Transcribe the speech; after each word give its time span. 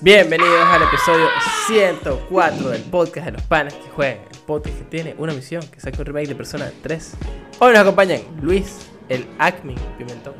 Bienvenidos 0.00 0.64
al 0.64 0.84
episodio 0.84 1.26
104 1.66 2.68
del 2.68 2.82
podcast 2.82 3.26
de 3.26 3.32
los 3.32 3.42
panas 3.42 3.74
que 3.74 3.90
juegan. 3.90 4.18
El 4.30 4.38
podcast 4.46 4.78
que 4.78 4.84
tiene 4.84 5.16
una 5.18 5.32
misión, 5.32 5.60
que 5.66 5.80
saca 5.80 5.98
un 5.98 6.04
remake 6.04 6.28
de 6.28 6.36
Persona 6.36 6.70
3. 6.84 7.14
Hoy 7.58 7.72
nos 7.72 7.80
acompañan 7.80 8.20
Luis, 8.40 8.86
el 9.08 9.26
Acme 9.40 9.74
Pimentón. 9.98 10.34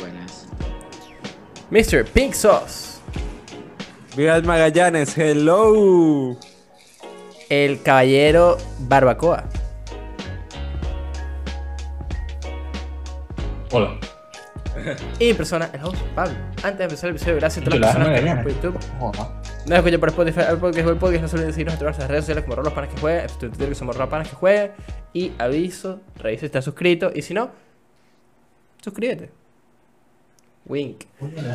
Buenas. 0.00 0.48
Mr. 1.70 2.04
Pink 2.04 2.32
Sauce. 2.32 2.98
Miguel 4.16 4.42
Magallanes, 4.42 5.16
hello. 5.16 6.36
El 7.48 7.80
Caballero 7.80 8.58
Barbacoa. 8.80 9.44
Hola. 13.70 14.00
Y 15.20 15.32
persona, 15.32 15.70
el 15.72 15.84
host, 15.84 16.02
Pablo. 16.16 16.55
Antes 16.66 16.78
de 16.78 16.84
empezar 16.86 17.10
el 17.10 17.14
episodio, 17.14 17.36
gracias 17.36 17.62
a 17.62 17.64
todas 17.64 17.78
las 17.78 17.94
la 17.94 18.00
personas 18.00 18.20
que 18.20 18.28
están 18.28 18.42
por 18.42 18.52
YouTube. 18.52 18.78
No 18.98 19.12
nos 19.66 19.78
escuchen 19.78 20.00
por 20.00 20.08
Spotify, 20.08 20.40
Apple 20.40 20.56
Podcast, 20.56 20.82
Google 20.82 20.98
Podcast, 21.00 21.22
no 21.22 21.28
se 21.28 21.36
olviden 21.36 21.46
de 21.46 21.52
seguirnos 21.52 21.74
en 21.74 21.78
todas 21.78 21.90
nuestras 21.92 22.10
redes 22.10 22.24
sociales 22.24 22.42
como 22.42 22.56
Rolos 22.56 22.72
Panas 22.72 22.90
que 22.92 23.00
juegue, 23.00 23.20
en 23.20 23.28
Twitter 23.38 23.68
que 23.68 23.74
somos 23.76 23.96
Rolos 23.96 24.10
Panas 24.10 24.28
que 24.28 24.34
juegue. 24.34 24.72
Y 25.12 25.32
aviso, 25.38 26.00
revisa 26.16 26.40
si 26.40 26.46
estás 26.46 26.64
suscrito. 26.64 27.12
Y 27.14 27.22
si 27.22 27.34
no, 27.34 27.52
suscríbete. 28.82 29.30
Wink. 30.64 31.04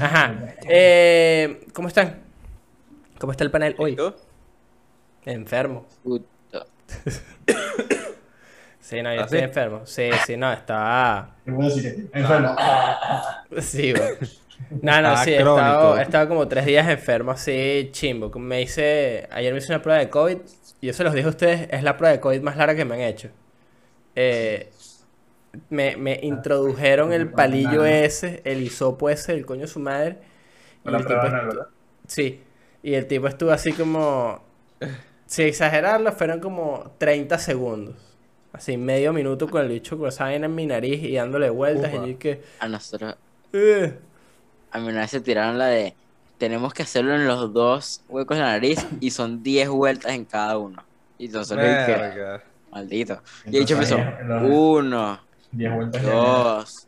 Ajá. 0.01 0.33
Eh, 0.63 1.59
¿Cómo 1.73 1.89
están? 1.89 2.21
¿Cómo 3.19 3.33
está 3.33 3.43
el 3.43 3.51
panel 3.51 3.75
hoy? 3.79 3.97
Enfermo. 5.25 5.87
Sí, 8.79 9.01
no, 9.01 9.13
yo 9.13 9.21
¿Ah, 9.21 9.23
estoy 9.23 9.39
sí? 9.39 9.45
enfermo. 9.45 9.81
Sí, 9.85 10.09
sí, 10.25 10.35
no, 10.35 10.51
estaba. 10.51 11.35
Enfermo. 11.45 12.55
Sí, 13.61 13.93
güey. 13.93 14.40
No, 14.69 15.01
no, 15.01 15.09
Ah, 15.09 15.17
sí, 15.17 15.31
he 15.31 15.37
estado, 15.39 15.97
he 15.97 16.01
estado 16.03 16.27
como 16.27 16.47
tres 16.47 16.65
días 16.65 16.87
enfermo, 16.89 17.31
así 17.31 17.89
chimbo. 17.91 18.29
Me 18.39 18.61
hice, 18.61 19.27
ayer 19.31 19.53
me 19.53 19.59
hice 19.59 19.71
una 19.71 19.81
prueba 19.81 19.99
de 19.99 20.09
COVID 20.09 20.37
y 20.81 20.87
yo 20.87 20.93
se 20.93 21.03
los 21.03 21.13
dije 21.13 21.27
a 21.27 21.29
ustedes, 21.29 21.67
es 21.71 21.83
la 21.83 21.97
prueba 21.97 22.13
de 22.13 22.19
COVID 22.21 22.41
más 22.41 22.57
larga 22.57 22.75
que 22.75 22.85
me 22.85 22.95
han 22.95 23.01
hecho. 23.01 23.29
Eh, 24.15 24.71
me, 25.69 25.97
me 25.97 26.19
introdujeron 26.23 27.13
el 27.13 27.29
palillo 27.33 27.85
ese, 27.85 28.41
el 28.45 28.61
hisopo 28.63 29.09
ese, 29.09 29.33
el 29.33 29.45
coño 29.45 29.61
de 29.61 29.67
su 29.67 29.79
madre. 29.79 30.17
y 30.85 30.89
el 30.93 31.05
tipo 31.05 31.29
no 31.29 31.37
es 31.37 31.43
estu- 31.43 31.47
verdad. 31.47 31.67
Sí, 32.07 32.41
y 32.83 32.93
el 32.95 33.07
tipo 33.07 33.27
estuvo 33.27 33.51
así 33.51 33.73
como, 33.73 34.43
sin 35.25 35.47
exagerarlo, 35.47 36.11
fueron 36.13 36.39
como 36.39 36.93
30 36.97 37.37
segundos. 37.37 37.95
Así, 38.53 38.77
medio 38.77 39.13
minuto 39.13 39.47
con 39.49 39.61
el 39.61 39.69
bicho 39.69 39.97
con 39.97 40.09
esa 40.09 40.25
vaina 40.25 40.47
en 40.47 40.55
mi 40.55 40.65
nariz 40.65 41.01
y 41.03 41.15
dándole 41.15 41.49
vueltas. 41.49 41.93
Y 41.93 42.11
yo 42.13 42.19
que, 42.19 42.41
A 42.59 42.67
nosotros, 42.67 43.15
"Eh". 43.53 43.93
A 44.71 44.79
mí 44.79 44.87
una 44.87 45.01
vez 45.01 45.11
se 45.11 45.21
tiraron 45.21 45.57
la 45.57 45.67
de 45.67 45.95
tenemos 46.41 46.73
que 46.73 46.81
hacerlo 46.81 47.13
en 47.13 47.27
los 47.27 47.53
dos 47.53 48.01
huecos 48.09 48.35
de 48.35 48.43
la 48.43 48.53
nariz 48.53 48.83
y 48.99 49.11
son 49.11 49.43
10 49.43 49.69
vueltas 49.69 50.11
en 50.13 50.25
cada 50.25 50.57
uno. 50.57 50.83
Y 51.19 51.27
nosotros 51.27 51.67
dije, 51.67 52.41
maldito. 52.71 53.21
Y 53.45 53.57
Entonces, 53.57 53.71
empezó, 53.71 53.95
ahí, 53.97 54.25
los 54.25 54.43
uno, 54.49 55.19
10 55.51 55.73
vueltas 55.75 56.03
dos, 56.03 56.87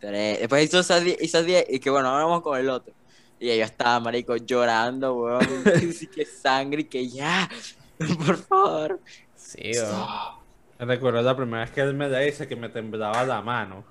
tres. 0.00 0.40
Después 0.40 0.64
hizo 0.64 0.80
esas 0.80 1.04
10 1.04 1.18
esas 1.20 1.44
10 1.44 1.66
y 1.68 1.78
que 1.78 1.90
bueno, 1.90 2.08
ahora 2.08 2.24
vamos 2.24 2.40
con 2.40 2.58
el 2.58 2.70
otro. 2.70 2.94
Y 3.38 3.48
yo 3.48 3.64
estaba, 3.64 4.00
marico, 4.00 4.34
llorando, 4.36 5.14
weón. 5.14 5.44
Así 5.76 6.06
que 6.06 6.24
sangre 6.24 6.80
y 6.80 6.84
que 6.84 7.06
ya, 7.06 7.50
por 8.24 8.38
favor. 8.38 9.00
Sí, 9.36 9.72
weón. 9.74 10.88
Recuerdo 10.88 11.20
la 11.20 11.36
primera 11.36 11.64
vez 11.64 11.70
que 11.70 11.82
él 11.82 11.92
me 11.92 12.08
la 12.08 12.26
hice 12.26 12.48
que 12.48 12.56
me 12.56 12.70
temblaba 12.70 13.24
la 13.24 13.42
mano. 13.42 13.84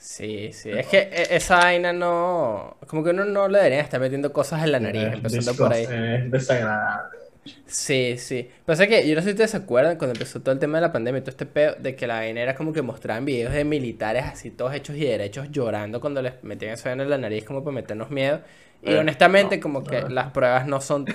Sí, 0.00 0.52
sí. 0.52 0.70
Es 0.70 0.86
que 0.86 0.98
e- 0.98 1.36
esa 1.36 1.56
vaina 1.58 1.92
no. 1.92 2.78
Como 2.86 3.04
que 3.04 3.10
uno 3.10 3.24
no 3.26 3.48
le 3.48 3.58
debería 3.58 3.80
estar 3.82 4.00
metiendo 4.00 4.32
cosas 4.32 4.62
en 4.64 4.72
la 4.72 4.80
nariz, 4.80 5.08
Es 5.08 5.12
empezando 5.12 5.54
por 5.56 5.72
ahí. 5.72 5.84
Es 5.84 6.30
desagradable. 6.30 7.18
Sí, 7.66 8.16
sí. 8.18 8.50
Pasa 8.66 8.86
que 8.86 9.06
yo 9.08 9.14
no 9.14 9.20
sé 9.22 9.28
si 9.28 9.30
ustedes 9.32 9.50
se 9.52 9.56
acuerdan 9.58 9.96
cuando 9.96 10.12
empezó 10.14 10.40
todo 10.40 10.52
el 10.52 10.58
tema 10.58 10.78
de 10.78 10.82
la 10.82 10.92
pandemia 10.92 11.18
y 11.20 11.22
todo 11.22 11.30
este 11.30 11.46
pedo, 11.46 11.74
de 11.78 11.96
que 11.96 12.06
la 12.06 12.16
vaina 12.16 12.40
era 12.42 12.54
como 12.54 12.72
que 12.72 12.82
mostraban 12.82 13.24
videos 13.24 13.52
de 13.52 13.64
militares 13.64 14.24
así 14.26 14.50
todos 14.50 14.74
hechos 14.74 14.96
y 14.96 15.04
derechos 15.04 15.50
llorando 15.50 16.00
cuando 16.00 16.20
les 16.22 16.42
metían 16.44 16.72
esa 16.74 16.88
vaina 16.90 17.04
en 17.04 17.10
la 17.10 17.18
nariz 17.18 17.44
como 17.44 17.62
para 17.64 17.74
meternos 17.74 18.10
miedo. 18.10 18.42
Y 18.82 18.92
Eh, 18.92 18.98
honestamente, 18.98 19.56
no, 19.56 19.62
como 19.62 19.84
que 19.84 20.02
no. 20.02 20.08
las 20.08 20.32
pruebas 20.32 20.66
no 20.66 20.80
son. 20.80 21.06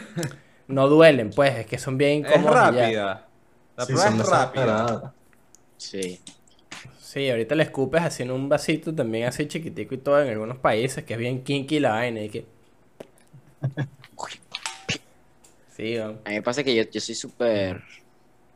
No 0.67 0.87
duelen, 0.89 1.31
pues, 1.31 1.55
es 1.57 1.65
que 1.67 1.77
son 1.77 1.97
bien 1.97 2.25
Es 2.25 2.41
incómodas 2.41 2.71
ya. 2.71 2.91
rápida. 2.91 3.27
La 3.77 3.85
Sí, 3.85 3.93
prueba 3.93 4.11
son 4.11 4.19
es 4.21 4.27
rápida. 4.29 5.13
Sí. 5.77 6.21
Sí, 7.15 7.29
ahorita 7.31 7.55
le 7.55 7.63
escupes 7.63 8.01
así 8.03 8.21
en 8.23 8.29
un 8.31 8.47
vasito 8.49 8.93
también 8.93 9.25
así 9.27 9.47
chiquitico 9.47 9.95
y 9.95 9.97
todo 9.99 10.21
en 10.21 10.29
algunos 10.29 10.59
países, 10.59 11.03
que 11.05 11.13
es 11.13 11.19
bien 11.19 11.43
kinky 11.43 11.79
la 11.79 11.91
vaina 11.91 12.21
y 12.23 12.29
que... 12.29 12.45
Sí, 15.75 15.95
weón. 15.97 16.21
A 16.25 16.29
mí 16.29 16.35
me 16.35 16.41
pasa 16.41 16.63
que 16.63 16.75
yo, 16.75 16.83
yo 16.91 16.99
soy 17.01 17.15
súper. 17.15 17.81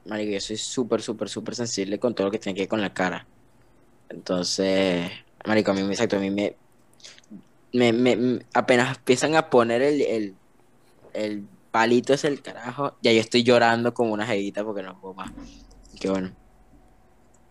Marico, 0.06 0.32
yo 0.34 0.42
soy 0.42 0.58
súper, 0.58 1.02
súper, 1.02 1.30
súper 1.30 1.56
sensible 1.56 2.00
con 2.00 2.16
todo 2.16 2.28
lo 2.28 2.32
que 2.32 2.40
tiene 2.40 2.56
que 2.56 2.64
ver 2.64 2.70
con 2.70 2.82
la 2.82 2.94
cara. 2.94 3.30
Entonces, 4.10 5.12
Marico, 5.46 5.72
a 5.72 5.76
mí, 5.76 5.84
me- 5.84 5.92
exacto, 5.94 6.18
a 6.18 6.22
mí 6.22 6.32
me. 6.32 6.60
me, 7.74 7.94
me- 7.94 8.40
apenas 8.54 8.98
empiezan 8.98 9.36
a 9.36 9.50
poner 9.50 9.82
el, 9.82 10.02
el, 10.02 10.40
el 11.14 11.50
palito 11.72 12.14
ese 12.14 12.30
el 12.30 12.44
carajo, 12.44 12.98
ya 13.04 13.14
yo 13.14 13.22
estoy 13.22 13.44
llorando 13.44 13.94
como 13.96 14.14
una 14.14 14.28
jevita 14.28 14.66
porque 14.66 14.84
no 14.84 15.00
puedo 15.02 15.16
más. 15.16 15.32
Y 15.94 16.00
que 16.00 16.10
bueno. 16.12 16.39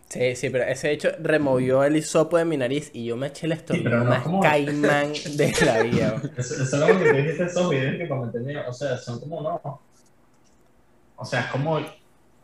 Sí, 0.08 0.36
sí, 0.36 0.48
pero 0.50 0.64
ese 0.64 0.90
hecho 0.90 1.10
removió 1.20 1.84
el 1.84 1.96
hisopo 1.96 2.38
de 2.38 2.44
mi 2.46 2.56
nariz 2.56 2.90
y 2.94 3.04
yo 3.04 3.16
me 3.16 3.26
eché 3.26 3.44
el 3.46 3.52
estornudo 3.52 4.04
no 4.04 4.04
más 4.04 4.22
como- 4.22 4.40
caimán 4.40 5.12
de 5.36 5.52
la 5.66 5.80
vida. 5.82 6.22
Eso, 6.36 6.54
eso 6.62 6.62
es 6.62 6.72
lo 6.94 6.98
que 6.98 7.04
te 7.04 7.16
dijiste 7.22 7.44
esos 7.44 7.70
videos 7.70 7.96
que 7.98 8.08
comenté. 8.08 8.38
mío. 8.40 8.60
O 8.66 8.72
sea, 8.72 8.96
son 8.96 9.20
como 9.20 9.42
no. 9.42 9.82
O 11.16 11.24
sea, 11.24 11.40
es 11.40 11.46
como 11.48 11.80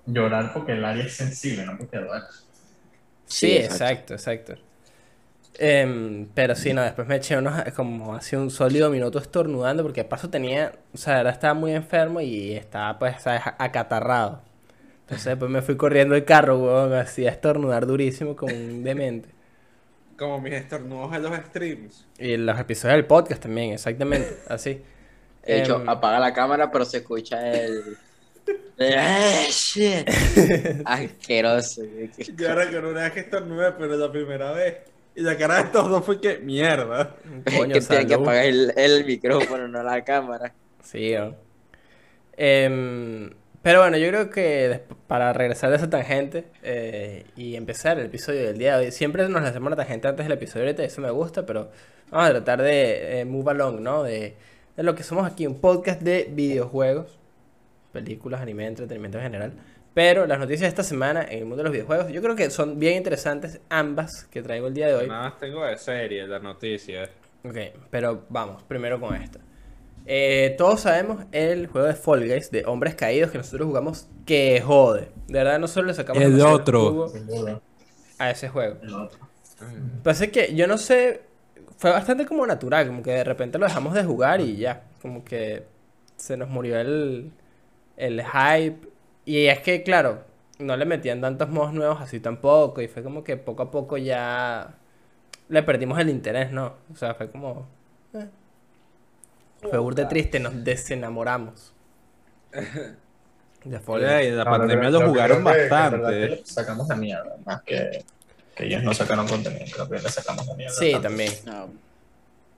llorar 0.07 0.53
porque 0.53 0.73
el 0.73 0.85
área 0.85 1.05
es 1.05 1.17
sensible, 1.17 1.65
no 1.65 1.79
porque 1.79 1.99
duele. 1.99 2.25
Sí, 3.27 3.47
Sí, 3.49 3.57
exacto, 3.57 4.15
exacto. 4.15 4.55
Em, 5.57 6.29
pero 6.35 6.55
sí, 6.57 6.73
no, 6.73 6.83
después 6.83 7.07
me 7.07 7.17
eché 7.17 7.37
unos, 7.39 7.55
como 7.77 8.17
así 8.17 8.35
un 8.35 8.51
sólido 8.51 8.91
minuto 8.91 9.19
estornudando 9.21 9.83
porque 9.85 10.03
de 10.03 10.09
paso 10.09 10.29
tenía, 10.29 10.73
o 10.93 10.97
sea, 10.99 11.19
ahora 11.19 11.31
estaba 11.31 11.55
muy 11.55 11.73
enfermo 11.75 12.21
y 12.21 12.55
estaba 12.55 12.99
pues, 12.99 13.23
¿sabes? 13.23 13.43
acatarrado. 13.59 14.43
Entonces 15.05 15.27
después 15.27 15.51
me 15.51 15.61
fui 15.61 15.77
corriendo 15.77 16.15
el 16.15 16.25
carro, 16.25 16.59
weón, 16.59 16.95
así 16.95 17.27
a 17.27 17.31
estornudar 17.31 17.87
durísimo 17.87 18.35
como 18.35 18.55
un 18.55 18.83
demente. 18.85 19.29
Como 20.19 20.41
mis 20.41 20.55
estornudos 20.55 21.15
en 21.15 21.23
los 21.23 21.37
streams. 21.37 22.07
Y 22.19 22.33
en 22.33 22.47
los 22.47 22.59
episodios 22.59 22.97
del 22.97 23.07
podcast 23.07 23.43
también, 23.43 23.73
exactamente, 23.73 24.29
así. 24.49 24.81
De 25.47 25.61
hecho, 25.61 25.77
Em, 25.77 25.89
apaga 25.89 26.19
la 26.19 26.33
cámara, 26.33 26.71
pero 26.71 26.87
se 26.87 26.99
escucha 26.99 27.53
el. 27.53 27.99
¡Eh, 28.79 29.47
shit! 29.51 30.09
Asqueroso. 30.87 31.83
Yo 32.35 32.55
recuerdo 32.55 32.91
una 32.91 33.03
vez 33.03 33.13
que 33.13 33.21
estornudé, 33.21 33.73
pero 33.73 33.97
la 33.97 34.11
primera 34.11 34.53
vez. 34.53 34.77
Y 35.17 35.21
la 35.21 35.37
cara 35.37 35.57
de 35.57 35.63
estos 35.65 35.89
dos 35.89 36.05
fue 36.05 36.21
que 36.21 36.39
mierda. 36.39 37.15
coño, 37.57 37.75
que 37.75 37.81
tiene 37.83 38.07
que 38.07 38.15
apagar 38.15 38.47
el, 38.47 38.73
el 38.77 39.05
micrófono, 39.05 39.69
no 39.69 39.83
la 39.83 40.03
cámara. 40.03 40.53
Sí. 40.83 41.15
Em, 42.37 43.31
pero 43.65 43.81
bueno, 43.81 43.97
yo 43.97 44.09
creo 44.09 44.29
que 44.29 44.83
para 45.07 45.33
regresar 45.33 45.71
de 45.71 45.77
esa 45.77 45.89
tangente 45.89 46.45
eh, 46.63 47.25
y 47.35 47.57
empezar 47.57 47.99
el 47.99 48.07
episodio 48.07 48.45
del 48.45 48.59
día 48.59 48.77
de 48.77 48.85
hoy, 48.85 48.93
siempre 48.93 49.27
nos 49.29 49.43
hacemos 49.43 49.69
una 49.69 49.77
tangente 49.77 50.07
antes 50.07 50.27
del 50.27 50.33
episodio 50.35 50.67
ahorita, 50.67 50.85
eso 50.85 51.01
me 51.01 51.11
gusta, 51.11 51.47
pero 51.47 51.71
vamos 52.11 52.29
a 52.29 52.33
tratar 52.33 52.61
de 52.61 53.21
eh, 53.21 53.25
move 53.25 53.51
along, 53.51 53.81
¿no? 53.81 54.03
De, 54.03 54.37
de 54.77 54.83
lo 54.83 54.95
que 54.95 55.03
somos 55.03 55.27
aquí, 55.27 55.47
un 55.47 55.63
podcast 55.63 56.03
de 56.03 56.29
videojuegos, 56.31 57.19
películas, 57.91 58.43
anime, 58.43 58.67
entretenimiento 58.67 59.17
en 59.17 59.25
general. 59.25 59.53
Pero 59.95 60.27
las 60.27 60.39
noticias 60.39 60.63
de 60.63 60.69
esta 60.69 60.83
semana 60.83 61.23
en 61.23 61.39
el 61.39 61.45
mundo 61.47 61.59
de 61.59 61.63
los 61.63 61.73
videojuegos, 61.73 62.13
yo 62.13 62.21
creo 62.21 62.37
que 62.37 62.51
son 62.51 62.79
bien 62.79 62.97
interesantes 62.97 63.63
ambas 63.71 64.25
que 64.25 64.43
traigo 64.43 64.67
el 64.67 64.75
día 64.75 64.89
de 64.89 64.95
hoy. 64.95 65.09
Nada 65.09 65.31
más 65.31 65.39
tengo 65.39 65.65
de 65.65 65.79
serie, 65.79 66.27
la 66.27 66.39
noticia. 66.39 67.09
Ok, 67.45 67.57
pero 67.91 68.27
vamos, 68.29 68.63
primero 68.65 69.01
con 69.01 69.15
esto. 69.15 69.39
Eh, 70.07 70.55
todos 70.59 70.83
sabemos 70.83 71.25
el 71.33 71.67
juego 71.67 71.87
de 71.87 71.95
Fall 71.95 72.21
Guys 72.29 72.51
de 72.51 72.65
hombres 72.67 72.95
caídos 72.95 73.31
que 73.31 73.39
nosotros 73.39 73.67
jugamos 73.67 74.09
que 74.27 74.61
jode. 74.61 75.09
De 75.29 75.35
verdad, 75.39 75.59
nosotros 75.59 75.87
le 75.87 75.95
sacamos 75.95 76.23
El 76.23 76.41
otro. 76.43 76.91
jugo 76.91 77.13
a 78.19 78.31
ese 78.31 78.49
juego. 78.49 78.77
El 78.83 78.95
otro. 78.95 79.19
Pasa 80.03 80.27
que 80.27 80.55
yo 80.55 80.67
no 80.67 80.77
sé, 80.77 81.23
fue 81.79 81.91
bastante 81.91 82.27
como 82.27 82.47
natural, 82.47 82.87
como 82.87 83.03
que 83.03 83.13
de 83.13 83.25
repente 83.25 83.59
lo 83.59 83.67
dejamos 83.67 83.95
de 83.95 84.05
jugar 84.05 84.41
y 84.41 84.57
ya, 84.57 84.83
como 85.01 85.25
que 85.25 85.65
se 86.17 86.37
nos 86.37 86.49
murió 86.51 86.79
el, 86.79 87.33
el 87.97 88.23
hype. 88.23 88.89
Y 89.25 89.47
es 89.47 89.61
que, 89.61 89.83
claro, 89.83 90.25
no 90.59 90.77
le 90.77 90.85
metían 90.85 91.21
tantos 91.23 91.49
modos 91.49 91.73
nuevos 91.73 92.01
así 92.01 92.21
tampoco, 92.21 92.83
y 92.83 92.89
fue 92.89 93.03
como 93.03 93.25
que 93.25 93.37
poco 93.39 93.63
a 93.63 93.71
poco 93.71 93.97
ya 93.97 94.75
le 95.49 95.63
perdimos 95.63 95.99
el 95.99 96.11
interés, 96.11 96.53
¿no? 96.53 96.75
O 96.93 96.97
sea, 96.97 97.15
fue 97.15 97.31
como... 97.31 97.67
eh. 98.13 98.27
Fue 99.71 99.79
burda 99.79 100.09
triste, 100.09 100.39
nos 100.41 100.63
desenamoramos. 100.65 101.73
De 103.65 103.79
Fall 103.81 104.01
Guys. 104.01 104.11
Oye, 104.11 104.31
la 104.33 104.45
No, 104.45 104.51
pandemia 104.51 104.91
lo 104.91 105.09
jugaron 105.09 105.43
bastante. 105.45 106.29
que 106.29 106.43
Sacamos 106.45 106.87
de 106.89 106.97
mierda, 106.97 107.37
más 107.45 107.63
que, 107.63 108.05
que 108.55 108.67
ellos 108.67 108.83
no 108.83 108.93
sacaron 108.95 109.27
contenido, 109.27 109.65
creo 109.73 109.89
que 109.89 109.99
le 110.01 110.09
sacamos 110.11 110.47
de 110.47 110.55
mierda. 110.55 110.75
Sí, 110.75 110.93
tanto. 110.93 111.09
también. 111.09 111.33
No. 111.47 111.69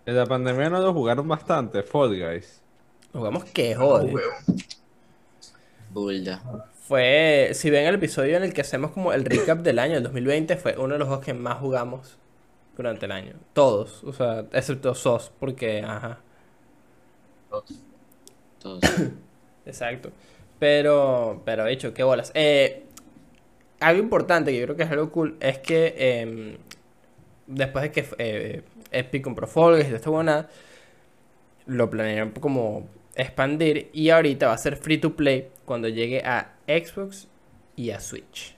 En 0.04 0.16
la 0.16 0.26
pandemia 0.26 0.68
no 0.70 0.80
lo 0.80 0.92
jugaron 0.92 1.26
bastante, 1.28 1.82
Fall 1.82 2.10
Guys. 2.18 2.60
Jugamos 3.12 3.44
que 3.46 3.74
No, 3.74 3.80
jode. 3.86 4.12
huevo. 4.12 4.32
Bulda. 5.90 6.42
Fue, 6.86 7.50
si 7.54 7.70
ven 7.70 7.86
el 7.86 7.94
episodio 7.96 8.36
en 8.36 8.44
el 8.44 8.52
que 8.52 8.60
hacemos 8.60 8.90
como 8.92 9.12
el 9.12 9.24
recap 9.24 9.58
del 9.60 9.78
año, 9.78 9.96
el 9.96 10.02
2020, 10.02 10.56
fue 10.56 10.76
uno 10.76 10.92
de 10.94 10.98
los 10.98 11.08
juegos 11.08 11.24
que 11.24 11.34
más 11.34 11.58
jugamos 11.58 12.16
durante 12.76 13.06
el 13.06 13.12
año. 13.12 13.34
Todos, 13.54 14.04
o 14.04 14.12
sea, 14.12 14.44
excepto 14.52 14.94
SOS, 14.94 15.32
porque, 15.40 15.82
ajá, 15.82 16.18
Todos. 18.60 18.80
exacto. 19.66 20.10
Pero, 20.58 21.42
pero 21.44 21.64
de 21.64 21.72
hecho, 21.72 21.92
qué 21.92 22.02
bolas. 22.02 22.32
Eh, 22.34 22.84
algo 23.80 24.02
importante 24.02 24.52
que 24.52 24.58
yo 24.58 24.64
creo 24.64 24.76
que 24.76 24.82
es 24.84 24.90
algo 24.90 25.10
cool 25.10 25.36
es 25.40 25.58
que 25.58 25.94
em, 25.98 26.56
después 27.46 27.82
de 27.82 27.92
que 27.92 28.06
eh, 28.18 28.62
Epic 28.90 29.22
compró 29.22 29.46
Fall 29.46 29.76
Guys 29.76 29.90
y 29.90 29.94
esta 29.94 30.10
buena, 30.10 30.48
lo 31.66 31.90
planearon 31.90 32.30
como 32.32 32.88
expandir 33.14 33.90
y 33.92 34.10
ahorita 34.10 34.48
va 34.48 34.54
a 34.54 34.58
ser 34.58 34.76
free 34.76 34.98
to 34.98 35.16
play 35.16 35.48
cuando 35.64 35.88
llegue 35.88 36.22
a 36.24 36.54
Xbox 36.66 37.28
y 37.74 37.90
a 37.90 38.00
Switch. 38.00 38.54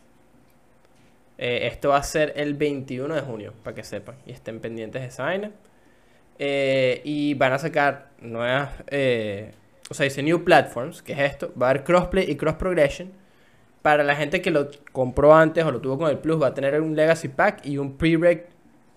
Eh, 1.39 1.69
esto 1.69 1.91
va 1.91 1.99
a 1.99 2.03
ser 2.03 2.33
el 2.37 2.55
21 2.55 3.15
de 3.15 3.21
junio, 3.21 3.55
para 3.63 3.75
que 3.75 3.85
sepan 3.85 4.17
y 4.27 4.33
estén 4.33 4.61
pendientes 4.61 5.03
de 5.03 5.09
esa 5.09 5.25
vaina. 5.25 5.53
Eh, 6.39 7.01
y 7.05 7.35
van 7.35 7.53
a 7.53 7.59
sacar 7.59 8.11
nuevas, 8.21 8.71
eh, 8.89 9.53
o 9.91 9.95
sea, 9.95 10.05
dice 10.05 10.23
New 10.23 10.45
Platforms, 10.45 11.03
que 11.03 11.13
es 11.13 11.19
esto. 11.21 11.53
Va 11.61 11.67
a 11.67 11.71
haber 11.71 11.85
crossplay 11.85 12.31
y 12.31 12.37
cross 12.37 12.55
progression. 12.55 13.13
Para 13.83 14.05
la 14.05 14.15
gente 14.17 14.41
que 14.43 14.51
lo 14.51 14.69
compró 14.93 15.35
antes 15.35 15.65
o 15.65 15.71
lo 15.71 15.81
tuvo 15.81 15.99
con 15.99 16.11
el 16.11 16.19
Plus, 16.19 16.41
va 16.41 16.49
a 16.49 16.55
tener 16.55 16.81
un 16.81 16.95
Legacy 16.95 17.29
Pack 17.29 17.65
y 17.65 17.79
un 17.79 17.97
pre-reg, 17.97 18.47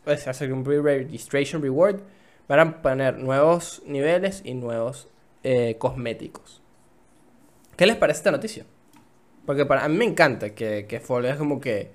o 0.06 0.16
sea, 0.16 0.34
un 0.54 0.64
pre-registration 0.64 1.62
reward. 1.62 2.02
Van 2.48 2.60
a 2.60 2.82
poner 2.82 3.18
nuevos 3.18 3.82
niveles 3.86 4.42
y 4.44 4.54
nuevos 4.54 5.08
eh, 5.44 5.78
cosméticos. 5.78 6.62
¿Qué 7.78 7.86
les 7.86 7.96
parece 7.96 8.18
esta 8.18 8.32
noticia? 8.32 8.66
Porque 9.46 9.66
para 9.66 9.86
a 9.86 9.90
mí 9.90 9.98
me 9.98 10.06
encanta 10.06 10.54
que, 10.54 10.86
que 10.88 11.00
Fall 11.00 11.24
Guys 11.24 11.36
como 11.38 11.60
que 11.60 11.92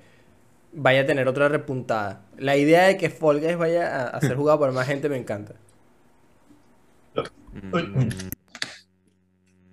vaya 0.76 1.00
a 1.02 1.06
tener 1.06 1.26
otra 1.26 1.48
repuntada. 1.48 2.20
La 2.38 2.56
idea 2.56 2.84
de 2.84 2.96
que 2.96 3.10
Fall 3.10 3.40
Guys 3.40 3.56
vaya 3.56 4.04
a, 4.04 4.08
a 4.10 4.20
ser 4.20 4.36
jugado 4.36 4.58
por 4.60 4.72
más 4.72 4.86
gente 4.86 5.08
me 5.08 5.16
encanta. 5.16 5.54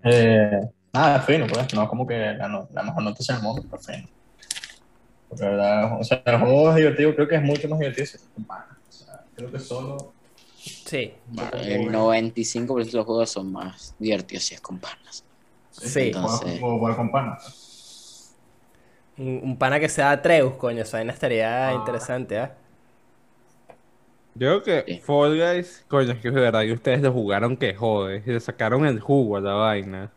Eh, 0.03 0.59
nada, 0.91 1.21
fino, 1.21 1.47
pues. 1.47 1.73
No 1.73 1.83
es 1.83 1.89
como 1.89 2.05
que 2.05 2.17
la, 2.17 2.47
no- 2.47 2.67
la 2.73 2.83
mejor 2.83 3.03
noticia 3.03 3.35
del 3.35 3.43
mundo, 3.43 3.63
pero 3.69 3.81
fino. 3.81 4.07
Porque, 5.29 5.45
la 5.45 5.49
verdad, 5.51 5.99
o 5.99 6.03
sea, 6.03 6.21
el 6.25 6.37
juego 6.39 6.69
es 6.71 6.75
divertido, 6.75 7.15
creo 7.15 7.27
que 7.27 7.35
es 7.35 7.41
mucho 7.41 7.67
más 7.69 7.79
divertido 7.79 8.05
si. 8.05 8.17
O 8.17 8.91
sea, 8.91 9.23
creo 9.35 9.51
que 9.51 9.59
solo. 9.59 10.13
Sí, 10.55 11.13
El 11.53 11.89
95% 11.91 12.85
de 12.85 12.91
los 12.97 13.05
juegos 13.05 13.29
son 13.29 13.51
más 13.51 13.95
divertidos 13.99 14.43
si 14.43 14.55
es 14.55 14.61
con 14.61 14.79
panas. 14.79 15.23
Sí. 15.71 16.11
jugar- 16.13 16.31
Entonces- 16.33 16.59
jugar 16.59 16.95
con 16.95 17.11
panas. 17.11 17.69
Un, 19.17 19.39
un 19.43 19.57
pana 19.57 19.79
que 19.79 19.89
sea 19.89 20.11
Atreus, 20.11 20.55
coño, 20.55 20.81
esa 20.83 20.97
vaina 20.97 21.13
estaría 21.13 21.71
Ah. 21.71 21.73
interesante, 21.73 22.39
¿ah? 22.39 22.55
Yo 24.35 24.61
creo 24.61 24.63
que 24.63 24.85
Sí. 24.85 25.01
Fall 25.01 25.37
Guys, 25.37 25.85
coño, 25.87 26.11
es 26.13 26.19
que 26.19 26.29
es 26.29 26.33
verdad 26.33 26.61
que 26.63 26.73
ustedes 26.73 27.01
lo 27.01 27.11
jugaron 27.13 27.57
que 27.57 27.75
jode. 27.75 28.23
Y 28.25 28.31
le 28.31 28.39
sacaron 28.39 28.85
el 28.85 28.99
jugo 28.99 29.37
a 29.37 29.41
la 29.41 29.53
vaina. 29.53 30.11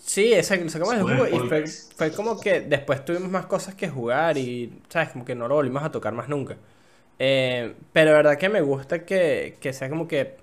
Sí, 0.00 0.34
exacto, 0.34 0.64
lo 0.64 0.70
sacamos 0.70 0.94
el 0.94 1.02
Fue 1.02 1.14
juego 1.14 1.26
y 1.26 1.40
fue, 1.40 1.78
fue 1.96 2.12
como 2.12 2.38
que 2.40 2.60
después 2.60 3.04
tuvimos 3.04 3.30
más 3.30 3.46
cosas 3.46 3.74
que 3.74 3.88
jugar 3.88 4.36
y, 4.36 4.82
¿sabes? 4.88 5.10
Como 5.10 5.24
que 5.24 5.34
no 5.34 5.48
lo 5.48 5.54
volvimos 5.54 5.82
a 5.82 5.90
tocar 5.90 6.12
más 6.12 6.28
nunca. 6.28 6.58
Eh, 7.18 7.74
pero 7.92 8.10
la 8.12 8.16
verdad 8.18 8.38
que 8.38 8.48
me 8.50 8.60
gusta 8.62 9.04
que, 9.06 9.58
que 9.60 9.72
sea 9.72 9.88
como 9.90 10.08
que, 10.08 10.36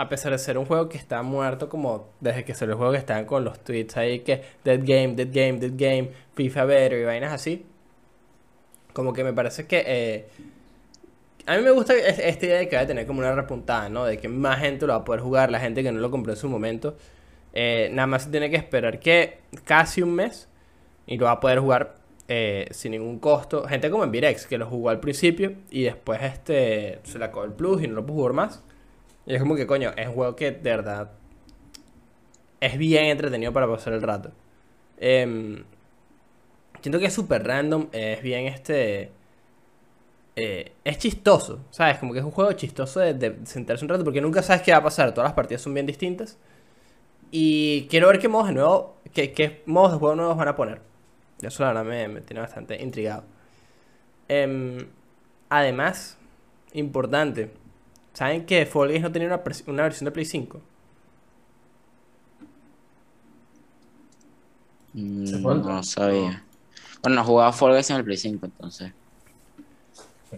a 0.00 0.08
pesar 0.08 0.32
de 0.32 0.38
ser 0.38 0.56
un 0.58 0.64
juego 0.66 0.88
que 0.88 0.96
está 0.98 1.22
muerto, 1.22 1.68
como 1.68 2.08
desde 2.20 2.44
que 2.44 2.54
salió 2.54 2.72
el 2.72 2.78
juego 2.78 2.92
que 2.92 2.98
estaban 2.98 3.26
con 3.26 3.44
los 3.44 3.58
tweets 3.60 3.96
ahí 3.98 4.20
que 4.20 4.42
Dead 4.64 4.80
Game, 4.82 5.14
Dead 5.14 5.28
Game, 5.30 5.58
Dead 5.58 5.72
Game, 5.74 6.10
FIFA 6.34 6.64
Better 6.64 7.00
y 7.00 7.04
vainas 7.04 7.32
así. 7.32 7.66
Como 8.92 9.12
que 9.12 9.24
me 9.24 9.32
parece 9.32 9.66
que... 9.66 9.82
eh, 9.86 10.28
a 11.46 11.56
mí 11.56 11.62
me 11.62 11.70
gusta 11.70 11.94
es- 11.94 12.18
esta 12.18 12.46
idea 12.46 12.58
de 12.58 12.68
que 12.68 12.76
va 12.76 12.82
a 12.82 12.86
tener 12.86 13.06
como 13.06 13.20
una 13.20 13.34
repuntada, 13.34 13.88
¿no? 13.88 14.04
De 14.04 14.18
que 14.18 14.28
más 14.28 14.60
gente 14.60 14.86
lo 14.86 14.92
va 14.92 15.00
a 15.00 15.04
poder 15.04 15.20
jugar, 15.22 15.50
la 15.50 15.60
gente 15.60 15.82
que 15.82 15.90
no 15.92 16.00
lo 16.00 16.10
compró 16.10 16.32
en 16.32 16.38
su 16.38 16.48
momento. 16.48 16.96
Eh, 17.52 17.90
nada 17.92 18.06
más 18.06 18.24
se 18.24 18.30
tiene 18.30 18.50
que 18.50 18.56
esperar 18.56 19.00
que 19.00 19.38
casi 19.64 20.02
un 20.02 20.14
mes 20.14 20.48
y 21.06 21.18
lo 21.18 21.26
va 21.26 21.32
a 21.32 21.40
poder 21.40 21.58
jugar 21.60 21.96
eh, 22.28 22.68
sin 22.70 22.92
ningún 22.92 23.18
costo. 23.18 23.66
Gente 23.66 23.90
como 23.90 24.04
en 24.04 24.12
Virex, 24.12 24.46
que 24.46 24.58
lo 24.58 24.66
jugó 24.66 24.90
al 24.90 25.00
principio 25.00 25.54
y 25.70 25.82
después 25.84 26.22
este 26.22 27.00
se 27.04 27.18
le 27.18 27.24
acabó 27.24 27.44
el 27.44 27.52
plus 27.52 27.82
y 27.82 27.88
no 27.88 27.94
lo 27.96 28.06
pudo 28.06 28.16
jugar 28.18 28.32
más. 28.34 28.62
Y 29.26 29.34
es 29.34 29.40
como 29.40 29.54
que, 29.56 29.66
coño, 29.66 29.92
es 29.96 30.08
un 30.08 30.14
juego 30.14 30.36
que 30.36 30.50
de 30.50 30.70
verdad 30.70 31.10
es 32.60 32.76
bien 32.78 33.06
entretenido 33.06 33.52
para 33.52 33.66
pasar 33.68 33.92
el 33.92 34.02
rato. 34.02 34.32
Em, 34.98 35.64
siento 36.82 36.98
que 36.98 37.06
es 37.06 37.14
súper 37.14 37.44
random, 37.46 37.88
es 37.92 38.22
bien 38.22 38.46
este... 38.46 39.12
eh, 40.36 40.72
es 40.84 40.98
chistoso, 40.98 41.60
¿sabes? 41.70 41.98
Como 41.98 42.12
que 42.12 42.20
es 42.20 42.24
un 42.24 42.30
juego 42.30 42.52
chistoso 42.52 43.00
de, 43.00 43.14
de 43.14 43.36
sentarse 43.44 43.84
un 43.84 43.88
rato 43.88 44.04
porque 44.04 44.20
nunca 44.20 44.42
sabes 44.42 44.62
qué 44.62 44.72
va 44.72 44.78
a 44.78 44.82
pasar. 44.82 45.12
Todas 45.12 45.28
las 45.28 45.34
partidas 45.34 45.62
son 45.62 45.74
bien 45.74 45.86
distintas. 45.86 46.38
Y 47.30 47.86
quiero 47.90 48.08
ver 48.08 48.18
qué 48.20 48.28
modos 48.28 48.48
de 48.48 48.54
nuevo, 48.54 48.96
qué, 49.14 49.32
qué 49.32 49.62
modos 49.66 49.92
de 49.92 49.98
juego 49.98 50.16
nuevos 50.16 50.36
van 50.36 50.48
a 50.48 50.56
poner. 50.56 50.82
Eso 51.42 51.62
la 51.64 51.70
verdad 51.72 51.84
me, 51.86 52.08
me 52.08 52.20
tiene 52.22 52.40
bastante 52.42 52.82
intrigado. 52.82 53.24
Em, 54.28 54.88
además, 55.48 56.18
importante, 56.72 57.50
¿saben 58.12 58.46
que 58.46 58.66
Fall 58.66 58.88
Guys 58.88 59.02
no 59.02 59.12
tenía 59.12 59.28
una, 59.28 59.42
una 59.66 59.82
versión 59.82 60.04
de 60.06 60.12
Play 60.12 60.24
5? 60.24 60.60
Mm. 64.92 65.42
No 65.42 65.82
sabía. 65.82 66.44
Bueno, 67.02 67.16
no 67.16 67.24
jugaba 67.24 67.52
Fall 67.52 67.72
Guys 67.74 67.90
en 67.90 67.96
el 67.96 68.04
Play 68.04 68.16
5, 68.16 68.46
entonces. 68.46 68.92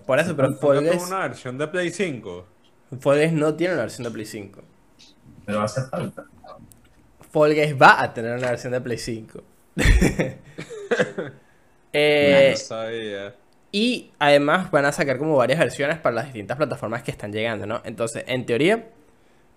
Por 0.06 0.18
eso, 0.18 0.34
pero 0.36 0.54
Fall 0.54 0.86
Guys, 0.86 1.06
una 1.06 1.18
versión 1.20 1.58
de 1.58 1.68
Play 1.68 1.90
5. 1.90 2.46
Fall 3.00 3.18
Guys 3.18 3.32
no 3.32 3.54
tiene 3.54 3.74
una 3.74 3.82
versión 3.82 4.04
de 4.04 4.10
Play 4.10 4.26
5. 4.26 4.60
Pero 5.44 5.58
va 5.58 5.62
a 5.64 5.66
hacer 5.66 5.84
falta. 5.90 6.24
Fall 7.30 7.54
Guys 7.54 7.74
va 7.80 8.02
a 8.02 8.12
tener 8.14 8.36
una 8.36 8.48
versión 8.50 8.72
de 8.72 8.80
Play 8.80 8.98
5. 8.98 9.42
Eh, 11.94 12.52
No 12.52 12.56
sabía. 12.56 13.34
Y 13.72 14.10
además 14.18 14.70
van 14.70 14.84
a 14.84 14.92
sacar 14.92 15.16
como 15.16 15.36
varias 15.36 15.58
versiones 15.58 15.98
para 15.98 16.14
las 16.14 16.26
distintas 16.26 16.58
plataformas 16.58 17.02
que 17.02 17.10
están 17.10 17.32
llegando, 17.32 17.66
¿no? 17.66 17.80
Entonces, 17.84 18.22
en 18.26 18.44
teoría, 18.44 18.90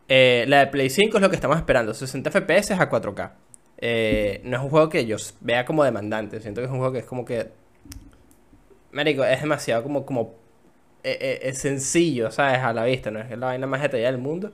eh, 0.07 0.45
la 0.47 0.59
de 0.59 0.67
Play 0.67 0.89
5 0.89 1.17
es 1.17 1.21
lo 1.21 1.29
que 1.29 1.35
estamos 1.35 1.57
esperando, 1.57 1.93
60 1.93 2.31
FPS 2.31 2.71
a 2.71 2.89
4K. 2.89 3.31
Eh, 3.77 4.39
no 4.45 4.55
es 4.55 4.63
un 4.63 4.69
juego 4.69 4.87
que 4.87 5.05
yo 5.05 5.17
vea 5.41 5.65
como 5.65 5.83
demandante, 5.83 6.39
siento 6.39 6.61
que 6.61 6.65
es 6.65 6.71
un 6.71 6.77
juego 6.77 6.93
que 6.93 6.99
es 6.99 7.05
como 7.05 7.25
que... 7.25 7.51
Marico, 8.93 9.25
es 9.25 9.41
demasiado 9.41 9.83
como, 9.83 10.05
como 10.05 10.35
eh, 11.03 11.39
es 11.43 11.57
sencillo, 11.59 12.31
¿sabes? 12.31 12.59
A 12.59 12.71
la 12.71 12.85
vista, 12.85 13.11
no 13.11 13.19
es 13.19 13.29
la 13.29 13.47
vaina 13.47 13.67
más 13.67 13.81
detallada 13.81 14.11
del 14.11 14.21
mundo. 14.21 14.53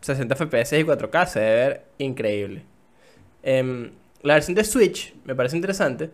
60 0.00 0.34
FPS 0.34 0.78
y 0.78 0.84
4K 0.84 1.26
se 1.26 1.40
debe 1.40 1.56
ver 1.56 1.84
increíble. 1.98 2.64
Em, 3.42 3.92
la 4.22 4.34
versión 4.34 4.54
de 4.54 4.64
Switch 4.64 5.14
me 5.24 5.34
parece 5.34 5.56
interesante 5.56 6.10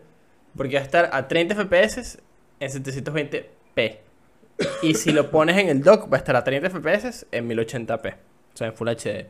porque 0.55 0.75
va 0.75 0.81
a 0.81 0.83
estar 0.83 1.09
a 1.13 1.27
30 1.27 1.55
FPS 1.55 2.19
en 2.59 2.71
720p. 2.71 3.97
Y 4.81 4.93
si 4.93 5.11
lo 5.11 5.31
pones 5.31 5.57
en 5.57 5.69
el 5.69 5.81
dock, 5.81 6.11
va 6.11 6.17
a 6.17 6.19
estar 6.19 6.35
a 6.35 6.43
30 6.43 6.69
FPS 6.69 7.27
en 7.31 7.49
1080p. 7.49 8.13
O 8.53 8.57
sea, 8.57 8.67
en 8.67 8.73
Full 8.73 8.87
HD. 8.87 9.25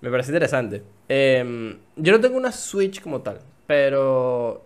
Me 0.00 0.10
parece 0.10 0.32
interesante. 0.32 0.82
Em, 1.08 1.78
yo 1.96 2.12
no 2.12 2.20
tengo 2.20 2.36
una 2.36 2.52
Switch 2.52 3.00
como 3.00 3.22
tal, 3.22 3.40
pero 3.66 4.64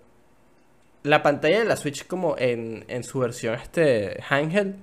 la 1.02 1.22
pantalla 1.22 1.60
de 1.60 1.64
la 1.64 1.76
Switch 1.76 2.06
como 2.06 2.36
en, 2.38 2.84
en 2.88 3.04
su 3.04 3.20
versión 3.20 3.54
este 3.54 4.20
handheld 4.28 4.76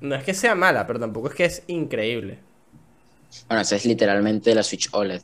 no 0.00 0.14
es 0.14 0.24
que 0.24 0.34
sea 0.34 0.54
mala, 0.54 0.86
pero 0.86 1.00
tampoco 1.00 1.28
es 1.28 1.34
que 1.34 1.44
es 1.44 1.62
increíble. 1.66 2.38
Bueno, 3.48 3.62
esa 3.62 3.76
es 3.76 3.84
literalmente 3.84 4.54
la 4.54 4.62
Switch 4.62 4.88
OLED. 4.92 5.22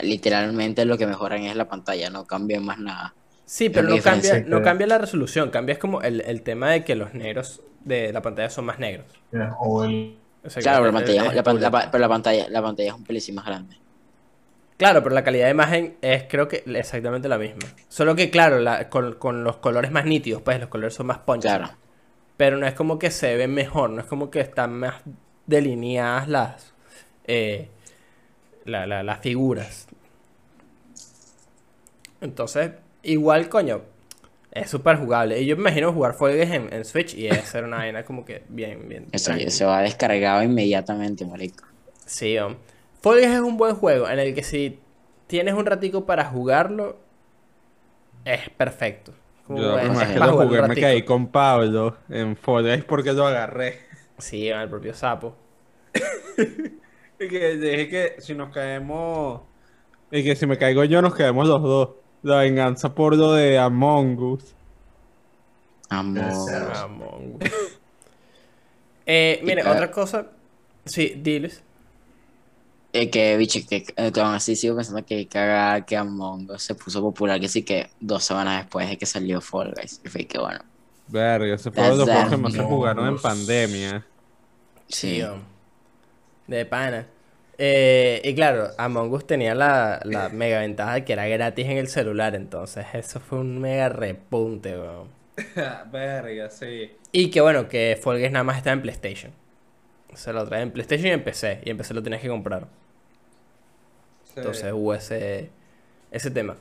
Literalmente 0.00 0.84
lo 0.84 0.98
que 0.98 1.06
mejoran 1.06 1.44
es 1.44 1.56
la 1.56 1.68
pantalla, 1.68 2.10
no 2.10 2.24
cambian 2.24 2.64
más 2.64 2.78
nada. 2.78 3.14
Sí, 3.50 3.70
pero 3.70 3.88
no 3.88 3.98
cambia, 4.02 4.44
no 4.46 4.60
cambia 4.62 4.86
la 4.86 4.98
resolución, 4.98 5.48
cambia 5.48 5.72
es 5.72 5.78
como 5.78 6.02
el, 6.02 6.20
el 6.20 6.42
tema 6.42 6.70
de 6.70 6.84
que 6.84 6.94
los 6.94 7.14
negros 7.14 7.62
de 7.82 8.12
la 8.12 8.20
pantalla 8.20 8.50
son 8.50 8.66
más 8.66 8.78
negros. 8.78 9.06
O 9.58 9.84
el. 9.84 10.18
O 10.44 10.50
sea, 10.50 10.62
Claro, 10.62 10.80
pero 10.82 10.92
la 10.92 10.98
pantalla, 10.98 11.32
la, 11.32 11.42
pan- 11.42 11.56
el- 11.56 11.62
la 11.62 11.70
pa- 11.70 11.90
pero 11.90 12.00
la 12.02 12.08
pantalla, 12.10 12.46
la 12.50 12.60
pantalla 12.60 12.90
es 12.90 12.94
un 12.94 13.04
pelicín 13.04 13.34
más 13.36 13.46
grande. 13.46 13.76
Claro, 14.76 15.02
pero 15.02 15.14
la 15.14 15.24
calidad 15.24 15.46
de 15.46 15.52
imagen 15.52 15.96
es 16.02 16.24
creo 16.28 16.46
que 16.46 16.62
exactamente 16.66 17.26
la 17.26 17.38
misma. 17.38 17.60
Solo 17.88 18.14
que 18.14 18.28
claro, 18.30 18.58
la- 18.60 18.90
con, 18.90 19.14
con 19.14 19.42
los 19.44 19.56
colores 19.56 19.90
más 19.90 20.04
nítidos, 20.04 20.42
pues 20.42 20.60
los 20.60 20.68
colores 20.68 20.92
son 20.94 21.06
más 21.06 21.18
punchy. 21.18 21.48
Claro. 21.48 21.70
Pero 22.36 22.58
no 22.58 22.66
es 22.66 22.74
como 22.74 22.98
que 22.98 23.10
se 23.10 23.34
ve 23.34 23.48
mejor, 23.48 23.88
no 23.90 24.02
es 24.02 24.06
como 24.06 24.30
que 24.30 24.40
están 24.40 24.74
más 24.74 24.96
delineadas 25.46 26.28
las, 26.28 26.74
eh, 27.26 27.70
la- 28.66 28.86
la- 28.86 29.02
las 29.02 29.20
figuras. 29.20 29.88
Entonces, 32.20 32.72
igual, 33.02 33.48
coño, 33.48 33.82
Es 34.50 34.70
súper 34.70 34.96
jugable. 34.96 35.40
Y 35.40 35.46
yo 35.46 35.56
me 35.56 35.62
imagino 35.62 35.92
jugar 35.92 36.14
Fall 36.14 36.36
Guys 36.36 36.50
en, 36.50 36.72
en 36.72 36.84
Switch 36.84 37.14
y 37.14 37.28
es 37.28 37.44
ser 37.44 37.64
una 37.64 37.78
vaina 37.78 38.04
como 38.04 38.24
que 38.24 38.42
bien, 38.48 38.88
bien. 38.88 39.06
Eso 39.12 39.32
se 39.48 39.64
va 39.64 39.82
descargado 39.82 40.42
inmediatamente, 40.42 41.24
marico. 41.24 41.64
Sí, 42.06 42.38
hombre. 42.38 42.58
Fall 43.00 43.18
Guys 43.18 43.30
es 43.30 43.40
un 43.40 43.56
buen 43.56 43.74
juego 43.74 44.08
en 44.08 44.18
el 44.18 44.34
que 44.34 44.42
si 44.42 44.80
tienes 45.26 45.54
un 45.54 45.66
ratico 45.66 46.06
para 46.06 46.24
jugarlo, 46.24 46.98
es 48.24 48.48
perfecto. 48.50 49.12
Como 49.46 49.60
Yo 49.60 49.76
lo 49.76 49.78
jugar 49.78 50.30
jugué 50.30 50.62
me 50.62 50.76
caí 50.76 51.02
con 51.04 51.28
Pablo 51.28 51.96
en 52.08 52.36
Fall 52.36 52.64
Guys 52.64 52.84
porque 52.84 53.12
lo 53.12 53.26
agarré. 53.26 53.80
Sí, 54.18 54.48
el 54.48 54.68
propio 54.68 54.94
sapo. 54.94 55.36
Y 57.20 57.28
que 57.28 57.56
dije 57.56 57.88
que 57.88 58.20
si 58.20 58.34
nos 58.34 58.54
caemos. 58.54 59.42
Y 60.10 60.22
que 60.22 60.36
si 60.36 60.46
me 60.46 60.56
caigo 60.56 60.84
yo, 60.84 61.02
nos 61.02 61.14
caemos 61.14 61.48
los 61.48 61.62
dos. 61.62 61.88
La 62.22 62.38
venganza 62.38 62.94
por 62.94 63.16
lo 63.16 63.32
de 63.32 63.58
Among 63.58 64.18
Us. 64.18 64.54
Cerdo. 65.90 66.74
Among 66.74 67.38
Us. 67.42 67.50
Eh, 69.10 69.40
mire, 69.42 69.62
otra 69.66 69.90
cosa. 69.90 70.26
Sí, 70.84 71.14
diles. 71.16 71.62
Eh, 72.92 73.08
que, 73.08 73.38
bicho, 73.38 73.60
que 73.66 73.86
eh, 73.96 74.12
que 74.12 74.20
aún 74.20 74.34
así 74.34 74.54
sigo 74.54 74.76
pensando 74.76 75.02
que 75.02 75.26
caga 75.26 75.86
que 75.86 75.96
Among 75.96 76.50
Us 76.50 76.64
se 76.64 76.74
puso 76.74 77.00
popular, 77.00 77.40
que 77.40 77.48
sí 77.48 77.62
que 77.62 77.88
dos 78.00 78.22
semanas 78.22 78.64
después 78.64 78.86
de 78.86 78.98
que 78.98 79.06
salió 79.06 79.40
Fall 79.40 79.72
Guys. 79.74 80.02
Y 80.04 80.08
fue 80.10 80.26
que 80.26 80.38
bueno. 80.38 80.60
Verga, 81.06 81.54
ese 81.54 81.70
fue 81.70 81.84
uno 81.84 81.92
de 81.92 81.98
los 82.04 82.06
juegos 82.10 82.28
que 82.28 82.36
más 82.36 82.52
se 82.52 82.58
Among 82.58 82.70
jugaron 82.70 83.08
en 83.08 83.18
pandemia. 83.18 84.06
Sí. 84.88 85.22
De 86.46 86.66
pana. 86.66 87.06
Eh, 87.60 88.20
y 88.22 88.34
claro, 88.34 88.70
Among 88.78 89.12
Us 89.12 89.26
tenía 89.26 89.54
la, 89.54 90.00
la 90.04 90.28
mega 90.28 90.60
ventaja 90.60 90.94
de 90.94 91.04
que 91.04 91.12
era 91.12 91.26
gratis 91.26 91.66
en 91.66 91.76
el 91.76 91.88
celular, 91.88 92.36
entonces 92.36 92.86
eso 92.94 93.18
fue 93.18 93.40
un 93.40 93.60
mega 93.60 93.88
repunte, 93.88 94.78
weón. 94.78 95.08
Verga, 95.92 96.50
sí. 96.50 96.92
Y 97.10 97.30
que 97.30 97.40
bueno, 97.40 97.68
que 97.68 97.98
Fall 98.00 98.18
Guys 98.18 98.30
nada 98.30 98.44
más 98.44 98.58
está 98.58 98.72
en 98.72 98.82
PlayStation. 98.82 99.32
Se 100.14 100.32
lo 100.32 100.46
trae 100.46 100.62
en 100.62 100.70
PlayStation 100.70 101.08
y 101.08 101.10
en 101.10 101.24
PC, 101.24 101.60
y 101.64 101.70
en 101.70 101.76
PC 101.76 101.94
lo 101.94 102.02
tenías 102.02 102.22
que 102.22 102.28
comprar. 102.28 102.68
sí. 104.24 104.34
Entonces 104.36 104.72
hubo 104.72 104.94
ese, 104.94 105.50
ese 106.12 106.30
tema. 106.30 106.56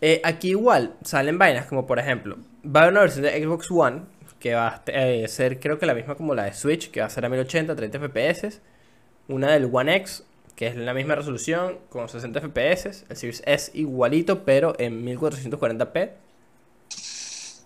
Eh, 0.00 0.20
aquí 0.24 0.50
igual 0.50 0.94
salen 1.02 1.38
vainas 1.38 1.66
como 1.66 1.86
por 1.86 1.98
ejemplo, 1.98 2.36
va 2.64 2.80
a 2.80 2.82
haber 2.84 2.92
una 2.92 3.00
versión 3.00 3.24
de 3.24 3.42
Xbox 3.42 3.70
One 3.70 4.02
que 4.38 4.54
va 4.54 4.68
a 4.68 4.82
eh, 4.88 5.26
ser 5.28 5.58
creo 5.58 5.78
que 5.78 5.86
la 5.86 5.94
misma 5.94 6.14
como 6.14 6.34
la 6.34 6.44
de 6.44 6.52
Switch, 6.52 6.90
que 6.90 7.00
va 7.00 7.06
a 7.06 7.10
ser 7.10 7.24
a 7.24 7.28
1080, 7.28 7.74
30 7.74 7.98
FPS. 7.98 8.60
Una 9.28 9.50
del 9.52 9.68
One 9.72 9.96
X, 9.96 10.24
que 10.56 10.66
es 10.66 10.76
la 10.76 10.94
misma 10.94 11.14
resolución 11.14 11.78
con 11.90 12.08
60 12.08 12.40
FPS. 12.40 13.04
El 13.08 13.16
Series 13.16 13.42
S 13.46 13.70
igualito, 13.74 14.44
pero 14.44 14.74
en 14.78 15.04
1440p. 15.04 16.10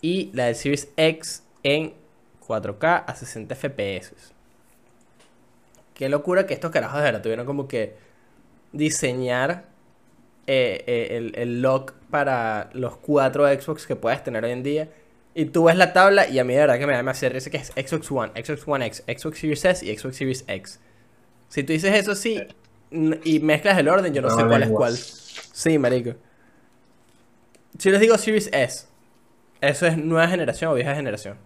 Y 0.02 0.30
la 0.32 0.46
del 0.46 0.54
Series 0.56 0.88
X 0.96 1.42
en 1.62 1.94
4K 2.46 3.04
a 3.06 3.14
60 3.14 3.54
FPS. 3.54 4.12
Qué 5.94 6.08
locura 6.08 6.46
que 6.46 6.54
estos 6.54 6.70
carajos 6.70 6.98
de 6.98 7.04
verdad 7.04 7.22
tuvieron 7.22 7.46
como 7.46 7.68
que 7.68 7.94
diseñar 8.72 9.64
eh, 10.46 10.82
eh, 10.86 11.16
el, 11.16 11.32
el 11.36 11.62
lock 11.62 11.92
para 12.10 12.70
los 12.72 12.96
cuatro 12.96 13.46
Xbox 13.46 13.86
que 13.86 13.96
puedes 13.96 14.24
tener 14.24 14.44
hoy 14.44 14.52
en 14.52 14.62
día. 14.62 14.88
Y 15.34 15.44
tú 15.46 15.64
ves 15.64 15.76
la 15.76 15.92
tabla 15.92 16.28
y 16.28 16.38
a 16.38 16.44
mí 16.44 16.54
de 16.54 16.60
verdad 16.60 16.78
que 16.78 16.86
me 16.86 16.92
da 16.92 16.98
demasiada 16.98 17.34
risa 17.34 17.50
que 17.50 17.58
es 17.58 17.68
Xbox 17.68 18.10
One, 18.10 18.32
Xbox 18.42 18.62
One 18.66 18.86
X, 18.86 19.04
Xbox 19.06 19.38
Series 19.38 19.64
S 19.64 19.86
y 19.86 19.96
Xbox 19.96 20.16
Series 20.16 20.44
X. 20.48 20.80
Si 21.50 21.62
tú 21.62 21.72
dices 21.72 21.94
eso 21.94 22.14
sí 22.14 22.36
n- 22.36 22.48
y 22.90 23.40
mezclas 23.40 23.78
el 23.78 23.88
orden, 23.88 24.12
yo 24.12 24.22
no 24.22 24.30
sé 24.30 24.44
cuál 24.44 24.62
es 24.62 24.68
cuál. 24.70 24.96
Sí, 24.96 25.78
marico. 25.78 26.14
Si 27.78 27.90
les 27.90 28.00
digo 28.00 28.16
Series 28.18 28.48
S, 28.52 28.86
¿eso 29.60 29.86
es 29.86 29.96
nueva 29.96 30.28
generación 30.28 30.72
o 30.72 30.74
vieja 30.74 30.94
generación? 30.94 31.36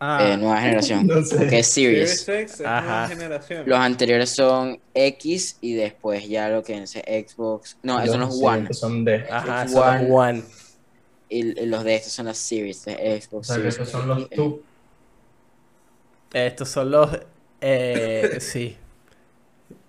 Ah, 0.00 0.32
Eh, 0.32 0.36
nueva 0.36 0.60
generación. 0.60 1.06
No 1.06 1.22
sé. 1.24 1.46
Que 1.46 1.60
es 1.60 1.68
Series 1.68 2.24
Series. 2.24 2.50
X 2.50 2.60
es 2.60 2.66
Ajá. 2.66 2.82
nueva 2.84 3.08
generación. 3.08 3.62
Los 3.66 3.78
anteriores 3.78 4.30
son 4.30 4.80
X 4.94 5.58
y 5.60 5.74
después 5.74 6.28
ya 6.28 6.48
lo 6.48 6.62
que 6.64 6.78
es 6.82 6.90
Xbox. 6.90 7.76
No, 7.82 8.00
eso 8.00 8.18
no 8.18 8.24
es 8.28 8.30
Los 8.34 8.42
One. 8.42 8.74
Son 8.74 9.04
de. 9.04 9.24
Ajá, 9.30 9.68
Xbox 9.68 9.72
son 9.72 9.98
los 10.08 10.10
One. 10.10 10.10
One. 10.12 10.42
Y, 11.28 11.60
y 11.60 11.66
los 11.66 11.84
de 11.84 11.94
estos 11.94 12.12
son 12.12 12.26
las 12.26 12.36
Series 12.38 12.84
de 12.84 12.94
O 12.94 13.22
Xbox 13.22 13.46
sea, 13.46 13.62
que 13.62 13.68
estos 13.68 13.88
son 13.88 14.08
los 14.08 14.28
tú. 14.30 14.62
Estos 16.32 16.68
son 16.68 16.90
los. 16.90 17.10
Eh, 17.60 18.36
sí. 18.40 18.76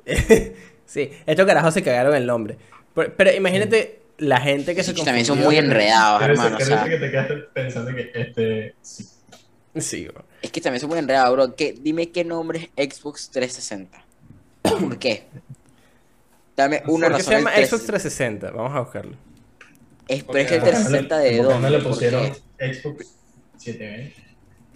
sí, 0.85 1.11
estos 1.25 1.45
carajos 1.45 1.73
se 1.73 1.83
cagaron 1.83 2.15
el 2.15 2.25
nombre. 2.25 2.57
Pero, 2.93 3.13
pero 3.15 3.31
imagínate 3.33 4.01
la 4.19 4.39
gente 4.39 4.75
que 4.75 4.83
se 4.83 4.93
Sí, 4.93 5.03
también 5.03 5.25
son 5.25 5.39
muy 5.39 5.57
enredados, 5.57 6.21
Pero 6.21 6.33
hermano. 6.33 6.55
O 6.55 6.59
ese- 6.59 6.67
sea, 6.69 6.83
que 6.85 6.97
te 6.97 7.11
quedaste 7.11 7.35
pensando 7.53 7.93
que 7.95 8.11
este. 8.13 8.75
Sí. 8.81 9.05
Sí, 9.75 10.05
bro. 10.07 10.23
es 10.41 10.51
que 10.51 10.61
también 10.61 10.79
son 10.81 10.89
muy 10.89 10.99
enredados, 10.99 11.33
bro. 11.33 11.55
¿Qué- 11.55 11.73
dime 11.81 12.11
qué 12.11 12.23
nombre 12.23 12.69
es 12.75 12.95
Xbox 12.97 13.29
360. 13.31 14.05
¿Por 14.61 14.99
qué? 14.99 15.23
Dame 16.55 16.83
una 16.87 17.07
¿Por 17.07 17.17
qué 17.17 17.23
razón. 17.23 17.23
se 17.23 17.31
el 17.33 17.37
llama 17.39 17.51
360. 17.53 17.67
Xbox 17.67 17.85
360? 17.87 18.51
Vamos 18.51 18.75
a 18.75 18.79
buscarlo. 18.81 19.15
Es, 20.07 20.23
pero 20.25 20.37
es 20.39 20.47
que 20.47 20.55
el 20.55 20.61
¿Por 20.61 20.69
qué 20.69 20.75
no 20.77 20.83
360 20.83 21.17
de 21.17 21.23
¿Por 21.23 21.31
qué 21.37 21.41
no 21.41 21.49
dónde? 21.49 21.69
le 21.71 21.79
¿Por 21.79 21.91
pusieron 21.91 22.31
qué? 22.59 22.73
Xbox 22.73 23.07
720? 23.57 24.23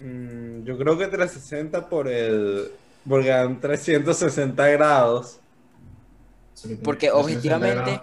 Mm, 0.00 0.64
yo 0.64 0.78
creo 0.78 0.98
que 0.98 1.06
360 1.06 1.88
por 1.88 2.08
el. 2.08 2.70
Porque 3.08 3.28
dan 3.28 3.60
360 3.60 4.66
grados. 4.68 5.40
Porque 6.82 7.10
objetivamente- 7.10 8.00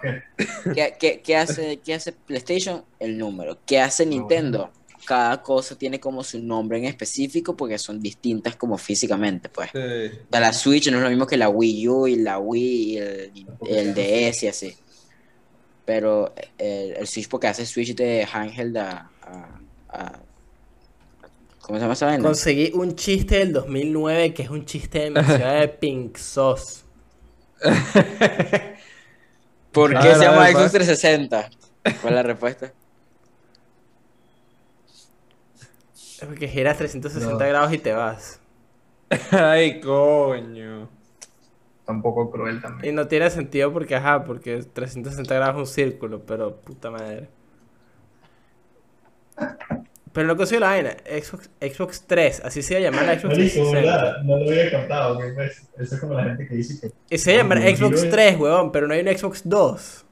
¿Qué, 0.74 0.94
qué- 0.98 1.20
qué 1.22 1.36
hace, 1.36 1.78
¿Qué 1.78 1.94
hace 1.94 2.12
PlayStation? 2.12 2.84
El 2.98 3.18
número. 3.18 3.58
¿Qué 3.66 3.78
hace 3.80 4.06
Nintendo? 4.06 4.70
Cada 5.04 5.40
cosa 5.42 5.76
tiene 5.78 6.00
como 6.00 6.24
su 6.24 6.42
nombre 6.42 6.78
en 6.78 6.86
específico 6.86 7.56
porque 7.56 7.78
son 7.78 8.00
distintas 8.00 8.56
como 8.56 8.76
físicamente, 8.78 9.48
pues. 9.48 9.70
Sí. 9.72 9.78
O 9.78 10.30
sea, 10.32 10.40
la 10.40 10.52
Switch 10.52 10.90
no 10.90 10.96
es 10.96 11.02
lo 11.04 11.10
mismo 11.10 11.26
que 11.26 11.36
la 11.36 11.48
Wii 11.48 11.88
U 11.88 12.06
y 12.08 12.16
la 12.16 12.38
Wii 12.38 12.62
y 12.92 12.96
el, 12.96 13.32
el 13.68 13.94
DS 13.94 14.42
y 14.44 14.48
así. 14.48 14.74
Pero 15.84 16.34
el, 16.58 16.96
el 16.96 17.06
Switch 17.06 17.28
porque 17.28 17.46
hace 17.48 17.64
Switch 17.66 17.94
de 17.94 18.26
handheld 18.30 18.76
a... 18.78 19.10
a- 19.22 19.60
a- 19.90 20.22
¿Cómo 21.66 21.78
se 21.78 21.82
llama 21.82 21.94
esa 21.94 22.06
vaina? 22.06 22.22
Conseguí 22.22 22.70
un 22.74 22.94
chiste 22.94 23.38
del 23.38 23.52
2009 23.52 24.32
que 24.34 24.42
es 24.44 24.50
un 24.50 24.64
chiste 24.64 25.00
demasiado 25.00 25.60
de 25.60 25.68
pink 25.68 26.16
sauce. 26.16 26.84
¿Por 29.72 29.98
qué 29.98 29.98
A 29.98 30.02
ver, 30.02 30.16
se 30.16 30.24
llama 30.24 30.46
Xbox 30.48 30.72
pues. 30.72 30.72
360? 30.72 31.50
¿Cuál 32.00 32.12
es 32.12 32.16
la 32.16 32.22
respuesta? 32.22 32.72
Es 35.94 36.24
porque 36.26 36.48
giras 36.48 36.78
360 36.78 37.44
No. 37.44 37.48
grados 37.48 37.72
y 37.72 37.78
te 37.78 37.92
vas. 37.92 38.40
Ay, 39.30 39.80
coño. 39.80 40.88
Tampoco 41.84 42.30
cruel 42.30 42.60
Y 42.60 42.60
también. 42.60 42.94
no 42.94 43.06
tiene 43.08 43.30
sentido 43.30 43.72
porque, 43.72 43.94
ajá, 43.96 44.24
porque 44.24 44.62
360 44.62 45.34
grados 45.34 45.54
es 45.56 45.60
un 45.70 45.74
círculo, 45.74 46.24
pero 46.26 46.56
puta 46.60 46.90
madre. 46.90 47.28
Pero 50.16 50.26
no 50.28 50.36
consigo 50.36 50.60
la 50.60 50.66
vaina. 50.68 50.96
Xbox, 51.06 51.50
Xbox 51.60 52.04
3, 52.06 52.40
así 52.44 52.62
se 52.62 52.72
iba 52.72 52.88
a 52.88 52.90
llamar 52.90 53.04
la 53.06 53.20
Xbox 53.20 53.36
Marico, 53.36 53.54
360. 53.70 53.80
¿verdad? 54.02 54.22
No 54.24 54.36
lo 54.38 54.50
había 54.50 54.70
captado. 54.70 55.18
que 55.20 55.28
pues, 55.28 55.62
Eso 55.78 55.94
es 55.94 56.00
como 56.00 56.14
la 56.14 56.24
gente 56.24 56.48
que 56.48 56.54
dice 56.56 56.90
que. 57.08 57.18
Se 57.18 57.32
iba 57.32 57.40
a 57.40 57.42
llamar 57.44 57.58
Ah, 57.58 57.76
Xbox 57.76 58.02
yo- 58.02 58.10
3, 58.10 58.36
huevón, 58.38 58.72
pero 58.72 58.88
no 58.88 58.94
hay 58.94 59.00
un 59.06 59.16
Xbox 59.18 59.42
2. 59.44 60.04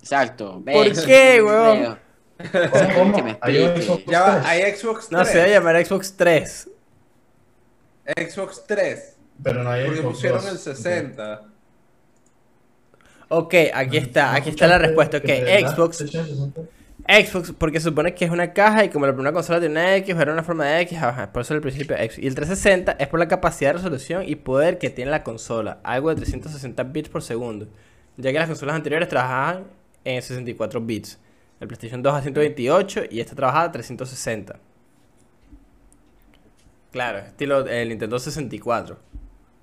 Exacto. 0.00 0.62
¿Por 0.64 0.92
qué, 1.06 1.42
weón? 1.42 1.98
Hay. 3.40 3.82
Xbox 3.82 4.04
Ya 4.06 4.20
va, 4.22 4.34
3, 4.40 4.46
hay 4.46 4.74
Xbox 4.76 5.08
3. 5.08 5.12
No, 5.12 5.24
se 5.24 5.34
iba 5.34 5.44
a 5.44 5.48
llamar 5.48 5.86
Xbox 5.86 6.16
3. 6.16 6.68
Xbox 8.16 8.64
3. 8.66 9.16
Pero 9.42 9.62
no 9.64 9.70
hay 9.70 9.84
Porque 9.84 10.00
Xbox 10.00 10.14
pusieron 10.14 10.42
2. 10.42 10.50
el 10.52 10.58
60. 10.58 11.42
Ok, 13.28 13.54
aquí 13.74 13.96
está, 13.98 14.34
aquí 14.34 14.50
está 14.50 14.66
la 14.66 14.78
respuesta. 14.78 15.18
Ok, 15.18 15.24
Xbox, 15.26 16.04
Xbox, 17.08 17.52
porque 17.52 17.78
supone 17.80 18.14
que 18.14 18.24
es 18.24 18.30
una 18.30 18.52
caja 18.52 18.84
y 18.84 18.88
como 18.88 19.06
la 19.06 19.12
primera 19.12 19.32
consola 19.32 19.60
tiene 19.60 19.72
una 19.72 19.96
X, 19.96 20.16
era 20.16 20.32
una 20.32 20.42
forma 20.42 20.64
de 20.64 20.80
X, 20.82 20.98
ajá, 20.98 21.32
por 21.32 21.42
eso 21.42 21.54
el 21.54 21.60
principio 21.60 21.96
X. 21.96 22.18
Y 22.18 22.26
el 22.26 22.34
360 22.34 22.96
es 22.98 23.08
por 23.08 23.20
la 23.20 23.28
capacidad 23.28 23.70
de 23.70 23.74
resolución 23.74 24.24
y 24.26 24.36
poder 24.36 24.78
que 24.78 24.90
tiene 24.90 25.10
la 25.10 25.22
consola, 25.22 25.78
algo 25.84 26.10
de 26.10 26.16
360 26.16 26.82
bits 26.84 27.08
por 27.08 27.22
segundo, 27.22 27.68
ya 28.16 28.32
que 28.32 28.38
las 28.38 28.48
consolas 28.48 28.74
anteriores 28.74 29.08
trabajaban 29.08 29.64
en 30.04 30.20
64 30.20 30.80
bits. 30.80 31.18
El 31.60 31.68
PlayStation 31.68 32.02
2 32.02 32.14
a 32.14 32.22
128 32.22 33.04
y 33.10 33.20
esta 33.20 33.34
trabajaba 33.34 33.64
a 33.64 33.72
360. 33.72 34.58
Claro, 36.90 37.18
estilo 37.18 37.66
el 37.66 37.88
Nintendo 37.88 38.18
64, 38.18 38.98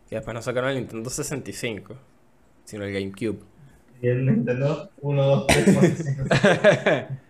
que 0.09 0.15
después 0.15 0.33
no 0.33 0.41
sacaron 0.41 0.69
el 0.69 0.77
Nintendo 0.77 1.09
65, 1.09 1.95
sino 2.63 2.83
el 2.85 2.93
GameCube. 2.93 3.39
Y 4.01 4.07
el 4.07 4.25
Nintendo 4.25 4.89
1, 5.01 5.23
2, 5.23 5.47
3, 5.47 5.65
4, 5.73 5.89
5, 6.03 6.23
6. 6.29 7.23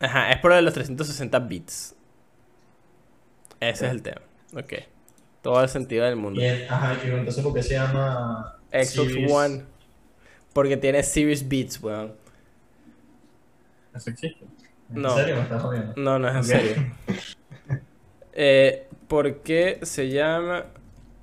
Ajá, 0.00 0.30
es 0.32 0.38
por 0.40 0.50
lo 0.50 0.56
de 0.56 0.62
los 0.62 0.74
360 0.74 1.38
bits. 1.40 1.94
Ese 3.60 3.86
es 3.86 3.92
el 3.92 4.02
tema. 4.02 4.20
Ok. 4.54 4.72
Todo 5.42 5.62
el 5.62 5.68
sentido 5.68 6.04
del 6.04 6.16
mundo. 6.16 6.40
El- 6.40 6.68
ajá, 6.68 6.96
y 7.04 7.10
entonces, 7.10 7.42
¿por 7.42 7.54
qué 7.54 7.62
se 7.62 7.74
llama 7.74 8.58
Xbox 8.70 8.90
Series? 9.12 9.32
One. 9.32 9.64
Porque 10.52 10.76
tiene 10.76 11.02
Series 11.02 11.48
Beats, 11.48 11.82
weón. 11.82 12.14
¿Eso 13.94 14.10
existe? 14.10 14.44
¿En 14.94 15.02
No. 15.02 15.14
serio 15.16 15.36
me 15.36 15.42
estás 15.42 15.62
jodiendo? 15.62 15.94
No, 15.96 16.18
no 16.18 16.28
es 16.28 16.36
en 16.36 16.44
serio. 16.44 16.74
Eh, 18.38 18.86
¿Por 19.08 19.38
qué 19.40 19.78
se 19.82 20.10
llama 20.10 20.66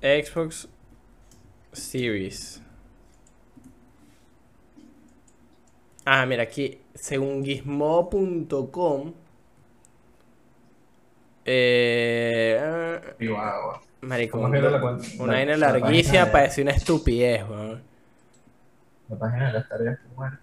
Xbox 0.02 0.68
Series? 1.72 2.60
Ah, 6.04 6.26
mira, 6.26 6.42
aquí, 6.42 6.80
según 6.94 7.42
gizmo.com, 7.44 9.12
eh, 11.46 12.58
ah, 12.62 13.00
Y 13.18 13.26
guau, 13.28 13.80
marico, 14.02 14.38
¿Cómo 14.38 14.48
un 14.48 14.54
es 14.56 14.60
que 14.62 14.66
era 14.68 14.78
do- 14.78 14.86
la 14.86 14.92
una 14.92 15.26
La- 15.26 15.32
vaina 15.32 15.56
la 15.56 15.68
larguísima 15.78 16.26
parece 16.30 16.62
una 16.62 16.72
estupidez, 16.72 17.48
weón. 17.48 17.82
La 19.08 19.18
página 19.18 19.46
de 19.48 19.52
las 19.54 19.68
tareas 19.68 19.98
que 19.98 20.06
bueno. 20.14 20.38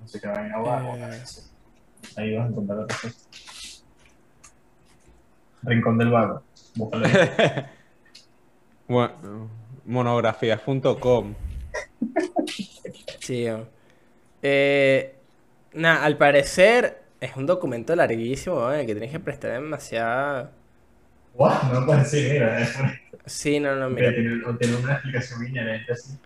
No 0.00 0.08
sé 0.08 0.20
qué 0.20 0.26
vaina 0.28 0.58
guau. 0.58 0.96
Eh. 0.96 1.22
Ahí 2.16 2.34
vas 2.36 2.44
a 2.46 2.48
encontrar 2.48 2.78
la 2.78 2.86
respuesta. 2.86 3.28
Rincón 5.64 5.98
del 5.98 6.10
Vago. 6.10 6.42
Búscalo. 6.74 7.06
Bueno, 8.88 9.48
monografías.com. 9.86 11.34
Sí. 13.22 13.46
Eh, 14.42 15.14
nada, 15.74 16.04
al 16.04 16.18
parecer 16.18 17.02
es 17.20 17.36
un 17.36 17.46
documento 17.46 17.94
larguísimo, 17.94 18.70
el 18.72 18.84
que 18.84 18.94
tienes 18.94 19.12
que 19.12 19.20
prestar 19.20 19.52
demasiada... 19.52 20.50
What? 21.34 21.72
No 21.72 21.86
puedes 21.86 22.10
decir, 22.10 22.32
mira, 22.32 22.60
es 22.60 22.76
una, 22.76 23.00
Sí, 23.24 23.60
no, 23.60 23.76
no, 23.76 23.88
mira, 23.88 24.10
o 24.46 24.56
tiene 24.56 24.76
una 24.76 24.94
explicación 24.94 25.46
inherente 25.46 25.92
así. 25.92 26.18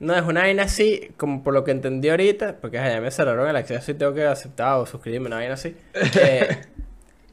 No, 0.00 0.16
es 0.16 0.22
una 0.22 0.40
vaina 0.40 0.62
así, 0.62 1.10
como 1.18 1.42
por 1.42 1.52
lo 1.52 1.64
que 1.64 1.70
entendí 1.70 2.08
ahorita, 2.08 2.56
porque 2.60 2.78
ya 2.78 3.00
me 3.00 3.10
cerraron 3.10 3.48
el 3.48 3.54
acceso 3.54 3.90
y 3.90 3.94
tengo 3.94 4.14
que 4.14 4.24
aceptar 4.24 4.78
o 4.78 4.86
suscribirme, 4.86 5.26
una 5.26 5.36
vaina 5.36 5.54
así. 5.54 5.76
Eh, 6.20 6.62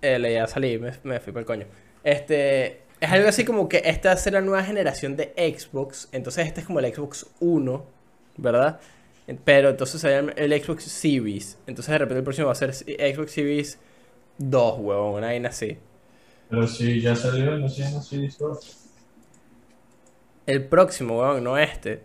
eh, 0.02 0.20
le 0.20 0.34
ya 0.34 0.46
salí, 0.48 0.78
me, 0.78 0.92
me 1.04 1.20
fui 1.22 1.32
por 1.32 1.40
el 1.40 1.46
coño. 1.46 1.66
Este, 2.04 2.82
es 3.00 3.10
algo 3.10 3.30
así 3.30 3.46
como 3.46 3.70
que 3.70 3.82
esta 3.86 4.10
va 4.10 4.14
a 4.14 4.18
ser 4.18 4.34
la 4.34 4.42
nueva 4.42 4.64
generación 4.64 5.16
de 5.16 5.34
Xbox, 5.38 6.10
entonces 6.12 6.48
este 6.48 6.62
es 6.62 6.68
como 6.68 6.80
el 6.80 6.94
Xbox 6.94 7.26
1, 7.40 7.99
¿verdad? 8.42 8.80
Pero 9.46 9.70
entonces 9.70 10.02
se 10.02 10.10
llama 10.10 10.32
el 10.36 10.52
Xbox 10.64 10.84
Series, 10.86 11.58
entonces 11.68 11.92
de 11.92 11.98
repente 12.00 12.18
el 12.18 12.24
próximo 12.24 12.48
va 12.48 12.54
a 12.54 12.56
ser 12.56 12.74
Xbox 12.74 13.32
Series 13.32 13.80
2, 14.40 14.80
huevón, 14.80 15.16
una 15.20 15.28
vaina 15.28 15.50
así. 15.50 15.78
Pero 16.50 16.68
si 16.68 17.00
ya 17.00 17.16
salió, 17.16 17.58
no 17.58 17.70
sé, 17.70 17.92
no 17.92 18.02
sé, 18.02 18.18
dijo. 18.18 18.60
El 20.48 20.66
próximo, 20.66 21.20
weón, 21.20 21.44
no 21.44 21.58
este. 21.60 22.02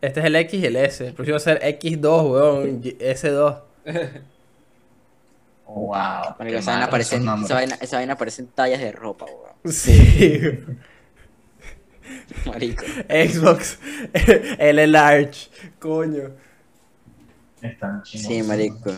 Este 0.00 0.20
es 0.20 0.26
el 0.26 0.36
X 0.36 0.60
y 0.62 0.66
el 0.66 0.76
S. 0.76 1.06
El 1.06 1.12
próximo 1.12 1.34
va 1.34 1.36
a 1.36 1.40
ser 1.40 1.60
X2, 1.62 2.30
weón, 2.30 2.80
y- 2.82 2.96
S2. 2.98 3.60
Oh, 5.74 5.86
wow. 5.86 6.34
Marico, 6.38 6.58
esa 6.58 6.72
vaina 6.72 6.86
aparece 6.86 7.16
esa 7.16 7.54
vaina, 7.54 7.78
esa 7.80 7.96
vaina 7.96 8.12
aparece 8.14 8.42
en 8.42 8.48
tallas 8.48 8.80
de 8.80 8.92
ropa, 8.92 9.24
weón. 9.24 9.72
Sí. 9.72 10.40
Marico. 12.46 12.84
Xbox, 13.08 13.78
L 14.58 14.86
large, 14.86 15.48
coño. 15.78 16.30
Están 17.60 18.02
chinos. 18.02 18.26
Sí, 18.26 18.42
marico. 18.42 18.92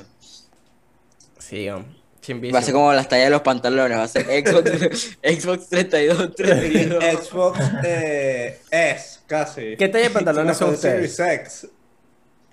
Sí. 1.38 1.68
Va 1.68 2.58
a 2.58 2.62
ser 2.62 2.72
como 2.72 2.92
las 2.92 3.06
tallas 3.06 3.26
de 3.26 3.30
los 3.30 3.42
pantalones, 3.42 3.98
va 3.98 4.04
a 4.04 4.08
ser 4.08 4.24
Xbox, 4.24 5.18
Xbox 5.22 5.68
32, 5.68 6.34
32. 6.34 7.04
Xbox 7.04 7.60
eh, 7.84 8.60
S, 8.70 9.20
casi. 9.26 9.76
¿Qué 9.76 9.88
talla 9.88 10.04
de 10.04 10.10
pantalones 10.10 10.56
son 10.56 10.72
ustedes? 10.72 11.14
Series 11.14 11.40
X. 11.40 11.68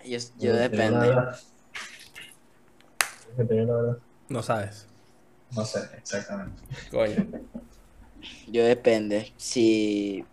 Yo, 0.03 0.17
yo 0.39 0.55
depende. 0.55 1.15
No 4.27 4.43
sabes. 4.43 4.87
No 5.55 5.63
sé, 5.65 5.79
exactamente. 5.97 6.61
Coño. 6.89 7.27
Yo 8.47 8.65
depende. 8.65 9.31
Si, 9.37 10.25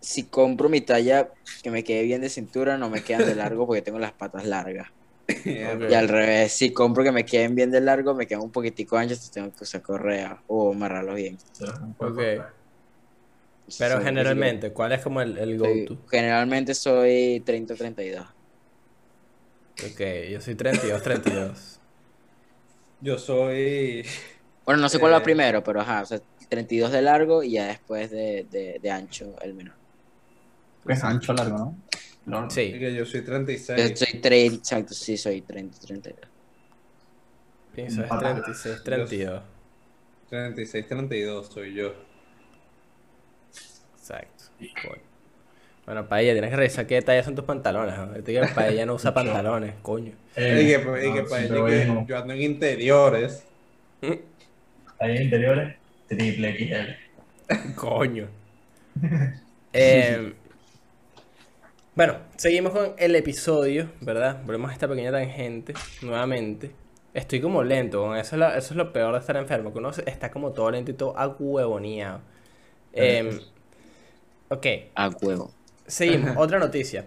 si 0.00 0.30
compro 0.30 0.68
mi 0.68 0.80
talla 0.80 1.30
que 1.62 1.70
me 1.70 1.84
quede 1.84 2.02
bien 2.04 2.20
de 2.22 2.30
cintura, 2.30 2.78
no 2.78 2.90
me 2.90 3.02
quedan 3.04 3.24
de 3.26 3.34
largo 3.34 3.66
porque 3.66 3.82
tengo 3.82 3.98
las 3.98 4.14
patas 4.14 4.44
largas. 4.46 4.88
Y 5.86 5.94
al 5.94 6.08
revés, 6.08 6.52
si 6.52 6.72
compro 6.72 7.04
que 7.04 7.12
me 7.12 7.24
queden 7.24 7.54
bien 7.54 7.70
de 7.70 7.80
largo, 7.80 8.14
me 8.14 8.26
quedan 8.26 8.42
un 8.42 8.52
poquitico 8.52 8.96
anchos, 8.96 9.18
entonces 9.18 9.32
tengo 9.32 9.52
que 9.52 9.64
usar 9.64 9.82
correa 9.82 10.42
o 10.46 10.72
amarrarlos 10.72 11.16
bien. 11.16 11.38
Se 11.52 11.64
los 11.64 11.78
un 11.80 11.94
poco, 11.94 12.16
Ok. 12.16 12.18
pues. 12.34 12.48
Pero 13.76 14.00
generalmente, 14.00 14.72
¿cuál 14.72 14.92
es 14.92 15.02
como 15.02 15.20
el, 15.22 15.36
el 15.36 15.58
soy- 15.58 15.58
go-to? 15.58 16.06
generalmente 16.10 16.74
soy 16.74 17.42
30-32. 17.44 18.26
Ok, 19.82 20.00
yo 20.30 20.40
soy 20.40 20.54
32, 20.54 21.02
32. 21.02 21.80
Yo 23.00 23.18
soy. 23.18 24.04
Bueno, 24.64 24.80
no 24.82 24.88
sé 24.88 24.98
cuál 24.98 25.12
va 25.12 25.22
Eh. 25.22 25.22
primero, 25.22 25.62
pero 25.62 25.80
ajá, 25.80 26.02
o 26.02 26.06
sea, 26.06 26.20
32 26.48 26.92
de 26.92 27.02
largo 27.02 27.42
y 27.42 27.52
ya 27.52 27.66
después 27.66 28.10
de, 28.10 28.46
de, 28.48 28.78
de 28.80 28.90
ancho 28.90 29.34
el 29.42 29.54
menor. 29.54 29.79
Es 30.88 31.04
ancho 31.04 31.32
largo, 31.32 31.58
¿no? 31.58 31.78
No, 32.26 32.50
Sí, 32.50 32.72
que 32.72 32.94
yo 32.94 33.04
soy 33.06 33.20
Yo 33.20 33.26
36. 33.26 33.98
soy 33.98 34.20
30, 34.20 34.56
exacto, 34.56 34.94
sí, 34.94 35.16
soy 35.16 35.40
30, 35.40 35.78
32. 35.80 36.20
pienso 37.74 38.02
es 38.02 38.08
36, 38.08 38.82
32. 38.84 39.42
36, 40.28 40.86
32 40.86 41.46
soy 41.46 41.74
yo. 41.74 41.92
Exacto. 43.96 44.44
Coño. 44.58 45.02
Bueno, 45.86 46.06
Paella, 46.08 46.32
tienes 46.32 46.50
que 46.50 46.56
revisar 46.56 46.86
qué 46.86 47.02
talla 47.02 47.24
son 47.24 47.34
tus 47.34 47.44
pantalones. 47.44 47.96
¿no? 47.96 48.02
Ahorita 48.04 48.32
que 48.32 48.54
Paella 48.54 48.86
no 48.86 48.94
usa 48.94 49.12
pantalones, 49.14 49.74
coño. 49.82 50.12
y 50.36 50.40
que, 50.40 50.74
y 51.04 51.08
no, 51.08 51.14
que 51.14 51.22
para 51.24 51.40
siempre 51.42 51.58
ella 51.58 51.92
voy 51.92 52.06
que 52.06 52.10
yo 52.12 52.18
ando 52.18 52.34
en 52.34 52.42
interiores. 52.42 53.44
Ahí 55.00 55.16
en 55.16 55.22
interiores, 55.22 55.76
triple 56.08 56.98
XL. 57.48 57.74
Coño. 57.74 58.28
Eh, 59.72 60.34
bueno, 61.94 62.16
seguimos 62.36 62.72
con 62.72 62.92
el 62.98 63.14
episodio, 63.16 63.90
¿verdad? 64.00 64.40
Volvemos 64.44 64.70
a 64.70 64.72
esta 64.72 64.88
pequeña 64.88 65.10
tangente 65.12 65.74
nuevamente. 66.02 66.70
Estoy 67.12 67.40
como 67.40 67.64
lento, 67.64 68.14
eso 68.14 68.36
es, 68.36 68.38
lo, 68.40 68.48
eso 68.48 68.58
es 68.72 68.76
lo 68.76 68.92
peor 68.92 69.12
de 69.14 69.18
estar 69.20 69.36
enfermo, 69.36 69.72
que 69.72 69.78
uno 69.78 69.90
está 69.90 70.30
como 70.30 70.52
todo 70.52 70.70
lento 70.70 70.92
y 70.92 70.94
todo 70.94 71.18
ahuevoneado. 71.18 72.20
Eh, 72.92 73.40
ok, 74.48 74.66
A 74.94 75.08
huevo. 75.08 75.50
seguimos. 75.86 76.36
Otra 76.36 76.58
noticia. 76.60 77.06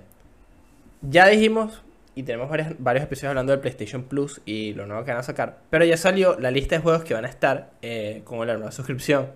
Ya 1.02 1.28
dijimos, 1.28 1.82
y 2.16 2.24
tenemos 2.24 2.50
varias- 2.50 2.74
varios 2.80 3.06
episodios 3.06 3.30
hablando 3.30 3.52
del 3.54 3.62
PlayStation 3.62 4.04
Plus 4.04 4.42
y 4.46 4.74
lo 4.74 4.86
nuevo 4.86 5.04
que 5.06 5.12
van 5.12 5.22
a 5.22 5.24
sacar, 5.24 5.60
pero 5.70 5.86
ya 5.86 5.96
salió 5.98 6.38
la 6.40 6.52
lista 6.52 6.76
de 6.76 6.82
juegos 6.82 7.04
que 7.06 7.14
van 7.14 7.26
a 7.26 7.30
estar 7.30 7.72
eh, 7.82 8.22
con 8.26 8.46
la 8.46 8.56
nueva 8.56 8.72
suscripción, 8.74 9.30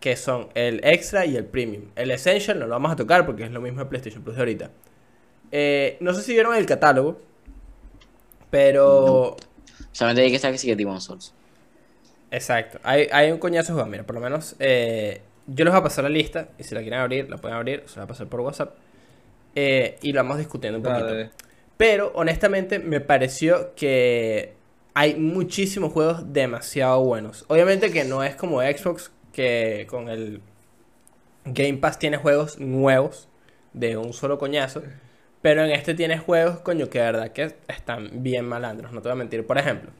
que 0.00 0.16
son 0.16 0.48
el 0.54 0.80
Extra 0.82 1.26
y 1.26 1.36
el 1.36 1.44
Premium. 1.44 1.84
El 1.94 2.10
Essential 2.10 2.58
no 2.58 2.66
lo 2.66 2.72
vamos 2.72 2.90
a 2.90 2.96
tocar 2.96 3.26
porque 3.26 3.44
es 3.44 3.50
lo 3.50 3.60
mismo 3.60 3.80
de 3.80 3.86
PlayStation 3.86 4.22
Plus 4.22 4.34
de 4.36 4.42
ahorita. 4.42 4.70
Eh, 5.52 5.98
no 6.00 6.14
sé 6.14 6.22
si 6.22 6.32
vieron 6.32 6.54
el 6.54 6.66
catálogo, 6.66 7.20
pero... 8.50 9.36
Solamente 9.92 10.22
hay 10.22 10.30
que 10.30 10.36
estar 10.36 10.52
que 10.52 10.58
sigue 10.58 10.76
Demon 10.76 11.00
Souls. 11.00 11.34
Exacto. 12.30 12.78
Hay, 12.82 13.08
hay 13.12 13.30
un 13.30 13.38
coñazo 13.38 13.68
de 13.68 13.74
juegos. 13.74 13.90
Mira, 13.90 14.04
por 14.04 14.14
lo 14.14 14.20
menos 14.20 14.56
eh, 14.58 15.20
yo 15.46 15.64
les 15.64 15.72
voy 15.72 15.80
a 15.80 15.82
pasar 15.82 16.04
la 16.04 16.10
lista. 16.10 16.48
Y 16.58 16.64
si 16.64 16.74
la 16.74 16.80
quieren 16.80 17.00
abrir, 17.00 17.28
la 17.28 17.36
pueden 17.38 17.56
abrir. 17.56 17.82
Se 17.86 17.96
la 17.96 18.02
voy 18.02 18.04
a 18.04 18.08
pasar 18.08 18.28
por 18.28 18.40
WhatsApp. 18.40 18.74
Eh, 19.54 19.98
y 20.00 20.12
lo 20.12 20.20
vamos 20.20 20.38
discutiendo 20.38 20.78
un 20.78 20.84
poquito. 20.84 21.06
Dale. 21.06 21.30
Pero 21.76 22.12
honestamente 22.14 22.78
me 22.78 23.00
pareció 23.00 23.74
que 23.74 24.52
hay 24.94 25.16
muchísimos 25.16 25.92
juegos 25.92 26.32
demasiado 26.32 27.02
buenos. 27.02 27.44
Obviamente 27.48 27.90
que 27.90 28.04
no 28.04 28.22
es 28.22 28.36
como 28.36 28.60
Xbox, 28.60 29.10
que 29.32 29.86
con 29.88 30.08
el 30.08 30.40
Game 31.44 31.78
Pass 31.78 31.98
tiene 31.98 32.16
juegos 32.16 32.58
nuevos 32.58 33.28
de 33.72 33.96
un 33.96 34.12
solo 34.12 34.38
coñazo. 34.38 34.82
Pero 35.42 35.64
en 35.64 35.70
este 35.70 35.94
tiene 35.94 36.18
juegos, 36.18 36.60
coño, 36.60 36.90
que 36.90 36.98
de 36.98 37.04
verdad 37.04 37.32
que 37.32 37.54
están 37.68 38.22
bien 38.22 38.46
malandros, 38.46 38.92
no 38.92 39.00
te 39.00 39.08
voy 39.08 39.12
a 39.12 39.16
mentir. 39.16 39.46
Por 39.46 39.56
ejemplo, 39.58 39.90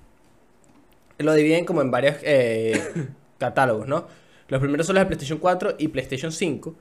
lo 1.18 1.32
dividen 1.34 1.64
como 1.64 1.80
en 1.80 1.90
varios 1.90 2.16
eh, 2.22 3.08
catálogos, 3.38 3.86
¿no? 3.86 4.06
Los 4.48 4.60
primeros 4.60 4.86
son 4.86 4.96
los 4.96 5.02
de 5.02 5.06
PlayStation 5.06 5.38
4 5.38 5.76
y 5.78 5.88
PlayStation 5.88 6.32
5. 6.32 6.74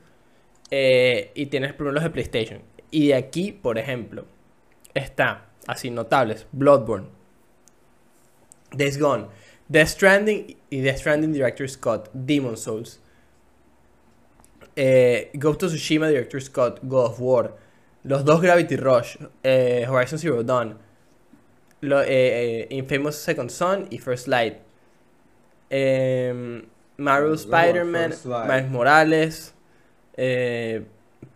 eh, 0.71 1.31
y 1.35 1.47
tienes 1.47 1.73
primero 1.73 1.93
los 1.93 2.03
de 2.03 2.09
PlayStation. 2.09 2.61
Y 2.91 3.07
de 3.09 3.15
aquí, 3.15 3.51
por 3.51 3.77
ejemplo, 3.77 4.25
está, 4.93 5.49
así 5.67 5.89
notables, 5.91 6.47
Bloodborne, 6.51 7.07
Days 8.71 8.99
Gone, 8.99 9.27
Death 9.69 9.89
Stranding 9.89 10.57
y 10.71 10.81
Death 10.81 10.97
Stranding 10.97 11.31
Director 11.31 11.67
Scott, 11.69 12.09
Demon 12.13 12.57
Souls, 12.57 12.99
eh, 14.75 15.29
Ghost 15.35 15.63
of 15.63 15.71
Tsushima 15.71 16.07
Director 16.09 16.39
Scott, 16.41 16.79
God 16.83 17.11
of 17.11 17.19
War, 17.19 17.53
los 18.03 18.23
dos 18.23 18.41
Gravity 18.41 18.75
Rush, 18.77 19.17
eh, 19.43 19.85
Horizon 19.87 20.17
Zero 20.17 20.41
Dawn, 20.43 20.77
lo- 21.81 22.01
eh, 22.01 22.07
eh, 22.07 22.67
Infamous 22.71 23.15
Second 23.17 23.49
Son 23.51 23.87
y 23.91 23.97
First 23.99 24.27
Light, 24.27 24.57
eh, 25.69 26.63
Marvel 26.97 27.37
Spider-Man. 27.37 28.09
Miles 28.47 28.69
Morales, 28.71 29.53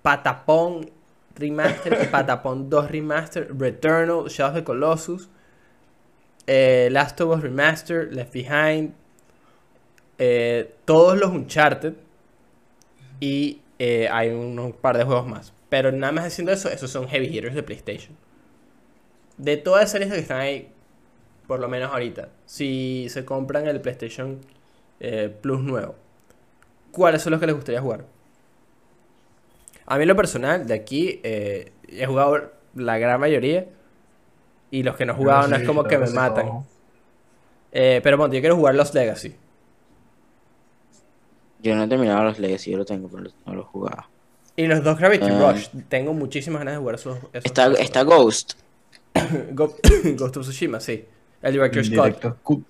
Patapón, 0.03 0.89
Remaster, 1.35 2.09
Patapon 2.11 2.69
2 2.69 2.87
Remaster, 2.89 3.47
Returnal, 3.57 4.29
Shadow 4.29 4.49
of 4.49 4.55
the 4.55 4.63
Colossus, 4.63 5.29
eh, 6.47 6.89
Last 6.91 7.19
of 7.21 7.35
Us 7.35 7.41
Remaster, 7.41 8.11
Left 8.11 8.33
Behind, 8.33 8.93
eh, 10.17 10.73
todos 10.85 11.17
los 11.17 11.31
Uncharted 11.31 11.93
y 13.19 13.61
eh, 13.79 14.07
hay 14.11 14.29
un, 14.29 14.73
par 14.73 14.97
de 14.97 15.03
juegos 15.03 15.27
más. 15.27 15.53
Pero 15.69 15.91
nada 15.91 16.11
más 16.11 16.25
haciendo 16.25 16.51
eso, 16.51 16.69
esos 16.69 16.91
son 16.91 17.07
heavy 17.07 17.27
hitters 17.27 17.55
de 17.55 17.63
PlayStation. 17.63 18.15
De 19.37 19.57
todas 19.57 19.85
esas 19.89 20.01
listas 20.01 20.17
que 20.17 20.21
están 20.21 20.39
ahí, 20.39 20.71
por 21.47 21.59
lo 21.59 21.67
menos 21.67 21.91
ahorita, 21.91 22.29
si 22.45 23.07
se 23.09 23.25
compran 23.25 23.67
el 23.67 23.81
PlayStation 23.81 24.41
Plus 25.41 25.61
nuevo, 25.61 25.95
¿cuáles 26.91 27.21
son 27.21 27.31
los 27.31 27.39
que 27.41 27.47
les 27.47 27.55
gustaría 27.55 27.81
jugar? 27.81 28.05
A 29.85 29.97
mí 29.97 30.05
lo 30.05 30.15
personal, 30.15 30.65
de 30.65 30.73
aquí, 30.73 31.19
he 31.23 32.05
jugado 32.05 32.51
la 32.75 32.97
gran 32.99 33.19
mayoría. 33.19 33.67
Y 34.73 34.81
los 34.81 34.95
que 34.95 35.05
no 35.05 35.13
no 35.15 35.55
es 35.55 35.67
como 35.67 35.83
que 35.83 35.99
me 35.99 36.09
matan. 36.09 36.65
Eh, 37.71 38.01
pero 38.03 38.17
bueno, 38.17 38.33
yo 38.33 38.39
quiero 38.39 38.55
jugar 38.55 38.73
Los 38.73 38.91
Legacy. 38.93 39.35
Yo 41.61 41.75
no 41.75 41.83
he 41.83 41.87
terminado 41.87 42.23
los 42.23 42.39
Legacy, 42.39 42.71
yo 42.71 42.79
lo 42.79 42.85
tengo, 42.85 43.07
pero 43.07 43.23
no 43.45 43.53
lo 43.53 43.61
he 43.61 43.65
jugado. 43.65 44.03
Y 44.55 44.65
los 44.65 44.83
dos 44.83 44.97
Gravity 44.97 45.27
Ah. 45.29 45.51
Rush. 45.51 45.67
Tengo 45.89 46.13
muchísimas 46.13 46.59
ganas 46.61 46.73
de 46.73 46.79
jugar 46.79 46.95
esos. 46.95 47.17
esos- 47.17 47.45
Está, 47.45 47.67
esos 47.67 47.79
está. 47.81 48.01
Ghost. 48.03 48.53
Go- 49.51 49.75
Ghost 50.17 50.37
of 50.37 50.43
Tsushima, 50.43 50.79
sí. 50.79 51.05
El 51.43 51.53
Director's 51.53 51.89
Cut. 51.89 51.95
Directo. 52.03 52.37
Cu- 52.41 52.63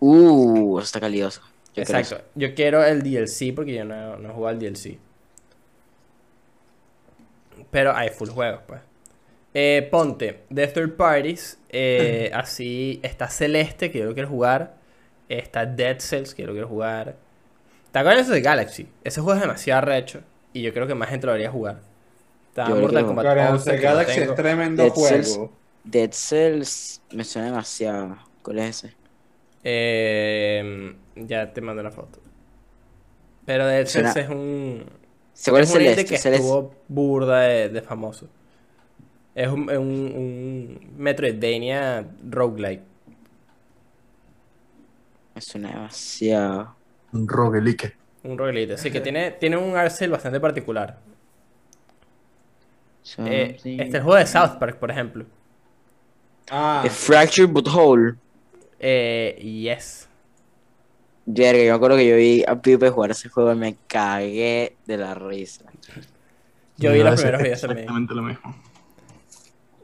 Uh, 0.00 0.78
eso 0.80 0.84
está. 0.98 1.08
Yo 1.08 1.08
quiero 1.74 1.98
Exacto. 1.98 2.24
Yo 2.34 2.54
quiero 2.54 2.84
el 2.84 3.02
DLC 3.02 3.52
porque 3.54 3.74
yo 3.74 3.84
no, 3.86 4.16
no 4.18 4.28
he 4.28 4.32
jugado 4.32 4.58
el 4.58 4.60
DLC. 4.60 4.98
Pero 7.70 7.94
hay 7.96 8.10
full 8.10 8.28
juegos, 8.28 8.60
pues. 8.66 8.80
Eh, 9.54 9.88
ponte, 9.90 10.44
de 10.50 10.66
third 10.66 10.96
parties, 10.96 11.58
eh, 11.70 12.30
así 12.34 13.00
está 13.02 13.28
Celeste, 13.28 13.90
que 13.90 13.98
yo 14.00 14.04
lo 14.06 14.14
quiero 14.14 14.28
jugar. 14.28 14.76
Está 15.28 15.66
Dead 15.66 15.98
Cells, 16.00 16.34
que 16.34 16.42
yo 16.42 16.48
lo 16.48 16.52
quiero 16.54 16.68
jugar. 16.68 17.16
Está 17.86 18.02
Guardians 18.02 18.28
of 18.28 18.34
the 18.34 18.40
Galaxy. 18.40 18.88
Ese 19.04 19.20
juego 19.20 19.36
es 19.36 19.42
demasiado 19.42 19.80
recho. 19.82 20.20
Y 20.52 20.62
yo 20.62 20.72
creo 20.72 20.86
que 20.86 20.94
más 20.94 21.08
gente 21.10 21.26
lo 21.26 21.32
debería 21.32 21.50
jugar. 21.50 21.80
Está 22.48 22.68
Yo 22.68 22.76
Mortal 22.76 23.06
Kombat 23.06 23.24
Guardians 23.24 23.50
11, 23.52 23.58
of 23.60 23.64
the 23.64 23.76
que 23.76 23.82
Galaxy 23.86 24.20
es 24.20 24.34
tremendo 24.34 24.82
Dead 24.82 24.92
juego. 24.92 25.08
Cells. 25.08 25.40
Dead 25.84 26.10
Cells 26.12 27.02
me 27.12 27.24
suena 27.24 27.48
demasiado. 27.48 28.18
¿Cuál 28.42 28.58
es 28.60 28.84
ese? 28.84 28.94
Eh, 29.64 30.94
ya 31.16 31.52
te 31.52 31.60
mando 31.60 31.80
una 31.82 31.90
foto. 31.90 32.20
Pero 33.44 33.66
Dead 33.66 33.86
Suena- 33.86 34.12
Cells 34.12 34.26
es 34.28 34.34
un... 34.34 34.84
¿Se 35.32 35.50
es 35.50 35.56
un 35.56 35.66
Celeste? 35.66 36.04
que 36.04 36.18
Celeste. 36.18 36.44
estuvo 36.46 36.74
burda 36.88 37.40
de, 37.40 37.68
de 37.68 37.82
famoso. 37.82 38.28
Es 39.38 39.46
un, 39.46 39.70
un, 39.70 39.76
un 39.78 40.94
Metroidvania 40.96 42.04
roguelike. 42.28 42.82
Me 45.32 45.40
suena 45.40 45.68
demasiado. 45.68 46.74
Un 47.12 47.28
roguelike. 47.28 47.96
Un 48.24 48.36
roguelite. 48.36 48.74
Así 48.74 48.90
que 48.90 49.00
tiene, 49.00 49.30
tiene 49.30 49.56
un 49.56 49.76
arcel 49.76 50.10
bastante 50.10 50.40
particular. 50.40 50.98
Eh, 53.18 53.52
este 53.54 53.82
es 53.84 53.94
el 53.94 54.02
juego 54.02 54.16
de 54.16 54.26
South 54.26 54.58
Park, 54.58 54.78
por 54.80 54.90
ejemplo. 54.90 55.24
Ah, 56.50 56.80
The 56.82 56.90
Fractured 56.90 57.48
But 57.48 57.68
Whole. 57.68 58.16
Eh, 58.80 59.38
yes. 59.40 60.08
Verga, 61.26 61.62
yo 61.62 61.70
me 61.70 61.76
acuerdo 61.76 61.96
que 61.96 62.08
yo 62.08 62.16
vi 62.16 62.42
a 62.44 62.60
Pipe 62.60 62.90
jugar 62.90 63.12
ese 63.12 63.28
juego 63.28 63.52
y 63.52 63.56
me 63.56 63.76
cagué 63.86 64.74
de 64.84 64.96
la 64.96 65.14
risa. 65.14 65.64
Yo 66.76 66.90
vi 66.92 67.04
los 67.04 67.14
primeros 67.14 67.40
videos 67.40 67.60
también. 67.60 67.78
Exactamente 67.78 68.14
lo 68.14 68.22
mismo. 68.22 68.67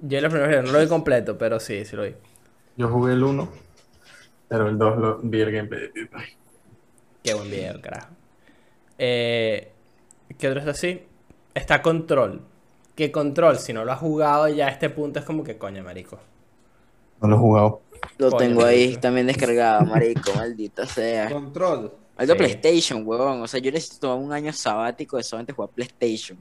Yo 0.07 0.19
primeros 0.21 0.49
videos. 0.49 0.65
No 0.67 0.73
lo 0.73 0.81
vi 0.81 0.87
completo, 0.89 1.39
pero 1.39 1.59
sí, 1.61 1.85
sí 1.85 1.97
lo 1.97 2.03
vi. 2.05 2.15
Yo 2.77 2.89
jugué 2.89 3.13
el 3.15 3.23
1, 3.23 3.49
pero 4.49 4.69
el 4.69 4.77
2 4.79 4.99
lo 4.99 5.19
vi 5.23 5.41
el 5.41 5.53
gameplay. 5.53 5.91
Qué 7.23 7.35
buen 7.35 7.51
video, 7.51 7.81
carajo. 7.81 8.09
Eh, 8.99 9.73
¿Qué 10.39 10.49
otro 10.49 10.61
está 10.61 10.73
así? 10.73 11.03
Está 11.55 11.81
Control. 11.83 12.43
Que 12.95 13.11
Control, 13.11 13.59
si 13.59 13.73
no 13.73 13.85
lo 13.85 13.93
has 13.93 13.99
jugado 13.99 14.49
ya 14.49 14.67
a 14.67 14.71
este 14.71 14.91
punto, 14.91 15.19
es 15.21 15.25
como 15.25 15.43
que 15.43 15.57
coño, 15.57 15.83
marico. 15.83 16.19
No 17.21 17.29
lo 17.29 17.37
he 17.37 17.39
jugado. 17.39 17.81
Lo 18.19 18.31
Coño, 18.31 18.39
tengo 18.39 18.65
ahí 18.65 18.85
marico. 18.87 19.01
también 19.01 19.27
descargado, 19.27 19.87
marico, 19.87 20.33
maldita 20.37 20.87
sea. 20.87 21.31
control. 21.31 21.93
Algo 22.17 22.33
Sí. 22.35 22.39
PlayStation, 22.39 23.03
huevón. 23.07 23.41
O 23.43 23.47
sea, 23.49 23.59
yo 23.61 23.73
necesito 23.73 24.01
tomar 24.09 24.19
un 24.25 24.33
año 24.33 24.53
sabático 24.53 25.17
de 25.17 25.23
solamente 25.25 25.53
jugar 25.53 25.71
PlayStation. 25.71 26.39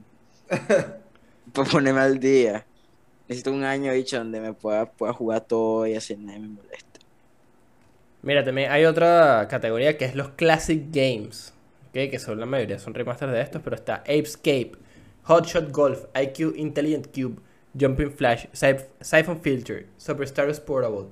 Para 1.52 1.68
ponerme 1.70 2.00
al 2.00 2.18
día. 2.20 2.64
Necesito 3.28 3.52
un 3.52 3.64
año, 3.64 3.92
dicho, 3.92 4.18
donde 4.18 4.40
me 4.40 4.54
pueda, 4.54 4.90
pueda 4.92 5.12
jugar 5.12 5.42
todo 5.46 5.86
y 5.86 5.94
así 5.94 6.16
nadie 6.16 6.40
me 6.40 6.48
molesta. 6.48 7.00
Mira, 8.22 8.44
también 8.44 8.70
hay 8.70 8.84
otra 8.86 9.46
categoría 9.48 9.98
que 9.98 10.04
es 10.06 10.14
los 10.14 10.30
Classic 10.30 10.82
Games. 10.90 11.52
¿ok? 11.88 11.92
Que 12.10 12.18
son 12.18 12.40
la 12.40 12.46
mayoría, 12.46 12.78
son 12.78 12.94
remasters 12.94 13.32
de 13.32 13.40
estos, 13.42 13.62
pero 13.62 13.76
está 13.76 13.96
Apescape, 13.96 14.72
Hotshot 15.24 15.70
Golf, 15.72 16.06
IQ 16.14 16.54
Intelligent 16.56 17.08
Cube, 17.14 17.40
Jumping 17.78 18.10
Flash, 18.12 18.46
Siph- 18.52 18.86
Siphon 19.00 19.40
Filter, 19.40 19.86
Superstars 19.96 20.60
Portable, 20.60 21.06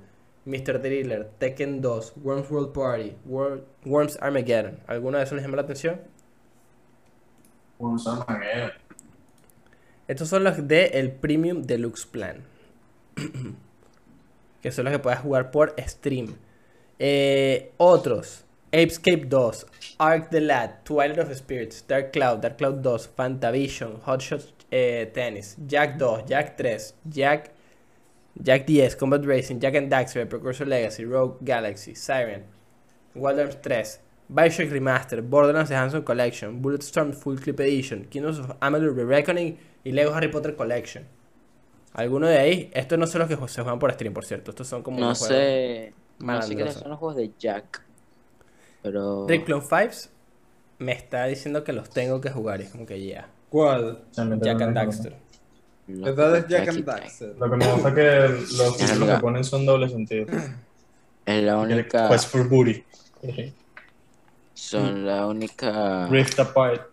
Mr. 0.44 0.79
Driller, 0.81 1.31
Tekken 1.38 1.81
2, 1.83 2.14
Worms 2.16 2.51
World 2.51 2.72
Party, 2.72 3.16
Wor- 3.27 3.64
Worms 3.85 4.18
Armageddon. 4.20 4.79
¿Alguno 4.87 5.18
de 5.18 5.25
esos 5.25 5.35
les 5.37 5.42
llama 5.44 5.57
la 5.57 5.62
atención? 5.62 6.01
Un 7.79 7.98
Armageddon. 8.07 8.72
Estos 10.12 10.29
son 10.29 10.44
los 10.44 10.68
de 10.68 10.88
el 10.88 11.11
Premium 11.11 11.62
Deluxe 11.62 12.05
Plan. 12.05 12.44
que 14.62 14.70
son 14.70 14.85
los 14.85 14.92
que 14.92 14.98
puedes 14.98 15.20
jugar 15.20 15.51
por 15.51 15.75
stream. 15.88 16.37
Eh, 16.98 17.72
otros. 17.79 18.44
Apescape 18.75 19.25
2, 19.27 19.66
Ark 19.98 20.29
the 20.31 20.40
Lad, 20.40 20.83
Twilight 20.85 21.18
of 21.18 21.35
Spirits, 21.35 21.83
Dark 21.87 22.12
Cloud, 22.12 22.42
Dark 22.42 22.59
Cloud 22.59 22.83
2, 22.83 23.09
Fantavision, 23.16 24.01
Hotshot 24.03 24.44
eh, 24.70 25.11
Tennis, 25.14 25.57
Jack 25.66 25.98
2, 25.98 26.25
Jack 26.27 26.57
3, 26.57 26.94
Jack, 27.09 27.51
Jack 28.35 28.66
10, 28.66 28.96
Combat 28.96 29.25
Racing, 29.25 29.61
Jack 29.61 29.75
and 29.77 29.90
Daxter, 29.90 30.27
Precursor 30.29 30.66
Legacy, 30.66 31.05
Rogue 31.07 31.37
Galaxy, 31.42 31.94
Siren, 31.94 32.44
Wild 33.14 33.40
Arms 33.40 33.57
3, 33.62 33.98
Bioshock 34.32 34.70
Remaster, 34.70 35.22
Borderlands 35.22 35.68
The 35.68 35.76
Handsome 35.76 36.04
Collection, 36.04 36.62
Bulletstorm 36.62 37.12
Full 37.12 37.36
Clip 37.36 37.60
Edition, 37.60 38.06
Kingdoms 38.06 38.38
of 38.38 38.52
Amalur 38.60 38.94
Re-Reckoning 38.96 39.58
y 39.84 39.92
Lego 39.92 40.14
Harry 40.14 40.28
Potter 40.28 40.56
Collection. 40.56 41.04
¿Alguno 41.92 42.26
de 42.26 42.38
ahí? 42.38 42.70
Estos 42.72 42.98
no 42.98 43.06
son 43.06 43.20
los 43.20 43.28
que 43.28 43.36
se 43.48 43.62
juegan 43.62 43.78
por 43.78 43.92
stream, 43.92 44.14
por 44.14 44.24
cierto. 44.24 44.50
Estos 44.50 44.66
son 44.66 44.82
como 44.82 44.98
No 44.98 45.06
unos 45.06 45.18
juegos 45.18 45.36
sé. 45.36 45.92
No 46.18 46.42
sé 46.42 46.54
malandrosos. 46.54 46.74
son 46.80 46.90
los 46.90 46.98
juegos 46.98 47.16
de 47.16 47.30
Jack. 47.38 47.82
Pero. 48.82 49.26
Rick 49.28 49.44
Clone 49.44 49.62
5 49.62 50.10
me 50.78 50.92
está 50.92 51.26
diciendo 51.26 51.62
que 51.64 51.72
los 51.72 51.90
tengo 51.90 52.20
que 52.20 52.30
jugar. 52.30 52.60
Y 52.60 52.64
es 52.64 52.70
como 52.70 52.86
que 52.86 53.04
ya. 53.04 53.28
¿Cuál? 53.50 54.04
Jack 54.12 54.62
and 54.62 54.74
Daxter. 54.74 55.16
los 55.88 56.16
¿Verdad 56.16 56.36
es 56.38 56.48
Jack 56.48 56.68
and. 56.68 56.84
Daxter? 56.84 57.36
Lo 57.38 57.50
que 57.50 57.56
me 57.56 57.72
gusta 57.72 57.88
es 57.90 57.94
que 57.94 58.56
los 58.56 58.76
títulos 58.78 59.08
que 59.10 59.20
ponen 59.20 59.44
son 59.44 59.66
doble 59.66 59.88
sentido. 59.90 60.26
Es 61.26 61.42
la 61.44 61.58
única. 61.58 62.08
Quest 62.08 62.28
for 62.28 62.48
Booty. 62.48 62.82
Son 64.54 65.06
la 65.06 65.26
única. 65.26 66.08
Rift 66.08 66.38
Apart. 66.38 66.90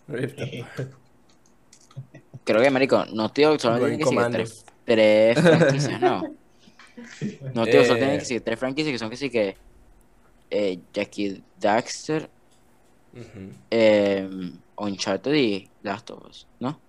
Creo 2.44 2.62
que, 2.62 2.72
marico, 2.72 3.06
no 3.14 3.30
tío, 3.32 3.58
solo 3.60 3.78
tienen 3.78 4.00
que 4.00 4.06
seguir 4.06 4.28
tres, 4.32 4.66
tres 4.86 5.40
franquicias, 5.40 6.02
no. 6.02 6.22
No 7.54 7.66
tío, 7.66 7.84
solo 7.84 7.96
Eh. 7.96 8.00
tienen 8.00 8.20
que 8.20 8.26
seguir 8.26 8.44
tres 8.44 8.60
franquicias 8.60 8.92
que 8.94 9.00
son 9.00 9.10
que 9.10 9.18
sí 9.18 9.30
que. 9.30 9.58
Eh, 10.52 10.80
Jackie 10.92 11.44
Daxter, 11.58 12.28
Ujú. 13.14 13.52
eh, 13.70 14.28
Uncharted 14.78 15.34
y 15.34 15.70
Last 15.84 16.10
of 16.10 16.26
Us, 16.26 16.48
¿no? 16.60 16.82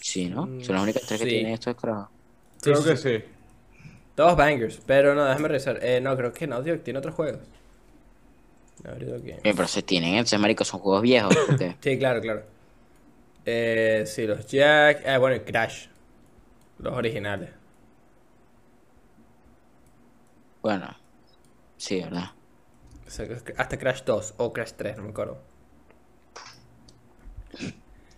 Sí, 0.00 0.26
¿no? 0.26 0.46
Son 0.64 0.74
las 0.74 0.82
únicas 0.82 1.02
tres 1.06 1.20
que 1.20 1.26
tienen 1.28 1.52
estos. 1.52 1.76
Sí, 1.76 1.88
Creo 2.60 2.76
sí, 2.82 2.88
que 2.88 2.96
sí. 2.96 3.24
Todos 4.16 4.36
bangers. 4.36 4.80
Pero 4.84 5.14
no, 5.14 5.24
déjame 5.24 5.46
revisar. 5.48 5.78
Eh, 5.84 6.00
no, 6.00 6.16
creo 6.16 6.32
que 6.32 6.46
Naughty 6.48 6.70
Dog 6.70 6.80
tiene 6.80 6.98
otros 6.98 7.14
juegos. 7.14 7.40
Naughty 8.82 9.04
Dog 9.04 9.20
Games. 9.22 9.42
Bien, 9.44 9.54
pero 9.54 9.68
se 9.68 9.82
tienen, 9.82 10.14
entonces, 10.14 10.38
marico, 10.40 10.64
son 10.64 10.80
juegos 10.80 11.02
viejos. 11.02 11.36
Sí, 11.80 11.98
claro, 11.98 12.20
claro. 12.20 12.42
Eh, 13.44 14.02
sí, 14.06 14.26
los 14.26 14.44
Jack. 14.46 15.06
Ah, 15.06 15.18
bueno, 15.18 15.36
y 15.36 15.40
Crash. 15.40 15.86
Los 16.80 16.92
originales. 16.94 17.50
bueno, 20.62 20.96
sí, 21.76 22.00
¿verdad? 22.00 22.30
O 23.06 23.10
sea, 23.10 23.28
que- 23.28 23.54
hasta 23.56 23.78
Crash 23.78 24.02
2 24.04 24.34
o 24.38 24.52
Crash 24.52 24.72
3, 24.76 24.96
no 24.96 25.04
me 25.04 25.10
acuerdo. 25.10 25.38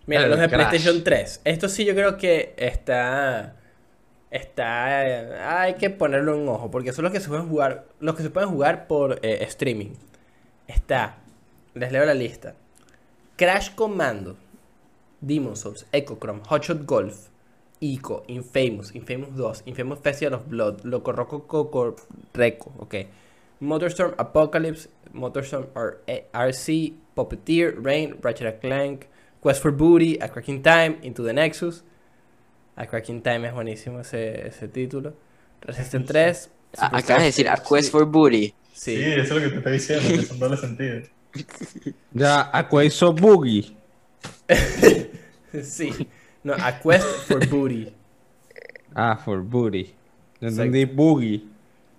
Mira, 0.06 0.24
El 0.24 0.30
los 0.30 0.40
de 0.40 0.48
Crash. 0.48 0.68
PlayStation 0.70 1.04
3. 1.04 1.42
Esto 1.44 1.68
sí 1.68 1.84
yo 1.84 1.94
creo 1.94 2.16
que 2.16 2.54
está. 2.56 3.56
Está. 4.30 5.60
Hay 5.62 5.74
que 5.74 5.90
ponerlo 5.90 6.34
en 6.34 6.42
un 6.42 6.48
ojo. 6.48 6.70
Porque 6.70 6.92
son 6.92 7.04
los 7.04 7.12
que 7.12 7.20
se 7.20 7.28
pueden 7.28 7.48
jugar. 7.48 7.86
Los 8.00 8.14
que 8.14 8.22
se 8.22 8.30
pueden 8.30 8.50
jugar 8.50 8.86
por 8.86 9.18
eh, 9.22 9.44
streaming. 9.44 9.90
Está. 10.66 11.16
Les 11.74 11.92
leo 11.92 12.04
la 12.04 12.14
lista. 12.14 12.54
Crash 13.36 13.74
Commando. 13.74 14.36
Demon's 15.20 15.60
Souls, 15.60 15.84
Echochrome, 15.90 16.42
Hotshot 16.48 16.84
Golf, 16.86 17.28
Ico, 17.80 18.22
Infamous, 18.28 18.94
Infamous 18.94 19.34
2, 19.34 19.62
Infamous 19.66 19.98
Festival 19.98 20.34
of 20.34 20.46
Blood, 20.48 20.84
Loco 20.84 21.10
Roco 21.10 21.46
Coco 21.48 21.96
ok. 22.78 22.94
Motorstorm 23.60 24.14
Apocalypse, 24.16 24.88
Motorstorm 25.12 25.66
R- 25.74 25.98
eh, 26.06 26.28
RC, 26.32 26.92
Puppeteer, 27.16 27.82
Rain, 27.82 28.16
Ratchet 28.22 28.60
Clank, 28.60 29.06
Quest 29.40 29.60
for 29.60 29.72
Booty, 29.72 30.18
A 30.20 30.28
Cracking 30.28 30.62
Time, 30.62 30.98
Into 31.02 31.24
the 31.24 31.32
Nexus. 31.32 31.82
A 32.78 32.86
Cracking 32.86 33.22
Time 33.22 33.48
es 33.48 33.52
buenísimo 33.54 34.00
ese, 34.00 34.46
ese 34.46 34.68
título. 34.68 35.14
Resistance 35.60 36.06
3. 36.06 36.50
A- 36.78 36.96
Acabas 36.98 37.22
de 37.22 37.26
decir 37.26 37.48
A 37.48 37.56
Quest 37.56 37.90
for 37.90 38.04
Booty. 38.06 38.54
Sí, 38.72 38.96
Sí. 38.96 39.02
eso 39.02 39.20
es 39.22 39.30
lo 39.30 39.40
que 39.40 39.48
te 39.48 39.56
estoy 39.56 39.72
diciendo, 39.72 40.08
que 40.08 40.22
son 40.26 40.38
doble 40.38 40.56
sentido. 40.56 41.00
Ya, 42.12 42.48
Aquaiso 42.52 43.12
Boogie. 43.12 43.76
Sí. 45.62 45.90
No, 46.44 46.54
A 46.54 46.78
Quest 46.80 47.04
for 47.26 47.46
Booty. 47.48 47.92
Ah, 48.94 49.16
for 49.16 49.42
booty. 49.42 49.84
Yo 50.40 50.48
Exacto. 50.48 50.62
entendí 50.64 50.84
Boogie. 50.86 51.44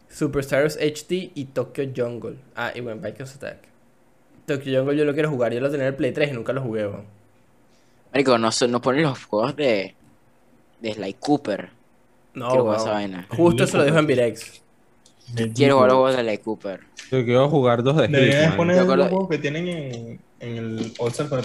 Superstars 0.09 0.75
HD 0.77 1.31
y 1.35 1.45
Tokyo 1.53 1.83
Jungle. 1.95 2.35
Ah, 2.55 2.71
y 2.75 2.81
bueno, 2.81 2.99
Vikings 2.99 3.35
Attack. 3.35 3.59
Tokyo 4.45 4.79
Jungle 4.79 4.97
yo 4.97 5.05
lo 5.05 5.13
quiero 5.13 5.29
jugar. 5.29 5.53
Yo 5.53 5.61
lo 5.61 5.69
tenía 5.69 5.85
en 5.85 5.93
el 5.93 5.95
Play 5.95 6.11
3 6.11 6.31
y 6.31 6.33
nunca 6.33 6.51
lo 6.51 6.61
jugué. 6.61 6.89
Marico, 8.11 8.37
no, 8.39 8.49
no 8.67 8.81
ponen 8.81 9.03
los 9.03 9.23
juegos 9.23 9.55
de, 9.55 9.95
de 10.81 10.93
Sly 10.93 11.13
Cooper. 11.15 11.69
No, 12.33 12.49
Quiero 12.49 12.63
jugar 12.63 12.79
esa 12.79 12.91
vaina. 12.91 13.27
Justo 13.29 13.63
eso 13.63 13.77
lo 13.77 13.85
dijo 13.85 13.97
en 13.97 14.07
Virex. 14.07 14.61
Quiero 15.55 15.75
jugar 15.75 15.89
los 15.89 15.97
juegos 15.97 16.17
de 16.17 16.23
Sly 16.23 16.37
Cooper. 16.39 16.79
Yo 17.11 17.25
quiero 17.25 17.49
jugar 17.49 17.83
dos 17.83 17.97
de 17.97 18.07
Deberían 18.07 18.51
Hitman. 18.51 18.57
poner 18.57 18.85
los 18.85 19.09
juegos 19.09 19.29
que 19.29 19.37
tienen 19.37 19.67
en, 19.67 20.21
en 20.39 20.57
el 20.57 20.93
All 20.99 21.09
Star 21.09 21.29
para. 21.29 21.41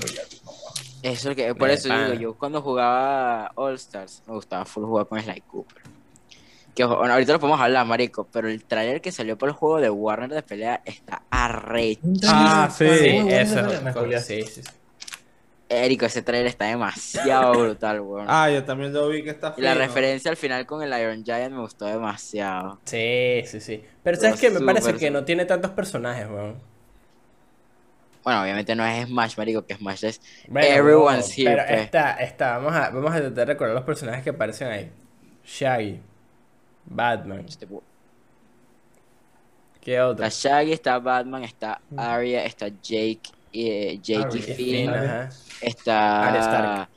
Eso 1.04 1.30
es 1.30 1.36
que, 1.36 1.54
por 1.54 1.68
De 1.68 1.74
eso 1.74 1.88
digo, 1.88 2.14
yo 2.14 2.34
cuando 2.34 2.62
jugaba 2.62 3.52
All 3.56 3.74
Stars 3.74 4.22
me 4.26 4.34
gustaba 4.34 4.64
full 4.64 4.84
jugar 4.84 5.06
con 5.06 5.20
Sly 5.20 5.42
Cooper. 5.42 5.82
Que 6.74 6.84
bueno, 6.84 7.12
ahorita 7.12 7.34
lo 7.34 7.40
podemos 7.40 7.60
hablar, 7.60 7.86
marico, 7.86 8.26
pero 8.32 8.48
el 8.48 8.64
trailer 8.64 9.00
que 9.00 9.12
salió 9.12 9.38
por 9.38 9.50
el 9.50 9.54
juego 9.54 9.80
de 9.80 9.90
Warner 9.90 10.30
de 10.30 10.42
pelea 10.42 10.80
está 10.84 11.22
arrecho. 11.30 12.00
Ah, 12.26 12.68
sí. 12.74 12.84
Eso 12.84 13.62
me 13.82 14.20
sí, 14.20 14.42
sí. 14.42 14.62
Érico, 15.82 16.06
ese 16.06 16.22
trailer 16.22 16.46
está 16.48 16.66
demasiado 16.66 17.52
brutal, 17.58 18.00
weón. 18.00 18.26
Ah, 18.28 18.50
yo 18.50 18.64
también 18.64 18.92
lo 18.92 19.08
vi 19.08 19.22
que 19.24 19.30
está 19.30 19.54
y 19.56 19.60
la 19.62 19.72
fino. 19.72 19.84
referencia 19.84 20.30
al 20.30 20.36
final 20.36 20.66
con 20.66 20.82
el 20.82 20.98
Iron 21.00 21.24
Giant 21.24 21.52
me 21.54 21.60
gustó 21.60 21.86
demasiado. 21.86 22.80
Sí, 22.84 23.42
sí, 23.46 23.60
sí. 23.60 23.84
Pero 24.02 24.16
¿sabes 24.20 24.40
qué? 24.40 24.50
Me 24.50 24.60
parece 24.60 24.94
que 24.94 25.10
no 25.10 25.24
tiene 25.24 25.44
tantos 25.44 25.70
personajes, 25.72 26.28
weón. 26.28 26.60
Bueno, 28.22 28.42
obviamente 28.42 28.74
no 28.74 28.86
es 28.86 29.06
Smash, 29.06 29.36
marico, 29.36 29.66
que 29.66 29.74
Smash 29.74 30.04
es 30.04 30.20
Bueno, 30.48 30.66
Everyone's 30.66 31.38
here, 31.38 31.56
Pero 31.56 31.66
pe. 31.66 31.82
está, 31.82 32.12
está. 32.14 32.56
Vamos 32.58 32.74
a, 32.74 32.90
vamos 32.90 33.10
a 33.12 33.16
tratar 33.16 33.34
de 33.34 33.44
recordar 33.44 33.74
los 33.74 33.84
personajes 33.84 34.24
que 34.24 34.30
aparecen 34.30 34.68
ahí. 34.68 34.90
Shaggy. 35.44 36.00
Batman. 36.86 37.44
este, 37.46 37.68
¿Qué 39.80 40.00
otro? 40.00 40.24
Está 40.24 40.48
Shaggy, 40.48 40.72
está 40.72 40.98
Batman, 40.98 41.44
está 41.44 41.80
Arya, 41.96 42.44
está 42.46 42.68
Jake, 42.68 43.20
eh, 43.54 44.00
Arya. 44.16 44.30
Finn, 44.42 44.56
Finn, 44.56 44.90
está 45.60 46.28
Arya 46.28 46.40
Stark. 46.40 46.90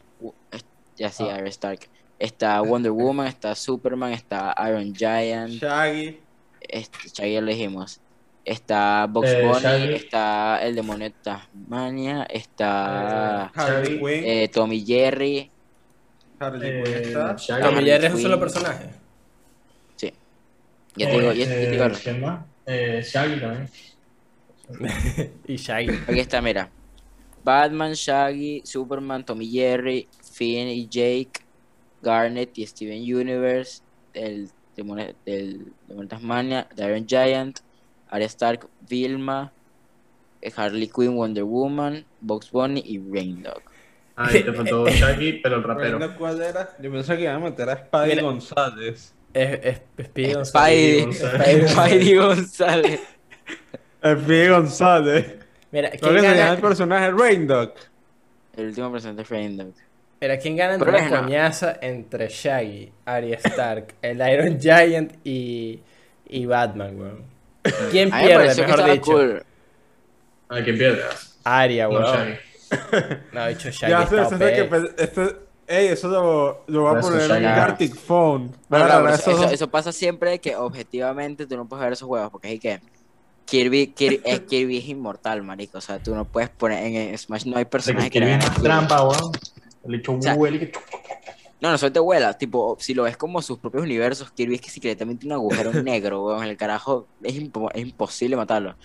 ya 0.97 1.09
sí, 1.11 1.23
Ah. 1.29 1.35
Arya 1.35 1.49
Stark. 1.49 1.89
Está 2.19 2.61
Wonder 2.61 2.91
Woman, 2.91 3.27
está 3.27 3.53
Superman, 3.53 4.11
está 4.13 4.55
Iron 4.67 4.91
Giant, 4.95 5.51
Shaggy. 5.61 6.19
este, 6.59 6.97
Shaggy 7.13 7.33
ya 7.33 7.41
lo 7.41 7.47
dijimos. 7.51 8.01
Está 8.43 9.05
Box 9.07 9.29
Eh, 9.29 9.41
Bunny, 9.41 9.61
Shaggy. 9.61 9.93
está 9.93 10.59
el 10.63 10.73
demonio 10.75 11.09
de 11.09 11.15
Tasmania, 11.21 12.23
está 12.29 13.45
Harley 13.53 13.99
Quinn. 13.99 14.23
eh, 14.25 14.47
Tommy 14.51 14.83
Jerry, 14.85 15.51
Harley 16.39 16.69
Eh, 16.69 16.83
Quinn 16.83 16.95
está. 16.95 17.35
Shaggy. 17.37 17.61
Tom 17.61 17.79
y 17.79 17.85
Jerry 17.85 18.05
es 18.07 18.13
un 18.13 18.21
solo 18.21 18.39
personaje. 18.39 18.89
sí. 19.97 20.13
Ya 20.95 21.05
te 21.09 21.15
digo, 21.19 21.31
ya, 21.33 21.45
ya 21.45 21.45
te 21.51 21.69
digo, 21.71 21.85
Eh, 21.85 21.91
¿Quién 22.01 22.21
más? 22.21 22.45
Eh, 22.65 23.01
Shaggy 23.05 23.39
también. 23.39 23.69
Y 25.47 25.55
Shaggy. 25.55 25.99
Aquí 26.07 26.19
está, 26.19 26.41
mira. 26.41 26.69
Batman, 27.43 27.93
Shaggy, 27.93 28.61
Superman, 28.65 29.25
Tommy 29.25 29.49
Jerry, 29.49 30.07
Finn 30.33 30.67
y 30.67 30.87
Jake, 30.87 31.41
Garnet 32.01 32.57
y 32.57 32.65
Steven 32.67 33.01
Universe, 33.01 33.81
el 34.13 34.49
demonio 34.75 35.15
del 35.25 35.71
demonio 35.87 36.03
de 36.03 36.07
Tasmania, 36.07 36.67
The 36.75 36.85
Iron 36.85 37.07
Giant, 37.07 37.59
Arya 38.09 38.25
Stark, 38.27 38.67
Vilma, 38.89 39.53
Harley 40.55 40.87
Quinn, 40.87 41.15
Wonder 41.15 41.43
Woman, 41.45 42.05
Box 42.21 42.51
Bunny 42.51 42.83
y 42.85 42.99
Raindog. 42.99 43.61
Ah, 44.15 44.29
y 44.35 44.43
te 44.43 44.51
faltó 44.51 44.87
Shaggy, 44.89 45.39
pero 45.41 45.57
el 45.57 45.63
rapero. 45.63 45.99
Bueno, 45.99 46.15
¿Cuál 46.17 46.41
era? 46.41 46.75
Yo 46.81 46.91
pensé 46.91 47.15
que 47.15 47.23
iba 47.23 47.33
a 47.33 47.39
meter 47.39 47.69
a 47.69 47.77
Spidey 47.77 48.09
Mira. 48.09 48.21
González. 48.23 49.13
Es, 49.33 49.59
es, 49.63 49.81
es 49.97 50.35
González. 50.35 50.49
Spidey, 50.49 51.03
González. 51.03 51.71
Spidey 51.71 52.15
González. 52.17 52.99
Spidey 54.03 54.49
González. 54.49 55.35
Mira, 55.71 55.89
Creo 55.91 56.01
¿quién 56.01 56.15
que 56.15 56.21
gana, 56.37 56.53
el 56.53 56.61
personaje 56.61 57.11
Raindog. 57.11 57.73
El 58.55 58.67
último 58.67 58.91
presente 58.91 59.21
es 59.21 59.29
Raindog. 59.29 59.73
mira, 60.21 60.37
¿quién 60.39 60.55
gana 60.55 60.73
entre 60.75 60.85
Pero 60.91 61.03
la 61.03 61.09
bueno. 61.09 61.23
coñaza 61.25 61.77
entre 61.81 62.27
Shaggy, 62.29 62.91
Arya 63.05 63.37
Stark, 63.43 63.95
el 64.01 64.17
Iron 64.29 64.59
Giant 64.59 65.13
y, 65.23 65.79
y 66.27 66.45
Batman, 66.45 66.99
weón? 66.99 67.23
¿Quién 67.91 68.09
pierde, 68.09 68.55
mejor 68.65 68.91
dicho? 68.91 69.11
cool. 69.11 69.43
Ah, 70.49 70.59
¿quién 70.63 70.77
pierde? 70.77 71.01
Arya, 71.43 71.87
No, 71.87 71.89
weón. 71.91 72.05
Shaggy. 72.15 72.37
No, 73.33 73.47
dicho 73.47 73.69
Shaggy 73.69 73.91
Ya 73.91 74.03
está 74.03 74.25
sé, 74.29 74.37
sé 74.37 74.53
que 74.53 74.63
pe- 74.65 74.91
este, 74.97 75.35
ey, 75.67 75.87
eso 75.87 76.07
lo, 76.09 76.63
lo 76.67 76.81
voy 76.83 76.97
a 76.97 76.99
poner 77.01 77.29
en 77.31 77.43
Gartic 77.43 77.95
Phone. 77.95 78.51
Bueno, 78.69 79.09
eso, 79.09 79.31
eso- 79.31 79.49
eso 79.49 79.67
pasa 79.69 79.91
siempre 79.91 80.39
que 80.39 80.55
objetivamente 80.55 81.45
tú 81.45 81.55
no 81.57 81.67
puedes 81.67 81.83
ver 81.83 81.93
esos 81.93 82.07
juegos 82.07 82.29
porque 82.31 82.53
es 82.53 82.59
que 82.59 82.79
Kirby, 83.47 83.87
Kirby, 83.87 84.21
es, 84.23 84.39
Kirby 84.49 84.77
es 84.77 84.85
inmortal, 84.85 85.41
marico. 85.43 85.79
O 85.79 85.81
sea, 85.81 85.97
tú 86.01 86.13
no 86.13 86.25
puedes 86.25 86.49
poner 86.49 86.83
en, 86.83 87.17
Smash 87.17 87.45
no 87.45 87.57
hay 87.57 87.63
De 87.63 87.69
personajes 87.69 88.09
que 88.11 88.19
que 88.19 88.25
le 88.25 88.37
Kirby 88.37 88.45
es 88.55 88.61
trampa, 88.61 89.03
weón. 89.07 89.31
El 89.85 89.95
hecho 89.95 90.13
O 90.13 90.21
sea, 90.21 90.35
huele 90.35 90.59
que... 90.71 90.79
No, 91.59 91.71
no 91.71 91.77
suelte 91.79 91.99
vuela. 91.99 92.37
Tipo, 92.37 92.77
si 92.79 92.93
lo 92.93 93.03
ves 93.03 93.17
como 93.17 93.41
sus 93.41 93.57
propios 93.57 93.81
universos, 93.83 94.29
Kirby 94.31 94.55
es 94.55 94.61
que 94.61 94.69
secretamente 94.69 95.21
tiene 95.21 95.35
un 95.35 95.39
agujero 95.41 95.73
negro, 95.83 96.23
weón. 96.25 96.43
El 96.43 96.55
carajo 96.57 97.07
es, 97.23 97.33
impo- 97.35 97.71
es 97.73 97.81
imposible 97.81 98.35
matarlo. 98.35 98.75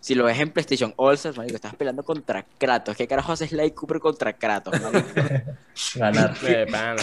Si 0.00 0.14
lo 0.14 0.24
ves 0.24 0.38
en 0.40 0.50
PlayStation 0.50 0.94
All 0.96 1.14
Stars, 1.14 1.36
marico, 1.36 1.56
estás 1.56 1.74
peleando 1.74 2.02
contra 2.02 2.46
Kratos. 2.56 2.96
¿Qué 2.96 3.06
carajo 3.06 3.32
hace 3.32 3.46
Sly 3.46 3.72
Cooper 3.72 4.00
contra 4.00 4.32
Kratos, 4.32 4.74
marico? 4.80 5.08
Ganar. 5.96 6.34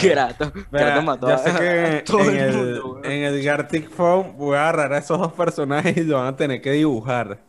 Kratos. 0.02 0.52
Kratos 0.72 1.04
mató 1.04 1.28
ya 1.28 1.36
a- 1.36 2.04
todo 2.04 2.22
en 2.22 2.38
el 2.38 2.38
el, 2.40 2.56
mundo, 2.56 3.02
en 3.04 3.24
el 3.24 3.44
Gartic 3.44 3.90
Phone 3.92 4.36
voy 4.36 4.56
a 4.58 4.62
agarrar 4.70 4.94
a 4.94 4.98
esos 4.98 5.20
dos 5.20 5.32
personajes 5.34 5.96
y 5.96 6.04
lo 6.04 6.18
van 6.18 6.28
a 6.34 6.36
tener 6.36 6.60
que 6.62 6.72
dibujar. 6.72 7.40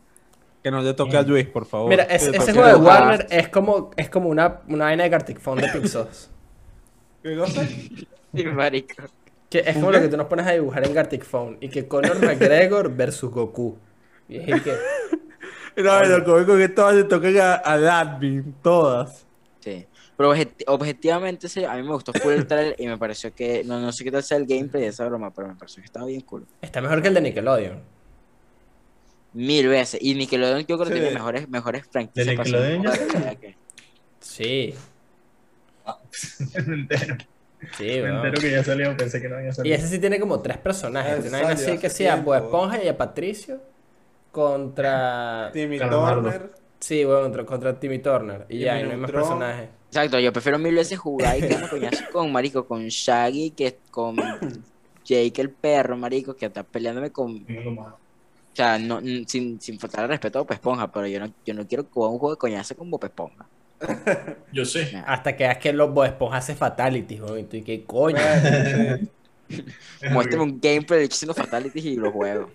Que 0.61 0.69
no 0.71 0.81
le 0.81 0.93
toque 0.93 1.15
a 1.17 1.21
Luis, 1.23 1.47
por 1.47 1.65
favor. 1.65 1.89
Mira, 1.89 2.03
es- 2.03 2.27
ese 2.27 2.53
juego 2.53 2.67
de. 2.67 2.75
Warner 2.75 3.27
es 3.31 3.49
como, 3.49 3.89
es 3.97 4.09
como 4.09 4.29
una, 4.29 4.59
una 4.67 4.85
vaina 4.85 5.03
de 5.03 5.09
Gartic 5.09 5.39
Phone 5.39 5.61
de 5.61 5.69
Pixos. 5.69 6.29
¿Qué 7.23 7.35
cosa? 7.35 7.63
Sí, 7.65 8.43
marico. 8.45 9.03
Que 9.49 9.59
es 9.65 9.73
como 9.77 9.89
lo 9.91 9.99
que 9.99 10.09
tú 10.09 10.15
nos 10.17 10.27
pones 10.27 10.45
a 10.45 10.51
dibujar 10.51 10.85
en 10.85 10.93
Gartic 10.93 11.23
Phone. 11.25 11.57
Y 11.59 11.69
que 11.69 11.87
Conor 11.87 12.23
McGregor 12.23 12.93
versus 12.95 13.31
Goku. 13.31 13.77
Y 14.27 14.37
es 14.37 14.47
el 14.47 14.61
que. 14.61 14.73
No, 15.83 16.03
lo 16.03 16.23
cómico 16.25 16.57
es 16.57 16.67
que 16.67 16.73
todas 16.73 16.95
le 16.95 17.03
toquen 17.05 17.39
a- 17.39 17.55
al 17.55 17.87
admin, 17.89 18.55
todas. 18.61 19.25
Sí. 19.59 19.85
Pero 20.17 20.33
objet- 20.33 20.63
objetivamente, 20.67 21.47
sí, 21.47 21.63
a 21.63 21.75
mí 21.75 21.83
me 21.83 21.89
gustó 21.93 22.11
full 22.13 22.33
el 22.33 22.45
trailer 22.45 22.75
y 22.77 22.87
me 22.87 22.97
pareció 22.97 23.33
que. 23.33 23.63
No, 23.63 23.79
no 23.79 23.91
sé 23.93 24.03
qué 24.03 24.11
tal 24.11 24.23
sea 24.23 24.37
el 24.37 24.45
gameplay 24.45 24.83
de 24.83 24.89
esa 24.89 25.05
broma, 25.07 25.31
pero 25.33 25.47
me 25.47 25.55
pareció 25.55 25.81
que 25.81 25.85
estaba 25.85 26.05
bien 26.05 26.21
cool. 26.21 26.45
Está 26.61 26.81
mejor 26.81 27.01
que 27.01 27.07
el 27.07 27.13
de 27.13 27.21
Nickelodeon. 27.21 27.79
Mil 29.33 29.67
veces. 29.67 29.99
Y 30.01 30.15
Nickelodeon 30.15 30.65
yo 30.65 30.77
creo 30.77 30.87
que 30.89 30.93
Sí. 30.95 30.99
tiene 30.99 31.13
mejores, 31.13 31.47
mejores 31.49 31.85
franquicias. 31.89 32.25
¿De 32.25 32.35
Nickelodeon 32.35 32.83
que- 33.39 33.55
Sí, 34.19 34.73
Me 36.67 36.73
entero. 36.75 37.15
sí, 37.77 37.83
Me 37.85 38.03
weón. 38.03 38.15
entero 38.17 38.41
que 38.41 38.51
ya 38.51 38.63
salió, 38.63 38.95
pensé 38.97 39.21
que 39.21 39.29
no 39.29 39.37
había 39.37 39.49
Y 39.49 39.53
salido. 39.53 39.75
ese 39.75 39.87
sí 39.87 39.99
tiene 39.99 40.19
como 40.19 40.39
tres 40.41 40.57
personajes. 40.57 41.21
Tiene 41.21 41.37
así 41.43 41.77
que 41.77 41.89
sí, 41.89 42.05
a 42.07 42.15
Bob 42.17 42.23
tiempo. 42.25 42.35
Esponja 42.35 42.83
y 42.83 42.87
a 42.87 42.97
Patricio. 42.97 43.61
Contra. 44.31 45.49
Timmy 45.53 45.77
Calamardo. 45.79 46.21
Turner. 46.23 46.51
Sí, 46.79 47.03
bueno, 47.03 47.21
contra, 47.23 47.45
contra 47.45 47.79
Timmy 47.79 47.99
Turner. 47.99 48.45
Y 48.49 48.59
ya, 48.59 48.79
y 48.79 48.83
no 48.83 48.91
hay 48.91 48.97
más 48.97 49.11
Neutron. 49.11 49.21
personajes. 49.21 49.69
Exacto, 49.87 50.19
yo 50.19 50.31
prefiero 50.31 50.59
mil 50.59 50.75
veces 50.75 50.99
jugar 50.99 51.37
y 51.37 51.41
quedarme 51.41 51.67
coñazo 51.67 52.03
con 52.11 52.31
Marico, 52.31 52.65
con 52.65 52.87
Shaggy, 52.87 53.51
que 53.51 53.79
con 53.89 54.17
Jake 55.03 55.41
el 55.41 55.49
perro, 55.49 55.97
Marico, 55.97 56.35
que 56.35 56.45
está 56.45 56.63
peleándome 56.63 57.11
con. 57.11 57.37
O 57.37 58.55
sea, 58.55 58.77
no, 58.77 58.99
sin, 59.27 59.59
sin 59.59 59.79
faltar 59.79 60.03
el 60.03 60.09
respeto 60.09 60.39
a 60.39 60.41
Bob 60.43 60.51
Esponja, 60.51 60.91
pero 60.91 61.07
yo 61.07 61.19
no, 61.19 61.31
yo 61.45 61.53
no 61.53 61.67
quiero 61.67 61.85
jugar 61.91 62.11
un 62.11 62.19
juego 62.19 62.35
de 62.35 62.39
coñazo 62.39 62.75
con 62.75 62.89
Bob 62.91 63.03
Esponja. 63.03 63.47
Yo 64.51 64.65
sé. 64.65 65.01
Hasta 65.07 65.37
que 65.37 65.45
veas 65.45 65.57
que 65.57 65.71
los 65.71 65.93
Bob 65.93 66.03
Esponja 66.03 66.37
hace 66.37 66.53
fatalities, 66.53 67.21
weón. 67.21 67.39
Y 67.39 67.43
tú, 67.45 67.55
¿y 67.57 67.61
qué 67.63 67.85
coño? 67.85 68.17
Muéstrame 70.11 70.43
un 70.43 70.59
gameplay 70.59 70.99
de 70.99 71.05
hecho 71.05 71.15
haciendo 71.15 71.33
fatalities 71.33 71.85
y 71.85 71.95
lo 71.95 72.11
juego. 72.11 72.51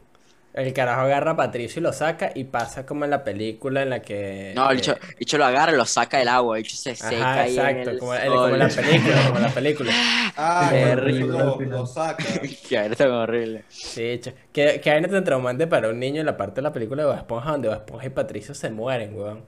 El 0.54 0.72
carajo 0.72 1.00
agarra 1.00 1.32
a 1.32 1.36
Patricio 1.36 1.80
y 1.80 1.82
lo 1.82 1.92
saca 1.92 2.30
y 2.32 2.44
pasa 2.44 2.86
como 2.86 3.04
en 3.04 3.10
la 3.10 3.24
película 3.24 3.82
en 3.82 3.90
la 3.90 4.00
que... 4.02 4.52
No, 4.54 4.70
el 4.70 4.78
eh, 4.78 4.82
el 5.08 5.14
bicho 5.18 5.36
lo 5.36 5.44
agarra 5.46 5.72
y 5.72 5.76
lo 5.76 5.84
saca 5.84 6.18
del 6.18 6.28
agua. 6.28 6.56
El 6.56 6.62
bicho 6.62 6.76
se 6.76 6.94
seca 6.94 7.32
Ajá, 7.32 7.40
ahí 7.42 7.58
en 7.58 7.66
exacto, 7.66 7.90
el 7.90 7.98
como, 7.98 8.14
el- 8.14 8.22
sol. 8.22 8.32
como 8.34 8.46
en 8.48 8.58
la 8.60 8.68
película, 8.68 9.16
como 9.26 9.36
en 9.36 9.42
la 9.42 9.48
película. 9.54 9.92
Ah, 10.36 10.68
Qué 10.70 10.94
rico. 10.94 11.26
lo, 11.26 11.60
lo 11.60 11.86
saca. 11.86 12.22
Está 12.70 13.06
como 13.06 13.18
horrible. 13.22 13.64
Sí. 13.68 14.20
Que, 14.52 14.80
que 14.80 14.90
hay 14.90 15.02
tan 15.02 15.24
traumante 15.24 15.66
para 15.66 15.88
un 15.88 15.98
niño 15.98 16.20
en 16.20 16.26
la 16.26 16.36
parte 16.36 16.56
de 16.56 16.62
la 16.62 16.72
película 16.72 17.02
de 17.02 17.08
Bob 17.08 17.16
Esponja 17.18 17.50
donde 17.50 17.68
Bob 17.68 17.76
Esponja 17.78 18.06
y 18.06 18.10
Patricio 18.10 18.54
se 18.54 18.70
mueren, 18.70 19.16
weón. 19.16 19.44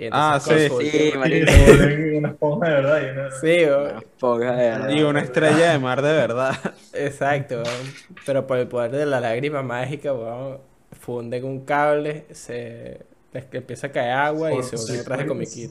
Y 0.00 0.08
Ah, 0.12 0.40
con 0.44 0.56
sí. 0.56 0.68
Sí, 0.90 1.12
una 2.16 2.28
esponja 2.28 2.68
de 2.68 2.74
verdad. 2.74 3.00
Y 3.02 3.10
una... 3.18 3.30
Sí, 3.32 3.64
weón. 3.66 3.82
Una 3.90 3.98
esponja 3.98 4.52
de 4.52 4.70
verdad. 4.70 4.88
Y 4.90 5.02
una 5.02 5.20
estrella 5.20 5.72
de 5.72 5.78
mar 5.80 6.02
de 6.02 6.12
verdad. 6.12 6.56
Exacto, 6.92 7.54
weón. 7.56 7.92
Pero 8.24 8.46
por 8.46 8.58
el 8.58 8.68
poder 8.68 8.92
de 8.92 9.06
la 9.06 9.18
lágrima 9.20 9.62
mágica, 9.62 10.12
weón, 10.14 10.58
funden 11.00 11.44
un 11.44 11.64
cable, 11.64 12.24
se 12.32 13.00
les 13.32 13.44
empieza 13.52 13.88
a 13.88 13.92
caer 13.92 14.12
agua 14.12 14.52
y 14.54 14.62
se 14.62 14.76
vuelve 14.76 15.02
traje. 15.02 15.24
Y 15.24 15.70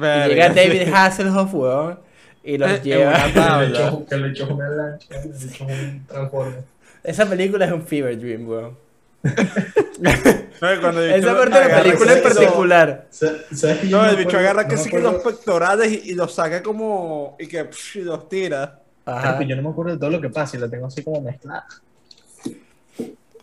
Verga. 0.00 0.26
llega 0.26 0.48
David 0.48 0.88
Hasselhoff, 0.94 1.52
weón, 1.54 1.98
y 2.42 2.56
los 2.56 2.70
Eh, 2.70 2.80
lleva. 2.82 3.12
tabla. 3.34 3.68
echó- 3.90 4.06
que 4.08 4.16
le 4.16 4.28
echó 4.30 4.46
una 4.54 4.68
lancha, 4.70 5.06
le 5.10 5.46
echó 5.46 5.64
un 5.66 6.06
transforme. 6.06 6.56
Esa 7.04 7.28
película 7.28 7.66
es 7.66 7.72
un 7.72 7.82
fever 7.82 8.18
dream, 8.18 8.48
weón. 8.48 8.78
No, 9.22 10.80
cuando 10.80 11.00
Esa 11.04 11.32
lo 11.32 11.38
parte 11.38 11.58
de 11.60 11.68
la 11.68 11.82
película 11.82 12.12
en 12.12 12.22
particular. 12.22 13.06
¿Sabes 13.10 13.42
sabes 13.54 13.78
que 13.78 13.88
yo 13.88 14.02
No, 14.02 14.08
el 14.08 14.16
bicho 14.16 14.38
agarra 14.38 14.64
no 14.64 14.76
sí 14.76 14.90
que 14.90 15.00
los 15.00 15.22
pectorales 15.22 15.92
y, 15.92 16.10
y 16.10 16.14
los 16.14 16.34
saca 16.34 16.62
como. 16.62 17.36
y 17.38 17.46
que 17.46 17.64
psh, 17.64 17.96
y 17.96 18.00
los 18.02 18.28
tira. 18.28 18.80
Ajá. 19.04 19.42
Yo 19.42 19.56
no 19.56 19.62
me 19.62 19.68
acuerdo 19.70 19.92
de 19.92 19.98
todo 19.98 20.10
lo 20.10 20.20
que 20.20 20.30
pasa 20.30 20.56
y 20.56 20.60
la 20.60 20.68
tengo 20.68 20.86
así 20.86 21.02
como 21.02 21.20
mezclada. 21.20 21.66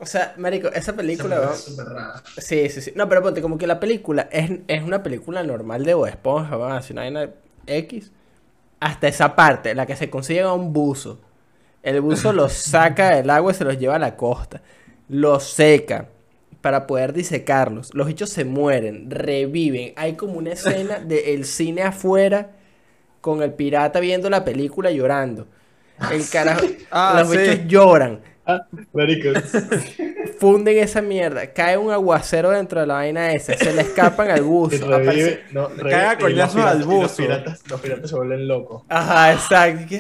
O 0.02 0.06
sea, 0.06 0.34
marico, 0.38 0.70
esa 0.70 0.94
película. 0.94 1.52
Sí, 2.38 2.70
sí, 2.70 2.82
sí. 2.82 2.94
No, 2.96 3.10
pero 3.10 3.22
ponte, 3.22 3.42
como 3.42 3.58
que 3.58 3.68
la 3.68 3.80
película 3.80 4.30
es, 4.32 4.52
es 4.68 4.84
una 4.84 5.04
película 5.04 5.44
normal 5.44 5.84
de 5.84 5.94
Bob 5.94 6.08
Esponja, 6.08 6.58
weón, 6.58 6.72
así 6.72 6.94
una 6.94 7.02
vaina 7.02 7.30
X. 7.68 8.12
Hasta 8.80 9.10
esa 9.10 9.36
parte, 9.36 9.76
la 9.76 9.86
que 9.86 9.98
se 9.98 10.10
consigue 10.10 10.42
a 10.42 10.54
un 10.54 10.72
buzo. 10.72 11.20
El 11.84 12.00
buzo 12.00 12.32
los 12.32 12.54
saca 12.54 13.16
del 13.16 13.30
agua 13.30 13.52
y 13.52 13.56
se 13.56 13.66
los 13.66 13.78
lleva 13.78 13.96
a 13.96 14.00
la 14.00 14.16
costa. 14.16 14.62
Los 15.10 15.44
seca 15.44 16.08
para 16.62 16.88
poder 16.88 17.14
disecarlos. 17.14 17.94
Los 17.94 18.08
bichos 18.08 18.30
se 18.30 18.46
mueren, 18.46 19.10
reviven. 19.12 19.94
Hay 19.96 20.14
como 20.14 20.34
una 20.34 20.54
escena 20.54 21.00
del 21.06 21.46
cine 21.46 21.82
afuera 21.84 22.52
con 23.22 23.42
el 23.44 23.54
pirata 23.54 24.00
viendo 24.00 24.30
la 24.30 24.46
película 24.46 24.92
llorando. 24.92 25.48
El 26.12 26.28
carajo, 26.32 26.66
Ah, 26.92 27.18
los 27.20 27.30
sí. 27.32 27.38
bichos 27.38 27.60
lloran 27.68 28.22
Ah, 28.46 28.66
funden 30.40 30.78
esa 30.80 31.02
mierda, 31.04 31.54
cae 31.54 31.78
un 31.78 31.92
aguacero 31.92 32.50
dentro 32.50 32.80
de 32.82 32.88
la 32.88 32.96
vaina 32.96 33.32
esa, 33.34 33.56
se 33.56 33.72
le 33.74 33.82
escapan 33.82 34.32
al 34.32 34.42
buzo, 34.42 34.88
aparece- 34.88 35.06
revive, 35.06 35.44
no, 35.52 35.68
revive, 35.68 35.92
y 35.92 36.06
los 36.06 36.16
coñazos 36.16 36.56
piratas- 36.56 36.72
al 36.72 36.84
buzo. 36.84 37.00
Los 37.02 37.12
piratas, 37.16 37.64
los 37.70 37.82
piratas 37.82 38.10
se 38.10 38.16
vuelven 38.16 38.48
locos. 38.48 38.84
Ajá, 38.90 39.34
exacto. 39.34 39.96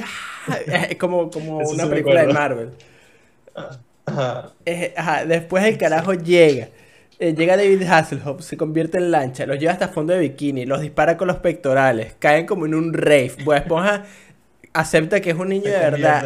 ah, 0.47 0.57
Es 0.89 0.97
como, 0.97 1.29
como 1.29 1.57
una 1.59 1.87
película 1.87 2.25
de. 2.25 2.33
Marvel. 2.33 2.69
Ajá. 4.09 4.51
Eh, 4.65 4.93
Ajá, 4.97 5.25
después 5.25 5.63
el 5.65 5.77
carajo 5.77 6.13
llega. 6.13 6.69
Eh, 7.19 7.33
llega 7.35 7.57
David 7.57 7.83
Hasselhoff, 7.83 8.41
se 8.41 8.55
convierte 8.55 8.97
en 8.97 9.11
lancha, 9.11 9.45
los 9.45 9.59
lleva 9.59 9.73
hasta 9.73 9.89
fondo 9.89 10.13
de 10.13 10.19
bikini, 10.19 10.65
los 10.65 10.79
dispara 10.81 11.17
con 11.17 11.27
los 11.27 11.37
pectorales, 11.37 12.15
caen 12.19 12.45
como 12.45 12.65
en 12.65 12.73
un 12.75 12.93
rave. 12.93 13.33
Bob 13.43 13.55
Esponja 13.55 14.05
acepta 14.71 15.19
que 15.19 15.31
es 15.31 15.35
un 15.35 15.49
niño 15.49 15.65
de 15.65 15.71
verdad, 15.91 16.23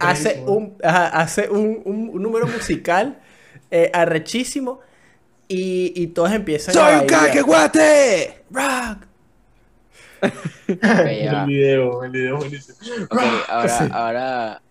hace 0.00 0.40
un, 0.46 0.76
ajá, 0.82 1.06
hace 1.08 1.48
un, 1.48 1.82
un- 1.84 2.10
un 2.12 2.22
número 2.22 2.46
musical 2.48 3.18
eh, 3.70 3.90
arrechísimo 3.94 4.80
y, 5.46 5.92
y 5.94 6.08
todos 6.08 6.32
empiezan 6.32 6.74
a 6.76 6.88
bailar. 6.98 7.26
cacahuate! 7.28 8.42
Rock. 8.50 9.06
El 10.68 11.46
video, 11.46 12.04
el 12.04 12.10
video 12.10 12.36
buenísimo. 12.36 12.76
Ok, 13.10 13.20
ahora, 13.48 13.78
ahora. 13.92 14.62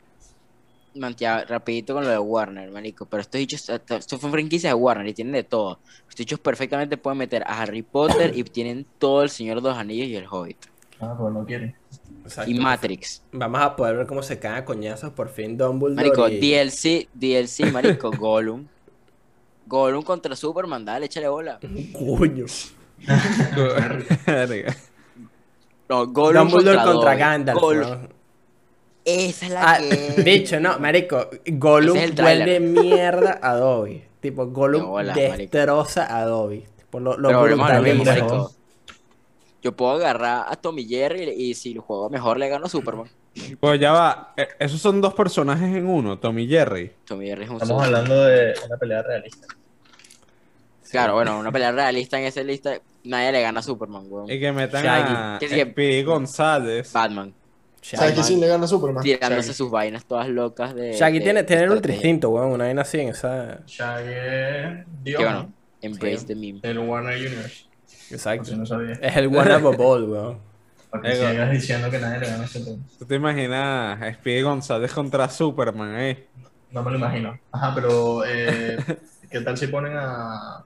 Mantia, 0.96 1.46
rapidito 1.46 1.94
con 1.94 2.04
lo 2.04 2.10
de 2.10 2.18
Warner, 2.20 2.70
marico. 2.72 3.06
Pero 3.06 3.22
estos 3.22 3.40
dichos, 3.40 3.70
esto 3.70 4.18
fue 4.18 4.30
franquicia 4.30 4.70
de 4.72 4.74
Warner 4.74 5.08
y 5.08 5.14
tienen 5.14 5.34
de 5.34 5.44
todo. 5.44 5.80
Estos 6.02 6.18
dichos 6.18 6.40
perfectamente 6.40 6.98
pueden 6.98 7.18
meter 7.18 7.44
a 7.46 7.62
Harry 7.62 7.82
Potter 7.82 8.32
y 8.38 8.44
tienen 8.44 8.86
todo 9.00 9.24
el 9.24 9.30
Señor 9.30 9.62
de 9.62 9.70
los 9.70 9.78
Anillos 9.78 10.08
y 10.08 10.16
el 10.16 10.26
Hobbit. 10.30 10.58
Ah, 11.00 11.16
pues 11.18 11.34
no 11.34 11.46
quieren. 11.46 11.76
Exacto. 12.24 12.52
Y 12.52 12.54
Matrix. 12.56 13.24
Vamos 13.32 13.62
a 13.62 13.76
poder 13.76 13.98
ver 13.98 14.06
cómo 14.08 14.22
se 14.22 14.38
caen 14.38 14.56
a 14.56 14.66
coñazos 14.66 15.12
por 15.14 15.30
fin 15.30 15.58
Dumbledore 15.58 15.96
Marico, 15.96 16.28
y- 16.30 16.40
DLC, 16.40 17.08
DLC, 17.14 17.72
marico, 17.72 18.12
Gollum. 18.18 18.68
Gollum 19.66 20.04
contra 20.04 20.36
Superman, 20.36 20.84
dale, 20.86 21.06
échale 21.08 21.28
bola. 21.30 21.60
Coño. 21.94 22.46
No, 25.90 26.08
Gollum 26.08 26.48
Dumbledore 26.50 26.78
contra, 26.78 26.94
contra. 26.94 27.16
Gandalf. 27.16 27.60
Gollum. 27.60 27.90
¿no? 27.90 28.21
Esa 29.06 29.46
es 29.46 29.52
la 29.52 29.72
Ah, 29.74 29.78
que... 29.80 30.22
bicho, 30.24 30.60
no, 30.60 30.78
marico. 30.80 31.28
Gollum 31.46 31.98
vuelve 32.16 32.60
mierda 32.60 33.40
a 33.42 33.56
Dobby. 33.56 34.04
Tipo, 34.20 34.48
Gollum 34.48 34.86
bola, 34.86 35.14
destroza 35.14 36.16
a 36.16 36.26
Dobby. 36.26 36.64
Tipo, 36.78 37.00
lo, 37.00 37.18
lo 37.18 37.30
Pero 37.30 37.42
mismo, 37.48 37.64
brutaliza. 37.66 38.04
marico. 38.16 38.52
Yo 39.64 39.76
puedo 39.76 39.92
agarrar 39.94 40.46
a 40.50 40.56
Tommy 40.56 40.86
Jerry 40.86 41.30
y 41.30 41.54
si 41.54 41.74
lo 41.74 41.82
juego 41.84 42.10
mejor 42.10 42.38
le 42.38 42.50
gano 42.50 42.66
a 42.66 42.70
Superman. 42.70 43.08
Pues 43.60 43.80
ya 43.80 43.92
va. 43.94 44.34
eh, 44.36 44.48
Esos 44.60 44.82
son 44.82 45.00
dos 45.02 45.14
personajes 45.14 45.76
en 45.76 45.88
uno, 45.88 46.18
Tommy 46.20 46.44
y 46.44 46.48
Jerry. 46.50 46.92
Tommy 47.06 47.28
Jerry 47.28 47.44
es 47.46 47.50
un 47.50 47.62
Estamos 47.62 47.84
hablando 47.84 48.24
de 48.26 48.54
una 48.66 48.78
pelea 48.78 49.02
realista. 49.04 49.48
Claro, 50.90 51.14
bueno, 51.14 51.40
una 51.40 51.52
pelea 51.52 51.72
realista 51.72 52.20
en 52.20 52.26
esa 52.26 52.44
lista, 52.44 52.74
nadie 53.06 53.32
le 53.32 53.42
gana 53.42 53.62
a 53.62 53.64
Superman, 53.64 54.04
weón. 54.10 54.30
Y 54.30 54.40
que 54.40 54.52
metan 54.52 54.84
Shaggy. 54.84 55.14
a 55.16 55.38
Que 55.40 56.04
González. 56.04 56.92
Batman, 56.92 57.34
¿Sabes 57.82 58.13
que 58.13 58.24
sí 58.24 58.36
le 58.38 58.48
gana 58.48 58.65
a 58.65 58.67
Superman? 58.67 59.04
tirándose 59.04 59.48
Shaggy. 59.50 59.54
sus 59.58 59.72
vainas 59.72 60.06
todas 60.06 60.28
locas 60.30 60.76
de. 60.76 60.94
Shaggy 60.94 61.17
de- 61.20 61.24
tiene, 61.24 61.44
tiene 61.44 61.63
el 61.63 61.72
ultra 61.72 61.94
instinto, 61.94 62.30
weón. 62.30 62.52
Una 62.52 62.65
vaina 62.65 62.84
así 62.84 63.00
en 63.00 63.10
esa. 63.10 63.60
Shaggy 63.65 64.84
Dios, 65.04 65.17
Que 65.20 65.26
bueno, 65.26 65.44
¿no? 65.44 65.54
embrace 65.82 66.17
Sí. 66.20 66.26
the 66.28 66.36
meme. 66.36 66.60
El 66.63 66.80
Warner 66.80 67.17
Universe. 67.17 67.65
Exacto. 68.12 68.46
si 68.46 68.56
no 68.56 68.65
sabía. 68.65 68.94
Es 69.02 69.15
el 69.17 69.28
one 69.28 69.52
of 69.54 69.65
a 69.74 69.78
ball, 69.78 70.04
weón. 70.10 70.38
Para 70.91 71.04
que 71.04 71.13
Ego. 71.13 71.30
sigas 71.30 71.52
diciendo 71.52 71.89
que 71.89 72.00
nadie 72.00 72.20
le 72.20 72.28
gana 72.28 72.44
a 72.44 72.48
Superman. 72.48 72.86
¿Tú 73.00 73.06
te 73.06 73.15
imaginas 73.15 74.02
a 74.02 74.13
Speedy 74.13 74.41
González 74.41 74.91
contra 74.94 75.30
Superman, 75.30 75.96
eh? 76.00 76.28
No 76.72 76.84
me 76.84 76.91
lo 76.91 76.98
imagino. 76.98 77.39
Ajá, 77.52 77.74
pero 77.74 78.24
eh, 78.26 78.78
¿qué 79.32 79.41
tal 79.41 79.58
si 79.58 79.67
ponen 79.67 79.94
a. 79.96 80.63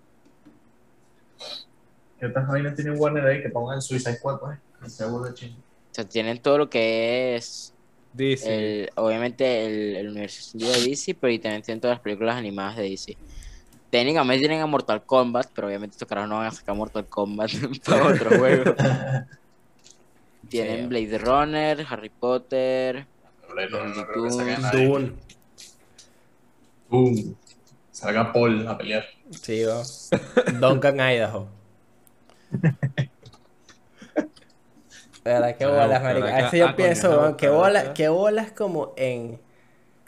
¿Qué 2.20 2.26
otras 2.28 2.48
vainas 2.48 2.76
tiene 2.76 2.92
Warner 2.92 3.26
ahí 3.26 3.42
que 3.42 3.50
pongan 3.50 3.82
Suicide 3.82 4.16
Squad, 4.18 4.40
pues? 4.40 4.60
Burda 5.10 5.30
de 5.30 5.34
chingo. 5.36 5.58
O 5.96 6.02
sea, 6.02 6.04
tienen 6.10 6.40
todo 6.42 6.58
lo 6.58 6.70
que 6.70 7.38
es. 7.38 7.74
El, 8.18 8.90
obviamente 8.96 9.66
el, 9.66 9.96
el 9.96 10.10
universo 10.10 10.40
extendido 10.40 10.74
de 10.74 10.90
DC, 10.90 11.14
pero 11.16 11.32
y 11.32 11.40
también 11.40 11.62
tienen 11.62 11.80
todas 11.80 11.96
las 11.96 12.04
películas 12.04 12.36
animadas 12.36 12.76
de 12.76 12.84
DC. 12.90 13.16
Técnicamente 13.90 14.40
tienen 14.40 14.60
a 14.60 14.66
Mortal 14.66 15.06
Kombat, 15.06 15.52
pero 15.56 15.68
obviamente 15.68 15.94
estos 15.94 16.06
carajos 16.06 16.30
no 16.30 16.36
van 16.36 16.48
a 16.48 16.52
sacar 16.52 16.76
Mortal 16.76 17.06
Kombat 17.06 17.50
para 17.86 18.08
otro 18.08 18.30
juego. 18.38 18.76
Tienen 20.50 20.82
Sí. 20.82 20.88
Blade 20.88 21.18
Runner, 21.18 21.86
Harry 21.90 22.10
Potter, 22.10 23.08
No. 23.72 24.72
Dune. 26.90 27.36
Salga 27.92 28.34
Paul 28.34 28.68
a 28.68 28.78
pelear. 28.78 29.06
Sí, 29.42 29.64
weón. 29.66 29.86
Duncan 30.60 31.00
Idaho. 31.00 31.48
¿Verdad? 35.26 35.58
Qué 35.58 35.66
bolas, 35.66 36.04
marico. 36.04 36.28
A 36.28 36.36
veces 36.44 36.60
yo 36.60 36.70
Ah, 36.70 36.76
pienso, 36.76 37.22
no, 37.22 37.38
qué 37.38 37.50
bolas, 37.50 37.90
qué 37.96 38.10
bolas 38.10 38.52
como 38.54 38.94
en... 38.98 39.42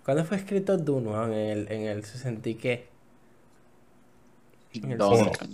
¿Cuándo 0.06 0.26
fue 0.26 0.38
escrito 0.38 0.78
Dune, 0.78 1.10
weón? 1.10 1.34
En 1.34 1.50
el, 1.50 1.72
en 1.72 1.82
el 1.84 2.06
60 2.06 2.50
y 2.50 2.56
qué? 2.56 2.90
En 4.74 4.92
el 4.92 5.04
marico, 5.04 5.50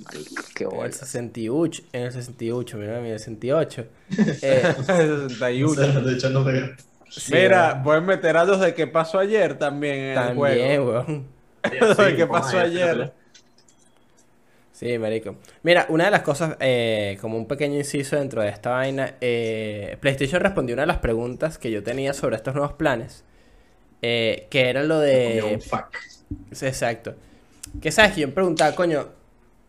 qué 0.55 0.65
En 0.71 0.81
el 0.81 0.91
bola. 0.91 0.91
68, 0.91 1.83
en 1.93 2.03
el 2.03 2.11
68, 2.11 2.77
mira, 2.77 2.99
en 2.99 3.05
el 3.05 3.19
68. 3.19 3.87
Eh, 4.41 4.75
61. 4.85 6.01
De 6.01 6.13
hecho, 6.13 6.29
no 6.29 6.43
pega. 6.45 6.75
sí, 7.09 7.33
Mira, 7.33 7.73
weón. 7.73 7.83
pueden 7.83 8.05
meter 8.05 8.37
a 8.37 8.45
los 8.45 8.59
de 8.59 8.73
qué 8.73 8.87
pasó 8.87 9.19
ayer 9.19 9.57
también 9.57 9.95
en 9.95 10.19
el 10.19 10.33
También, 10.35 10.35
juego. 10.35 10.91
weón. 10.91 11.27
Lo 11.79 11.95
de 11.95 11.95
Sí, 11.95 12.15
qué 12.15 12.27
pasó 12.27 12.59
ayer. 12.59 13.13
Sí, 14.83 14.99
marico. 14.99 15.37
Mira, 15.61 15.85
una 15.87 16.05
de 16.05 16.11
las 16.11 16.23
cosas, 16.23 16.57
eh, 16.59 17.17
como 17.21 17.37
un 17.37 17.47
pequeño 17.47 17.77
inciso 17.77 18.17
dentro 18.17 18.41
de 18.41 18.49
esta 18.49 18.71
vaina, 18.71 19.15
eh, 19.21 19.95
PlayStation 20.01 20.41
respondió 20.41 20.73
una 20.73 20.81
de 20.81 20.87
las 20.87 20.97
preguntas 20.97 21.57
que 21.57 21.71
yo 21.71 21.83
tenía 21.83 22.13
sobre 22.13 22.35
estos 22.35 22.53
nuevos 22.53 22.73
planes, 22.73 23.23
eh, 24.01 24.47
que 24.49 24.69
era 24.69 24.83
lo 24.83 24.99
de... 24.99 25.57
Exacto. 26.51 27.15
Que 27.81 27.93
sabes 27.93 28.11
que 28.11 28.21
yo 28.21 28.27
me 28.27 28.33
preguntaba, 28.33 28.75
coño, 28.75 29.07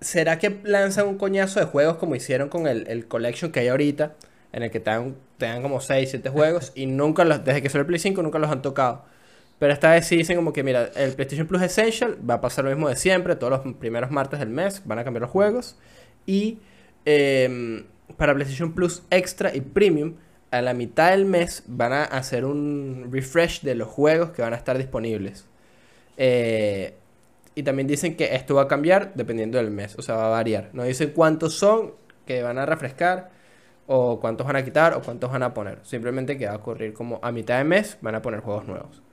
¿será 0.01 0.41
que 0.41 0.59
lanzan 0.65 1.07
un 1.07 1.17
coñazo 1.17 1.61
de 1.61 1.67
juegos 1.67 1.97
como 1.99 2.17
hicieron 2.17 2.49
con 2.49 2.67
el, 2.67 2.89
el 2.89 3.07
collection 3.07 3.53
que 3.53 3.61
hay 3.61 3.69
ahorita? 3.69 4.17
En 4.53 4.65
el 4.65 4.73
que 4.73 4.81
te 4.81 4.91
dan, 4.91 5.15
te 5.39 5.47
dan 5.47 5.63
como 5.63 5.81
6, 5.81 6.11
7 6.11 6.29
juegos 6.29 6.73
y 6.75 6.87
nunca 6.87 7.25
los, 7.25 7.45
desde 7.45 7.63
que 7.63 7.69
salió 7.69 7.83
el 7.83 7.87
Play 7.87 8.01
5 8.01 8.21
nunca 8.21 8.41
los 8.41 8.51
han 8.51 8.63
tocado. 8.63 9.05
Pero 9.59 9.73
esta 9.73 9.93
vez 9.93 10.07
sí 10.07 10.17
dicen 10.17 10.37
como 10.37 10.53
que, 10.53 10.63
mira, 10.63 10.91
el 10.97 11.13
PlayStation 11.13 11.47
Plus 11.47 11.63
Essential 11.63 12.19
va 12.29 12.35
a 12.35 12.41
pasar 12.41 12.65
lo 12.65 12.71
mismo 12.71 12.89
de 12.89 12.97
siempre, 12.97 13.37
todos 13.37 13.65
los 13.65 13.75
primeros 13.77 14.11
martes 14.11 14.41
del 14.41 14.49
mes 14.49 14.83
van 14.85 14.99
a 14.99 15.05
cambiar 15.05 15.23
los 15.23 15.31
juegos. 15.31 15.77
Y 16.27 16.59
em, 17.05 17.85
para 18.17 18.35
PlayStation 18.35 18.73
Plus 18.73 19.03
Extra 19.11 19.55
y 19.55 19.61
Premium, 19.61 20.15
a 20.51 20.63
la 20.63 20.75
mitad 20.75 21.11
del 21.11 21.25
mes 21.25 21.65
van 21.67 21.93
a 21.93 22.05
hacer 22.05 22.45
un 22.45 23.09
refresh 23.11 23.63
de 23.63 23.75
los 23.75 23.89
juegos 23.89 24.31
que 24.31 24.43
van 24.43 24.53
a 24.53 24.57
estar 24.57 24.77
disponibles. 24.79 25.47
Eh, 26.17 26.95
y 27.55 27.63
también 27.63 27.87
dicen 27.87 28.17
que 28.17 28.35
esto 28.35 28.55
va 28.55 28.63
a 28.63 28.69
cambiar 28.69 29.15
dependiendo 29.15 29.59
del 29.59 29.71
mes, 29.71 29.97
o 29.99 30.03
sea, 30.03 30.17
va 30.17 30.27
a 30.27 30.31
variar. 30.31 30.71
No 30.73 30.85
dicen 30.85 31.13
cuántos 31.15 31.55
son 31.55 31.93
que 32.27 32.43
van 32.43 32.59
a 32.59 32.67
refrescar, 32.67 33.31
o 33.87 34.21
cuántos 34.21 34.47
van 34.47 34.57
a 34.57 34.65
quitar, 34.65 34.95
o 34.95 35.03
cuántos 35.03 35.31
van 35.31 35.43
a 35.43 35.55
poner. 35.55 35.79
Simplemente 35.83 36.39
que 36.39 36.47
va 36.47 36.55
a 36.55 36.57
ocurrir 36.57 36.95
como 36.95 37.21
a 37.23 37.33
mitad 37.33 37.59
de 37.59 37.65
mes 37.65 37.99
van 38.01 38.15
a 38.15 38.23
poner 38.23 38.41
juegos 38.41 38.67
nuevos. 38.67 39.04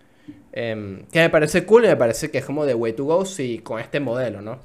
Em, 0.53 1.05
que 1.05 1.19
me 1.19 1.29
parece 1.29 1.65
cool 1.65 1.85
y 1.85 1.87
me 1.87 1.95
parece 1.95 2.29
que 2.29 2.39
es 2.39 2.45
como 2.45 2.65
the 2.65 2.73
way 2.73 2.93
to 2.93 3.05
go 3.05 3.25
si 3.25 3.59
con 3.59 3.79
este 3.79 3.99
modelo, 3.99 4.41
¿no? 4.41 4.59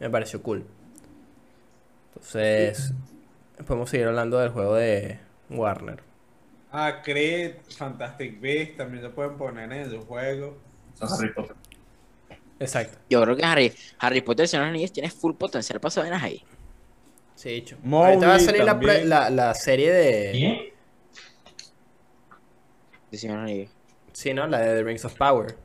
Me 0.00 0.10
pareció 0.10 0.42
cool. 0.42 0.64
Entonces, 2.14 2.92
podemos 3.66 3.90
seguir 3.90 4.08
hablando 4.08 4.38
del 4.38 4.50
juego 4.50 4.74
de 4.74 5.18
Warner. 5.50 6.00
Ah, 6.72 7.02
Creed, 7.04 7.56
Fantastic 7.76 8.40
Beasts, 8.40 8.76
también 8.78 9.04
lo 9.04 9.14
pueden 9.14 9.36
poner 9.36 9.64
en 9.64 9.72
el 9.72 9.98
juego. 9.98 10.56
Son 10.94 11.08
Harry 11.12 11.32
Potter. 11.32 11.56
Exacto. 12.58 12.98
Yo 13.10 13.22
creo 13.22 13.36
que 13.36 13.44
Harry, 13.44 13.72
Harry 13.98 14.20
Potter, 14.20 14.48
Señor 14.48 14.64
de 14.64 14.70
los 14.70 14.74
Anillos, 14.74 14.92
tiene 14.92 15.10
full 15.10 15.34
potencial 15.34 15.80
para 15.80 15.94
vainas 15.94 16.22
ahí. 16.22 16.42
Sí, 17.34 17.50
dicho. 17.50 17.76
Mowgli 17.82 18.14
Ahorita 18.14 18.28
va 18.28 18.34
a 18.34 18.38
salir 18.40 18.64
la, 18.64 18.74
la, 19.04 19.30
la 19.30 19.54
serie 19.54 19.92
de... 19.92 20.30
¿Quién? 20.32 20.71
De 23.12 23.18
Señor 23.18 23.36
de 23.36 23.42
los 23.42 23.50
Anillos. 23.52 23.70
Sí, 24.12 24.34
¿no? 24.34 24.46
La 24.48 24.58
de 24.58 24.76
The 24.78 24.82
Rings 24.82 25.04
of 25.04 25.14
Power. 25.16 25.56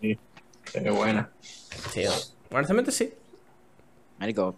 Qué 0.00 0.90
buena. 0.90 1.30
Sí, 1.92 2.04
honestamente 2.50 2.90
sí. 2.90 3.12
Marico, 4.18 4.54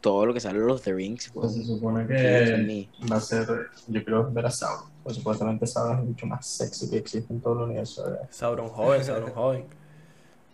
todo 0.00 0.26
lo 0.26 0.32
que 0.34 0.40
sale 0.40 0.58
de 0.60 0.66
los 0.66 0.82
The 0.82 0.92
Rings, 0.94 1.30
Pues 1.34 1.52
weón. 1.52 1.58
se 1.60 1.64
supone 1.66 2.02
Sí, 2.02 2.08
que 2.08 2.88
sí. 3.00 3.06
va 3.10 3.16
a 3.16 3.20
ser, 3.20 3.46
yo 3.88 4.04
quiero 4.04 4.30
ver 4.30 4.46
a 4.46 4.50
Sauron. 4.50 4.88
Pues 5.02 5.16
supuestamente 5.16 5.66
Sauron 5.66 5.96
es 5.96 6.02
el 6.02 6.08
bicho 6.08 6.26
más 6.26 6.46
sexy 6.46 6.88
que 6.90 6.98
existe 6.98 7.32
en 7.32 7.40
todo 7.40 7.54
el 7.54 7.70
universo. 7.70 8.04
¿verdad? 8.04 8.28
Sauron 8.30 8.68
joven, 8.68 9.04
Sauron 9.04 9.30
joven. 9.32 9.64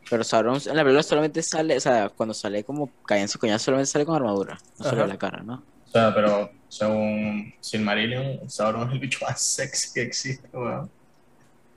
Pero 0.08 0.22
Sauron 0.24 0.60
en 0.64 0.76
la 0.76 0.82
película 0.82 1.02
solamente 1.02 1.42
sale, 1.42 1.76
o 1.76 1.80
sea, 1.80 2.08
cuando 2.08 2.32
sale 2.34 2.62
como 2.64 2.90
cae 3.04 3.20
en 3.22 3.28
su 3.28 3.38
coñazo, 3.38 3.66
solamente 3.66 3.90
sale 3.90 4.06
con 4.06 4.14
armadura. 4.16 4.58
No 4.78 4.84
sale 4.84 4.98
Ajá. 5.00 5.06
la 5.08 5.18
cara, 5.18 5.42
¿no? 5.42 5.62
O 5.96 5.98
sea, 5.98 6.14
pero 6.14 6.50
según 6.68 7.54
Silmarillion, 7.58 8.50
Sauron 8.50 8.86
es 8.88 8.92
el 8.94 8.98
bicho 9.00 9.18
más 9.26 9.40
sexy 9.40 9.94
que 9.94 10.02
existe, 10.02 10.46
weón. 10.52 10.90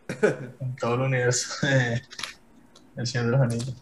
En 0.60 0.76
todo 0.76 0.96
el 0.96 1.02
universo 1.02 1.66
de 1.66 2.02
El 2.98 3.08
Señor 3.08 3.26
de 3.28 3.32
los 3.32 3.42
Anillos. 3.42 3.76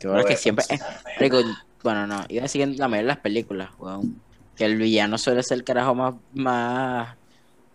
Que 0.00 0.08
ahora 0.08 0.24
que 0.24 0.34
Bueno, 0.34 0.36
siempre. 0.36 0.64
sí. 0.64 0.74
eh, 0.74 0.80
marico, 1.20 1.42
bueno, 1.84 2.08
no, 2.08 2.24
iba 2.28 2.40
a 2.40 2.44
decir 2.44 2.62
en 2.62 2.76
la 2.76 2.88
mayoría 2.88 3.10
de 3.12 3.14
las 3.14 3.22
películas, 3.22 3.70
weón. 3.78 4.20
Que 4.56 4.64
el 4.64 4.76
villano 4.78 5.16
suele 5.16 5.44
ser 5.44 5.58
el 5.58 5.64
carajo 5.64 5.94
más, 5.94 6.14
más, 6.34 7.16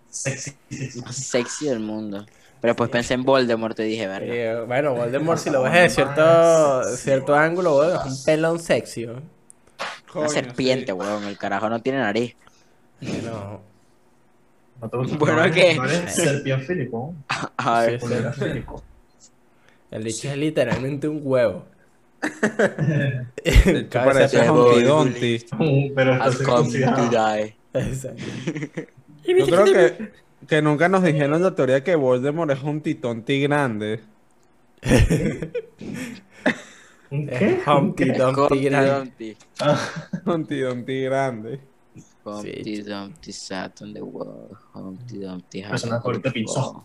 Sexy. 0.09 0.57
más 1.05 1.15
sexy 1.15 1.67
del 1.67 1.80
mundo. 1.80 2.26
Pero 2.59 2.74
después 2.74 2.89
pensé 2.89 3.13
en 3.13 3.24
Voldemort 3.24 3.80
y 3.80 3.84
dije, 3.84 4.07
verga. 4.07 4.34
Eh, 4.34 4.61
bueno, 4.65 4.93
Voldemort, 4.93 5.39
si 5.39 5.49
lo 5.49 5.63
ves 5.63 5.74
de 5.74 5.89
cierto, 5.89 6.84
cierto 6.97 7.34
ángulo, 7.36 7.76
bueno, 7.76 8.01
es 8.01 8.05
un 8.05 8.24
pelón 8.26 8.59
sexy, 8.59 9.05
¿no? 9.07 9.22
Coño, 10.12 10.26
Una 10.26 10.30
serpiente, 10.34 10.88
sí. 10.88 10.91
weón. 10.93 11.24
El 11.26 11.38
carajo 11.38 11.70
no 11.70 11.82
tiene 11.82 11.99
nariz. 11.99 12.36
No. 13.24 13.62
¿No 14.82 14.89
te 14.89 14.97
gusta? 14.97 15.18
Bueno, 15.18 15.36
¿No 15.38 15.43
eres- 15.43 15.55
¿qué? 15.55 15.76
¿No 15.76 15.86
eres 15.86 16.14
Serpión 16.16 16.62
Filipo? 16.62 17.14
A 17.57 17.82
ver. 17.82 17.99
El 19.91 20.03
bicho 20.03 20.30
es 20.30 20.38
literalmente 20.38 21.07
un 21.07 21.20
huevo. 21.24 21.66
Parece 23.91 24.45
Dumpty. 24.45 25.45
Pero 25.95 26.14
está 26.14 26.26
has 26.26 26.36
come 26.38 26.64
to 26.64 26.72
circuncidado. 26.72 27.09
die. 27.09 27.55
Exacto. 27.74 28.24
Yo 29.26 29.45
creo 29.45 29.66
que, 29.66 30.12
que 30.47 30.62
nunca 30.62 30.89
nos 30.89 31.03
dijeron 31.03 31.41
la 31.43 31.53
teoría 31.55 31.84
que 31.84 31.95
Voldemort 31.95 32.51
es 32.51 32.62
un 32.64 32.82
titonti 32.82 33.41
grande. 33.41 34.01
¿Un 37.12 37.30
Es 37.30 37.39
¿Qué? 37.39 37.62
Humpty 37.70 38.05
Dumpty 38.12 38.41
Humpty 38.41 38.64
grande. 38.64 38.91
Dumpty. 38.95 39.38
Ah, 39.59 39.80
Un 40.26 40.45
titonti 40.45 41.01
grande. 41.03 41.59
Humpty 42.24 42.82
Dumpty 42.84 43.32
sat 43.34 43.82
on 43.82 43.93
the 43.93 44.01
wall. 44.01 44.49
Humpty 44.74 45.18
Dumpty 45.20 45.62
Personaje 45.64 46.01
favorito 46.01 46.24
de 46.24 46.30
good 46.30 46.34
Pinzón. 46.34 46.84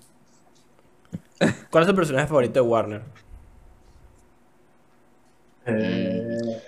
fall. 1.38 1.54
¿Cuál 1.70 1.84
es 1.84 1.90
tu 1.90 1.94
personaje 1.94 2.26
favorito 2.26 2.54
de 2.54 2.60
Warner? 2.60 3.02
eh, 5.66 6.62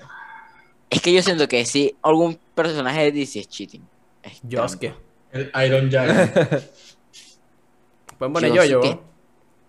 Es 0.90 1.00
que 1.02 1.12
yo 1.12 1.22
siento 1.22 1.48
que 1.48 1.64
si 1.64 1.96
algún 2.02 2.38
personaje 2.54 3.04
de 3.04 3.12
DC 3.12 3.40
es 3.40 3.48
cheating. 3.48 3.82
Es 4.22 4.40
Yosuke. 4.42 4.94
el 5.32 5.50
Iron 5.66 5.90
Giant. 5.90 6.34
Pueden 8.18 8.32
poner. 8.32 8.52
Yo-Yo. 8.52 8.80
¿no? 8.82 9.00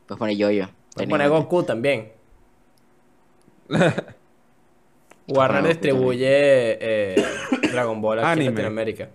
Puedes 0.08 0.20
poner 0.20 0.36
yo-yo. 0.38 0.66
Pueden 0.96 1.10
poner. 1.10 1.30
Goku 1.30 1.64
también. 1.64 2.12
Warner 5.28 5.62
Goku 5.62 5.74
distribuye 5.74 6.78
eh, 6.82 7.16
Dragon 7.72 8.02
Ball 8.02 8.20
aquí 8.20 8.26
en 8.26 8.32
Anime. 8.32 8.52
Latinoamérica. 8.52 9.10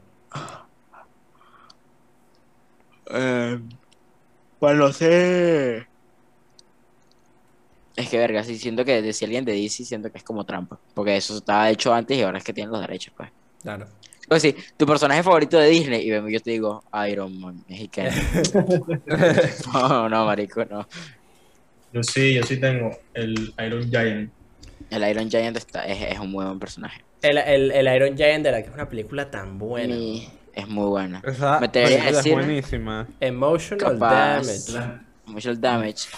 Eh, 3.11 3.61
pues 4.59 4.77
no 4.77 4.93
sé. 4.93 5.87
Es 7.97 8.09
que 8.09 8.19
verga, 8.19 8.43
sí 8.43 8.59
siento 8.59 8.85
que 8.85 9.13
si 9.13 9.25
alguien 9.25 9.45
de 9.45 9.53
DC 9.53 9.85
siento 9.85 10.11
que 10.11 10.19
es 10.19 10.25
como 10.25 10.45
trampa. 10.45 10.79
Porque 10.95 11.17
eso 11.17 11.37
estaba 11.37 11.71
hecho 11.71 11.93
antes 11.93 12.17
y 12.17 12.23
ahora 12.23 12.39
es 12.39 12.45
que 12.45 12.53
tienen 12.53 12.73
los 12.73 12.81
derechos, 12.81 13.13
pues. 13.17 13.31
Claro. 13.63 13.87
Pues 14.29 14.41
sí, 14.41 14.55
tu 14.77 14.87
personaje 14.87 15.23
favorito 15.23 15.59
de 15.59 15.69
Disney, 15.69 16.09
y 16.09 16.33
yo 16.33 16.41
te 16.41 16.51
digo 16.51 16.83
Iron 17.09 17.39
Man, 17.41 17.63
mexicano. 17.69 18.11
no, 19.73 20.09
no, 20.09 20.27
marico, 20.27 20.65
no. 20.65 20.89
Yo 21.93 22.03
sí, 22.03 22.35
yo 22.35 22.43
sí 22.43 22.57
tengo 22.57 22.91
el 23.13 23.55
Iron 23.65 23.89
Giant. 23.91 24.33
El 24.91 25.09
Iron 25.09 25.29
Giant 25.31 25.57
está, 25.57 25.87
es, 25.87 26.13
es 26.13 26.19
un 26.19 26.31
muy 26.31 26.45
buen 26.45 26.59
personaje. 26.59 27.03
El, 27.23 27.39
el, 27.39 27.71
el 27.71 27.97
Iron 27.97 28.17
Giant 28.17 28.45
de 28.45 28.53
la 28.53 28.63
que 28.63 28.69
es 28.69 28.75
una 28.75 28.89
película 28.89 29.31
tan 29.31 29.59
buena. 29.59 29.95
Y 29.95 30.29
es 30.53 30.69
muy 30.69 30.87
buena. 30.89 31.23
Esa 31.25 31.59
Me 31.61 31.69
película 31.69 32.09
es 32.11 32.17
decir- 32.17 32.33
buenísima. 32.35 33.09
Emotional 33.21 33.93
Capaz. 33.95 34.43
Damage. 34.47 34.73
La- 34.73 35.05
Mucho 35.27 35.55
damage. 35.55 36.09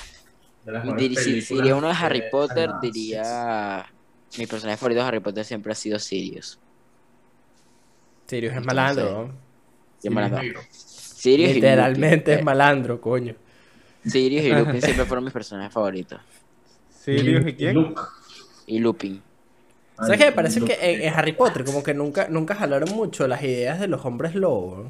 dir- 0.96 1.16
si, 1.16 1.54
diría 1.54 1.76
uno 1.76 1.86
de 1.88 1.94
Harry 1.94 2.20
de 2.22 2.28
Potter, 2.30 2.70
diría. 2.82 3.86
Mi 4.38 4.46
personaje 4.46 4.76
favorito 4.76 5.00
de 5.00 5.06
Harry 5.06 5.20
Potter 5.20 5.44
siempre 5.44 5.72
ha 5.72 5.74
sido 5.76 5.98
Sirius. 5.98 6.58
Sirius 8.26 8.54
es 8.54 8.64
malandro, 8.64 9.10
¿no? 9.28 9.34
Siempre 9.98 10.24
malandro. 10.28 10.60
Sirius 10.70 11.50
y 11.50 11.54
Literalmente 11.54 12.34
es 12.34 12.42
malandro, 12.44 13.00
coño. 13.00 13.32
Eh, 14.04 14.10
Sirius 14.10 14.44
y 14.44 14.50
Lupin 14.50 14.82
siempre 14.82 15.04
fueron 15.04 15.24
mis 15.24 15.32
personajes 15.32 15.72
favoritos. 15.72 16.20
¿Sirius 16.90 17.46
y 17.46 17.54
quién? 17.54 17.74
Luke. 17.74 18.00
Y 18.66 18.78
Lupin. 18.78 19.22
¿Sabes 19.96 20.18
qué? 20.18 20.26
Me 20.26 20.32
parece 20.32 20.60
que 20.60 20.76
en, 20.80 21.02
en 21.02 21.14
Harry 21.14 21.32
Potter 21.32 21.64
como 21.64 21.82
que 21.82 21.94
nunca, 21.94 22.28
nunca 22.28 22.54
jalaron 22.54 22.90
mucho 22.94 23.26
las 23.26 23.42
ideas 23.42 23.80
de 23.80 23.88
los 23.88 24.04
hombres 24.04 24.34
lobos. 24.34 24.88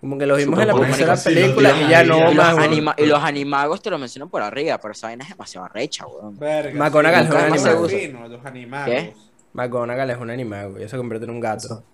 Como 0.00 0.18
que 0.18 0.26
los 0.26 0.36
vimos 0.36 0.58
en 0.60 0.66
la 1.06 1.16
sí, 1.16 1.28
película 1.28 1.70
los 1.70 1.80
y 1.80 1.88
ya 1.88 2.02
no 2.02 2.16
y, 2.18 2.20
los 2.22 2.34
más. 2.34 2.54
weón. 2.56 2.64
anima- 2.72 2.94
y 2.98 3.06
los 3.06 3.22
animagos 3.22 3.82
te 3.82 3.90
lo 3.90 3.98
mencionan 3.98 4.28
por 4.28 4.42
arriba, 4.42 4.78
pero 4.78 4.92
esa 4.92 5.06
vaina 5.06 5.22
es 5.22 5.30
demasiado 5.30 5.68
recha, 5.68 6.06
weón. 6.06 6.36
Verga, 6.38 6.76
McGonagall 6.76 7.22
sí, 7.22 7.28
es 7.28 7.34
un 7.34 8.30
los 8.32 8.44
animago. 8.44 8.86
los. 8.86 8.94
¿Qué? 8.94 9.14
McGonagall 9.52 10.10
es 10.10 10.18
un 10.18 10.30
animago 10.30 10.78
y 10.78 10.82
eso 10.82 10.90
se 10.90 10.96
convierte 10.96 11.24
en 11.24 11.30
un 11.30 11.40
gato. 11.40 11.66
Eso, 11.66 11.84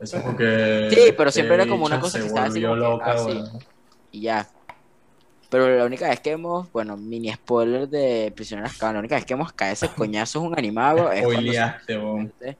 eso 0.00 0.16
es 0.16 0.22
porque. 0.22 0.88
Sí, 0.90 1.12
pero 1.14 1.30
siempre 1.30 1.54
era 1.56 1.66
como 1.66 1.84
una 1.84 2.00
cosa 2.00 2.18
que 2.18 2.26
estaba 2.26 2.46
así 2.46 2.64
volvió 2.64 2.84
como 2.84 2.98
que, 2.98 3.10
loca, 3.10 3.12
ah, 3.12 3.18
sí. 3.18 3.24
weón. 3.26 3.58
Y 4.12 4.20
ya. 4.22 4.49
Pero 5.50 5.76
la 5.76 5.84
única 5.84 6.08
vez 6.08 6.20
que 6.20 6.30
hemos, 6.30 6.70
bueno, 6.72 6.96
mini 6.96 7.32
spoiler 7.32 7.88
de 7.88 8.32
Prisioneros 8.34 8.70
Azkaban, 8.70 8.94
la 8.94 9.00
única 9.00 9.16
vez 9.16 9.24
que 9.24 9.34
hemos 9.34 9.52
caído 9.52 9.72
ese 9.74 9.88
coñazo 9.88 10.38
es 10.38 10.44
un 10.46 10.56
animago. 10.56 11.10
Es 11.10 11.24
cuando 11.24 11.52
se 11.52 12.56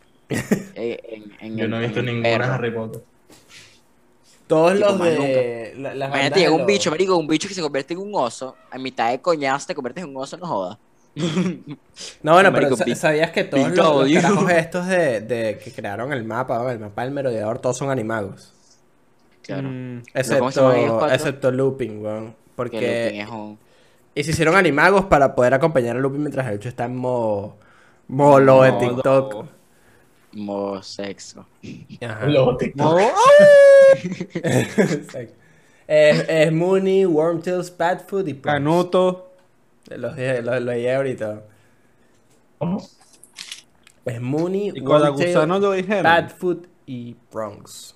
en, 0.74 1.32
en 1.40 1.56
Yo 1.56 1.68
no 1.68 1.76
he 1.78 1.86
visto 1.86 2.02
ninguna 2.02 2.22
perro. 2.38 2.52
Harry 2.52 2.70
Potter. 2.72 3.02
Todos 4.46 4.74
Tipo, 4.74 4.88
los 4.88 5.00
de... 5.00 5.74
la- 5.78 5.94
las 5.94 6.08
Imagínate, 6.08 6.40
llega 6.40 6.50
un 6.52 6.58
los- 6.58 6.66
bicho, 6.66 6.90
marico, 6.90 7.16
un 7.16 7.26
bicho 7.28 7.46
que 7.46 7.54
se 7.54 7.62
convierte 7.62 7.94
en 7.94 8.00
un 8.00 8.10
oso. 8.14 8.56
A 8.70 8.78
mitad 8.78 9.10
de 9.10 9.20
coñazo 9.20 9.68
te 9.68 9.74
conviertes 9.74 10.02
en 10.04 10.10
un 10.10 10.16
oso, 10.16 10.36
no 10.36 10.46
jodas. 10.46 10.78
No, 12.22 12.34
bueno, 12.34 12.52
pero 12.52 12.70
Marico, 12.70 12.94
¿sabías 12.96 13.30
que 13.30 13.44
todos 13.44 13.68
los, 13.70 14.10
los 14.10 14.22
carajos 14.22 14.50
estos 14.50 14.86
de, 14.86 15.20
de 15.20 15.58
que 15.62 15.72
crearon 15.72 16.12
el 16.12 16.24
mapa, 16.24 16.58
¿no? 16.58 16.70
el 16.70 16.78
mapa 16.78 17.02
del 17.02 17.10
merodeador, 17.12 17.58
todos 17.58 17.76
son 17.78 17.90
animagos? 17.90 18.52
Claro. 19.42 19.68
Mm, 19.68 20.02
¿Cómo 20.38 20.50
se 20.52 20.60
llaman 20.60 20.76
ellos 20.76 20.92
Excepto, 21.02 21.08
excepto 21.14 21.50
Lupin, 21.50 22.02
weón. 22.04 22.39
Porque. 22.60 23.26
Y 24.14 24.24
se 24.24 24.30
hicieron 24.32 24.56
animagos 24.56 25.04
para 25.06 25.34
poder 25.34 25.54
acompañar 25.54 25.96
a 25.96 26.00
Lupin 26.00 26.20
mientras 26.20 26.46
el 26.48 26.58
bicho 26.58 26.68
está 26.68 26.84
en 26.84 26.96
modo... 26.96 27.56
Modo 28.08 28.62
de 28.62 28.72
Modo- 28.72 28.78
TikTok. 28.94 29.46
Modo 30.32 30.82
sexo. 30.82 31.46
Ajá. 32.02 32.26
Luego 32.26 32.56
TikTok. 32.56 33.00
Exacto. 34.34 35.34
Es, 35.86 36.24
es 36.28 36.52
Mooney, 36.52 37.04
Wormtails, 37.06 37.70
Padfoot 37.70 38.26
y 38.28 38.34
Prongs. 38.34 38.54
Canuto. 38.56 39.32
Los 39.88 40.14
dije, 40.16 40.42
lo, 40.42 40.58
lo 40.60 40.72
dije 40.72 40.94
ahorita. 40.94 41.42
¿Cómo? 42.58 42.82
Es 44.04 44.20
Mooney, 44.20 44.72
Wormtail, 44.80 45.48
lo 45.48 45.72
dijeron. 45.72 46.02
Padfoot 46.02 46.66
y 46.86 47.14
Prongs. 47.30 47.94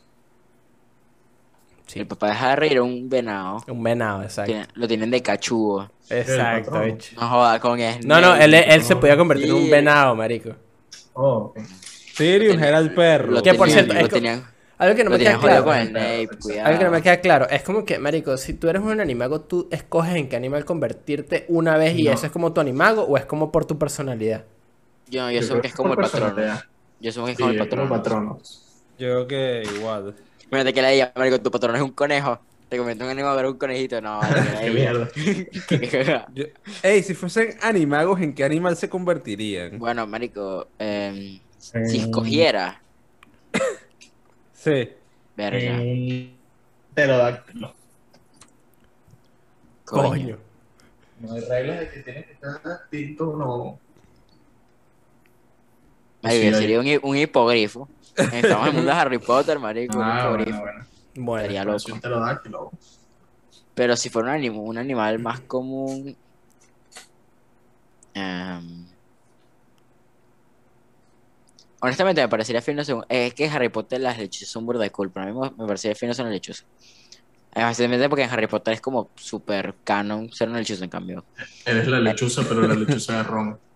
Sí, 1.86 2.00
El 2.00 2.06
papá 2.06 2.28
de 2.28 2.32
Harry 2.32 2.68
era 2.68 2.82
un 2.82 3.08
venado. 3.08 3.58
un 3.68 3.82
venado, 3.82 4.22
exacto. 4.22 4.50
Tiene- 4.50 4.66
lo 4.74 4.88
tienen 4.88 5.10
de 5.10 5.22
cachugo. 5.22 5.90
Exacto. 6.08 6.72
No 7.20 7.28
joda 7.28 7.60
con 7.60 7.78
él. 7.78 7.96
No, 8.06 8.20
no, 8.20 8.34
él, 8.36 8.54
él 8.54 8.82
se 8.82 8.96
podía 8.96 9.16
convertir 9.16 9.48
en 9.48 9.54
un 9.54 9.70
venado, 9.70 10.14
marico. 10.14 10.50
Oh, 11.12 11.52
ok. 11.54 11.58
Sirius 12.14 12.60
era 12.60 12.78
el 12.78 12.94
perro. 12.94 13.32
Lo 13.32 13.42
Que 13.42 13.54
por 13.54 13.68
cierto, 13.70 13.92
es 13.92 14.08
tenían, 14.08 14.44
Algo 14.78 14.96
que 14.96 15.04
no 15.04 15.10
lo 15.10 15.18
me 15.18 15.24
queda 15.24 15.38
claro. 15.38 15.64
con 15.64 15.74
cuidado. 16.40 16.66
Algo 16.66 16.78
que 16.78 16.84
no 16.84 16.90
me 16.90 17.02
queda 17.02 17.20
claro. 17.20 17.48
Es 17.48 17.62
como 17.62 17.84
que, 17.84 17.98
marico, 17.98 18.36
si 18.36 18.54
tú 18.54 18.68
eres 18.68 18.82
un 18.82 19.00
animago, 19.00 19.40
tú 19.42 19.68
escoges 19.70 20.14
en 20.16 20.28
qué 20.28 20.36
animal 20.36 20.64
convertirte 20.64 21.44
una 21.48 21.76
vez 21.76 21.96
y 21.98 22.04
No. 22.04 22.12
eso 22.12 22.26
es 22.26 22.32
como 22.32 22.52
tu 22.52 22.60
animago 22.60 23.02
o 23.02 23.16
es 23.16 23.24
como 23.26 23.52
por 23.52 23.64
tu 23.66 23.78
personalidad. 23.78 24.44
Yo, 25.08 25.30
yo 25.30 25.40
Yo 25.40 25.48
creo 25.48 25.60
que 25.60 25.68
es 25.68 25.74
como 25.74 25.90
el 25.90 25.96
personalidad. 25.96 26.64
Yo 27.00 27.12
sé 27.12 27.20
que 27.24 27.30
es 27.32 27.36
Sí, 27.36 27.42
como 27.42 27.82
el 27.82 27.88
patrono. 27.88 28.38
Yo 28.98 29.26
creo 29.26 29.26
que 29.26 29.62
igual. 29.76 30.14
Fíjate 30.54 30.72
que 30.72 30.82
le 30.82 30.92
diga, 30.92 31.12
marico, 31.16 31.40
tu 31.40 31.50
patrón 31.50 31.74
es 31.74 31.82
un 31.82 31.90
conejo. 31.90 32.40
Te 32.68 32.76
convierte 32.78 33.02
en 33.02 33.06
un 33.10 33.12
animal, 33.18 33.36
pero 33.36 33.50
un 33.50 33.58
conejito. 33.58 34.00
No, 34.00 34.20
Qué 34.60 34.70
mierda. 34.70 36.26
Yo- 36.34 36.44
Ey, 36.82 37.02
si 37.02 37.12
fuesen 37.14 37.56
animagos, 37.60 38.20
¿en 38.20 38.32
qué 38.34 38.44
animal 38.44 38.76
se 38.76 38.88
convertirían? 38.88 39.78
Bueno, 39.80 40.06
marico, 40.06 40.68
em, 40.78 41.40
si 41.58 41.98
escogiera, 41.98 42.80
Sí. 44.52 44.90
verga, 45.36 45.58
En 45.58 45.80
un 45.80 46.38
pterodáctilo. 46.94 47.74
coño. 49.84 50.38
No 51.20 51.32
hay 51.34 51.40
reglas 51.40 51.80
de 51.80 51.90
que 51.90 52.00
tiene 52.00 52.24
que 52.26 52.32
estar 52.34 52.60
distinto, 52.90 53.36
no. 53.36 53.78
Marico, 56.22 56.40
Sí, 56.44 56.50
yo 56.50 56.56
hay- 56.56 56.62
sería 56.62 56.80
un, 56.80 56.86
hi- 56.86 57.00
un 57.02 57.16
hipogrifo. 57.16 57.88
Estamos 58.16 58.62
en 58.62 58.66
el 58.68 58.72
mundo 58.74 58.90
de 58.92 58.96
Harry 58.96 59.18
Potter, 59.18 59.58
marico, 59.58 59.98
un 59.98 60.04
Ah, 60.04 60.28
bueno, 60.28 60.60
bueno. 60.60 60.86
Bueno, 61.16 61.42
Sería 61.42 61.62
Pero 61.64 61.72
loco. 62.20 62.70
Pero 63.74 63.96
si 63.96 64.08
fuera 64.08 64.30
un, 64.32 64.36
anim- 64.40 64.56
un 64.56 64.78
animal 64.78 65.18
más 65.18 65.40
común. 65.40 66.16
em, 68.14 68.86
honestamente 71.80 72.20
me 72.22 72.28
parecería 72.28 72.62
fino 72.62 72.84
según. 72.84 73.04
Es 73.08 73.34
que 73.34 73.46
en 73.46 73.52
Harry 73.52 73.68
Potter 73.68 74.00
las 74.00 74.18
lechuzas 74.18 74.48
son 74.48 74.64
burda 74.66 74.82
de 74.82 74.90
cool. 74.90 75.10
Pero 75.10 75.26
a 75.26 75.32
mí 75.32 75.52
me, 75.58 75.66
parecería 75.66 75.94
fino 75.96 76.14
ser 76.14 76.24
una 76.24 76.34
lechuza. 76.34 76.64
Especialmente 77.52 78.08
porque 78.08 78.24
en 78.24 78.30
Harry 78.30 78.46
Potter 78.48 78.74
es 78.74 78.80
como 78.80 79.10
super 79.16 79.74
canon 79.84 80.30
ser 80.32 80.48
una 80.48 80.58
lechuza 80.58 80.84
en 80.84 80.90
cambio. 80.90 81.24
Eres 81.64 81.86
la 81.86 82.00
lechuza, 82.00 82.42
pero 82.48 82.62
la 82.66 82.74
lechuza 82.74 83.16
de 83.18 83.22
ron. 83.24 83.58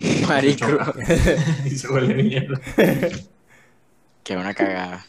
Marico, 0.28 0.66
y 1.64 1.70
se 1.70 1.88
huele 1.88 2.22
mierda. 2.22 2.60
que 4.22 4.36
una 4.36 4.54
cagada. 4.54 5.04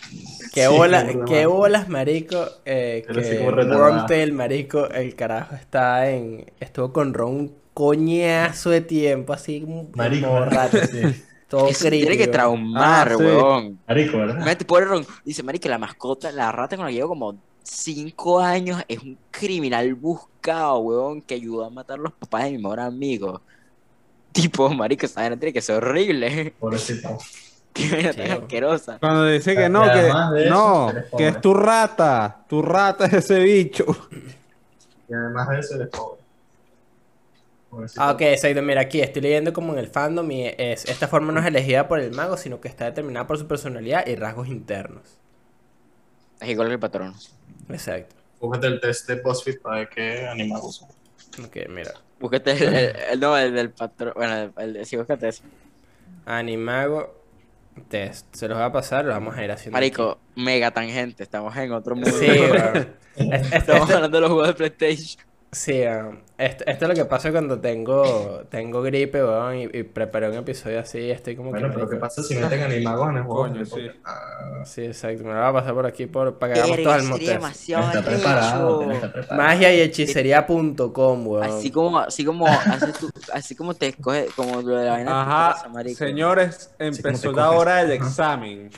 qué, 0.54 0.68
Sí, 0.68 0.68
bola- 0.68 1.06
qué 1.06 1.20
qué 1.26 1.46
bolas, 1.46 1.90
marico, 1.90 2.46
eh, 2.66 3.04
Pero 3.08 3.22
que 3.22 3.38
como. 3.38 3.50
Wormtail, 3.78 4.34
marico, 4.34 4.90
el 4.90 5.16
carajo 5.16 5.56
está 5.56 6.10
en... 6.10 6.52
Estuvo 6.60 6.92
con 6.94 7.14
Ron 7.14 7.32
un 7.36 7.56
coñazo 7.74 8.70
de 8.70 8.82
tiempo, 8.82 9.34
así 9.34 9.62
como 9.62 9.90
Marico, 9.94 10.28
borracho, 10.30 10.78
sí. 10.84 11.02
todo 11.48 11.68
Eso 11.70 11.90
tiene 11.90 12.18
que 12.18 12.28
traumar, 12.28 13.12
Ah, 13.12 13.16
sí. 13.18 13.24
weón. 13.24 13.80
Marico, 13.88 14.18
¿verdad? 14.18 14.46
Pobre 14.68 14.86
Ron. 14.86 15.06
Dice, 15.26 15.44
marico, 15.44 15.70
la 15.70 15.78
mascota, 15.78 16.32
la 16.32 16.52
rata 16.52 16.76
con 16.76 16.86
la 16.86 16.92
que 16.92 16.96
llevo 16.98 17.10
como 17.10 17.42
5 17.64 18.40
años 18.40 18.82
es 18.88 19.00
un 19.00 19.18
criminal 19.32 19.94
buscado, 19.96 20.80
weón, 20.80 21.22
que 21.22 21.36
ayudó 21.36 21.66
a 21.66 21.70
matar 21.70 22.00
a 22.00 22.02
los 22.04 22.14
papás 22.14 22.46
de 22.46 22.52
mi 22.52 22.58
mejor 22.58 22.80
amigo. 22.80 23.42
Tipo, 24.32 24.70
marico, 24.70 25.06
esa 25.06 25.22
vaina 25.22 25.38
tiene 25.38 25.54
que 25.54 25.62
ser 25.62 25.76
horrible. 25.76 26.54
Pobrecito. 26.60 27.18
Qué 27.74 28.12
Sí, 28.14 28.22
asquerosa. 28.22 28.98
Cuando 29.00 29.26
dice 29.28 29.56
que 29.56 29.70
no, 29.70 29.84
que 29.84 30.50
no, 30.50 30.92
que 31.18 31.28
es 31.30 31.42
tu 31.42 31.54
rata. 31.54 32.44
Tu 32.48 32.62
rata 32.62 33.06
es 33.06 33.14
ese 33.14 33.40
bicho. 33.40 33.86
Y 35.10 35.14
además 35.14 35.50
de 35.50 35.60
eso, 35.60 35.76
eres 35.76 35.90
pobre. 35.90 36.22
Pobrecito. 37.70 38.02
Ah, 38.02 38.12
ok, 38.12 38.22
exacto. 38.22 38.62
Mira, 38.62 38.80
aquí 38.80 39.02
estoy 39.02 39.22
leyendo 39.22 39.52
como 39.52 39.74
en 39.74 39.80
el 39.80 39.88
fandom 39.88 40.32
y 40.32 40.46
es, 40.58 40.86
esta 40.86 41.10
forma 41.10 41.34
no 41.34 41.42
es 41.42 41.46
elegida 41.46 41.90
por 41.90 42.00
el 42.00 42.12
mago, 42.12 42.38
sino 42.38 42.62
que 42.62 42.70
está 42.70 42.86
determinada 42.86 43.28
por 43.28 43.38
su 43.38 43.46
personalidad 43.46 44.08
y 44.08 44.16
rasgos 44.16 44.48
internos. 44.48 45.04
Es 46.40 46.48
igual 46.48 46.70
que 46.70 46.76
el 46.76 46.80
patrón. 46.80 47.14
Exacto. 47.68 48.16
Búscate 48.40 48.68
el 48.68 48.80
test 48.80 49.10
de 49.10 49.16
BuzzFeed 49.22 49.60
para 49.60 49.76
ver 49.80 49.90
qué 49.90 50.28
animales 50.28 50.76
son. 50.76 50.90
Ok, 51.46 51.58
mira. 51.70 51.92
Búscate 52.22 52.52
el, 52.52 52.64
el, 52.74 52.96
el- 53.12 53.20
no, 53.20 53.38
el 53.38 53.54
del 53.54 53.72
patrón. 53.72 54.14
Bueno, 54.16 54.54
el, 54.58 54.86
sí, 54.86 54.96
búscate 54.96 55.28
ese. 55.30 55.44
Animago 56.26 57.20
test. 57.90 58.28
Se 58.36 58.48
los 58.48 58.58
va 58.58 58.66
a 58.66 58.72
pasar, 58.72 59.06
lo 59.06 59.12
vamos 59.12 59.36
a 59.36 59.44
ir 59.44 59.52
haciendo. 59.52 59.76
Marico, 59.76 60.20
mega 60.36 60.72
tangente. 60.72 61.24
Estamos 61.24 61.56
en 61.58 61.72
otro 61.72 61.96
mundo. 61.96 62.12
Sí, 62.12 62.28
Estamos 63.54 63.90
hablando 63.92 64.18
de 64.18 64.22
los 64.22 64.30
juegos 64.32 64.48
de 64.50 64.54
PlayStation. 64.54 65.26
Sí, 65.52 65.82
weón. 65.82 66.24
esto, 66.38 66.64
esto 66.66 66.86
es 66.86 66.90
lo 66.90 66.96
que 66.96 67.06
pasa 67.06 67.32
cuando 67.32 67.60
tengo, 67.60 68.44
tengo 68.50 68.82
gripe, 68.82 69.24
weón, 69.24 69.58
y, 69.58 69.64
y 69.78 69.84
preparé 69.84 70.30
un 70.30 70.36
episodio 70.36 70.80
así. 70.80 71.12
Estoy 71.12 71.36
como 71.36 71.52
Bueno, 71.52 71.68
que. 71.70 71.74
pero 71.76 71.90
¿qué 71.90 71.98
pasa 71.98 72.24
si 72.24 72.36
meten 72.36 72.62
animagos 72.64 73.10
en 73.10 73.18
el 73.18 73.24
juego? 73.24 73.42
Coño, 73.42 73.66
sí. 73.66 73.92
Ah, 74.06 74.64
Sí, 74.66 74.86
exacto. 74.86 75.24
Me 75.24 75.30
lo 75.34 75.40
va 75.40 75.48
a 75.50 75.54
pasar 75.54 75.74
por 75.74 75.86
aquí 75.86 76.06
por, 76.06 76.38
para 76.38 76.54
que 76.54 76.60
hagamos 76.60 76.84
todo 76.84 76.96
el 76.96 77.26
demasiado 77.26 77.88
está 77.88 78.02
preparado, 78.04 78.92
está 78.92 79.12
preparado. 79.12 79.44
Magia 79.50 79.74
y 79.74 79.82
hechicería.com, 79.82 81.28
weón. 81.28 81.44
Así 81.44 81.72
como, 81.72 82.00
así 82.00 82.24
como, 82.26 82.48
así, 82.48 82.92
tú- 83.00 83.10
así 83.34 83.56
como 83.56 83.74
te 83.74 83.88
escoge, 83.88 84.28
como 84.36 84.62
lo 84.62 84.78
de 84.78 84.86
la 84.86 84.92
vaina 84.92 85.22
Ajá, 85.22 85.64
señores, 85.96 86.74
empezó 86.80 87.32
la 87.32 87.52
hora 87.52 87.78
del 87.78 87.92
examen. 87.92 88.70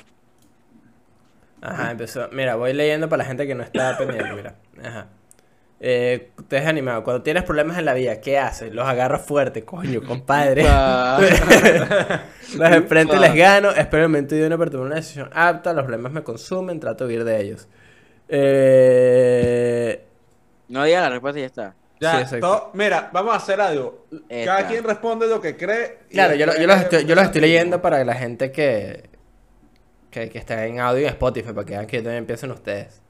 Ajá, 1.61 1.91
empezó. 1.91 2.27
Mira, 2.31 2.55
voy 2.55 2.73
leyendo 2.73 3.07
para 3.09 3.23
la 3.23 3.25
gente 3.27 3.47
que 3.47 3.55
no 3.55 3.63
está 3.63 3.97
pendiente, 3.97 4.33
mira. 4.33 4.55
Ajá. 4.83 5.07
Eh, 5.79 6.31
ustedes 6.37 6.65
animado. 6.65 7.03
Cuando 7.03 7.23
tienes 7.23 7.43
problemas 7.43 7.77
en 7.77 7.83
la 7.85 7.93
vida, 7.93 8.21
¿qué 8.21 8.37
haces? 8.39 8.73
Los 8.73 8.87
agarro 8.87 9.19
fuerte, 9.19 9.63
coño, 9.65 10.01
compadre. 10.01 10.63
Pa- 10.65 11.19
Los 12.55 12.71
enfrento 12.71 13.15
y 13.15 13.19
les 13.19 13.33
gano. 13.35 13.71
Espero 13.71 14.03
el 14.03 14.09
momento 14.09 14.35
idóneo 14.35 14.57
para 14.57 14.71
tomar 14.71 14.87
una 14.87 14.95
decisión 14.95 15.29
apta. 15.33 15.73
Los 15.73 15.83
problemas 15.83 16.11
me 16.13 16.23
consumen, 16.23 16.79
trato 16.79 17.05
de 17.07 17.13
huir 17.15 17.23
de 17.25 17.41
ellos. 17.41 17.67
Eh... 18.29 20.05
No 20.69 20.83
diga 20.85 21.01
la 21.01 21.09
respuesta 21.09 21.39
y 21.39 21.41
ya 21.41 21.47
está. 21.47 21.75
Ya, 21.99 22.25
Sí, 22.27 22.37
mira, 22.73 23.09
vamos 23.13 23.33
a 23.33 23.37
hacer 23.37 23.61
algo. 23.61 24.07
Cada 24.29 24.59
Esta. 24.59 24.67
quien 24.67 24.83
responde 24.83 25.27
lo 25.27 25.39
que 25.39 25.55
cree. 25.55 25.99
Claro, 26.09 26.35
yo, 26.35 26.45
lo- 26.45 26.55
yo 26.57 26.67
los 26.67 26.77
estoy, 26.81 27.05
yo 27.05 27.15
los 27.15 27.23
estoy 27.25 27.41
leyendo 27.41 27.81
para 27.81 28.03
la 28.03 28.13
gente 28.15 28.51
que, 28.51 29.09
que, 30.11 30.29
que 30.29 30.37
está 30.37 30.65
en 30.65 30.79
audio 30.79 31.01
y 31.01 31.05
en 31.05 31.09
Spotify, 31.11 31.53
para 31.53 31.65
que 31.65 31.73
vean 31.73 31.87
que 31.87 31.97
yo 31.97 32.03
también 32.03 32.25
pienso 32.25 32.45
en 32.45 32.51
ustedes. 32.53 33.01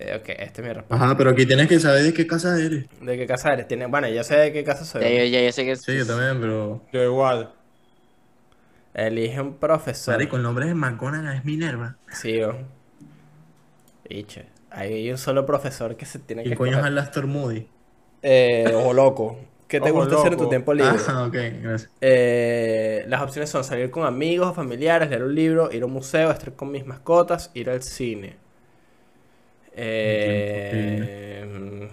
Eh, 0.00 0.16
ok, 0.16 0.28
esta 0.28 0.62
es 0.62 0.68
mi 0.68 0.72
respuesta. 0.72 1.04
Ajá, 1.04 1.16
pero 1.16 1.30
aquí 1.30 1.44
tienes 1.44 1.66
que 1.66 1.80
saber 1.80 2.04
de 2.04 2.14
qué 2.14 2.26
casa 2.26 2.56
eres. 2.58 2.86
¿De 3.00 3.16
qué 3.18 3.26
casa 3.26 3.52
eres? 3.52 3.66
Tiene... 3.66 3.86
Bueno, 3.86 4.08
yo 4.08 4.22
sé 4.22 4.36
de 4.36 4.52
qué 4.52 4.62
casa 4.62 4.84
soy. 4.84 5.02
Ya, 5.02 5.10
yo, 5.10 5.24
ya, 5.24 5.42
yo 5.42 5.52
sé 5.52 5.64
que 5.64 5.74
Sí, 5.74 5.96
yo 5.98 6.06
también, 6.06 6.40
pero. 6.40 6.82
Yo 6.92 7.02
igual. 7.02 7.52
Elige 8.94 9.40
un 9.40 9.54
profesor. 9.54 10.14
Marico, 10.14 10.36
el 10.36 10.42
nombre 10.42 10.66
de 10.66 10.74
McGonagall 10.74 11.36
es 11.36 11.44
Minerva. 11.44 11.96
Sí, 12.12 12.40
o. 12.42 12.56
Biche. 14.08 14.46
Hay 14.70 15.10
un 15.10 15.18
solo 15.18 15.44
profesor 15.44 15.96
que 15.96 16.06
se 16.06 16.18
tiene 16.20 16.42
que 16.42 16.50
¿Quién 16.50 16.58
coño 16.58 16.78
es. 16.78 16.84
Alastor 16.84 17.26
Moody? 17.26 17.66
Eh, 18.22 18.72
ojo 18.74 18.92
loco. 18.92 19.38
¿Qué 19.66 19.80
te 19.80 19.90
Ojo 19.90 20.00
gusta 20.00 20.16
hacer 20.16 20.32
en 20.32 20.38
tu 20.38 20.48
tiempo 20.48 20.72
libre? 20.72 20.96
Ah, 21.08 21.24
ok, 21.26 21.34
gracias. 21.60 21.90
Eh, 22.00 23.04
las 23.06 23.20
opciones 23.20 23.50
son 23.50 23.64
salir 23.64 23.90
con 23.90 24.06
amigos 24.06 24.48
o 24.48 24.54
familiares, 24.54 25.10
leer 25.10 25.24
un 25.24 25.34
libro, 25.34 25.70
ir 25.72 25.82
a 25.82 25.86
un 25.86 25.92
museo, 25.92 26.30
estar 26.30 26.54
con 26.54 26.70
mis 26.70 26.86
mascotas, 26.86 27.50
ir 27.54 27.68
al 27.68 27.82
cine. 27.82 28.36
Eh, 29.80 31.88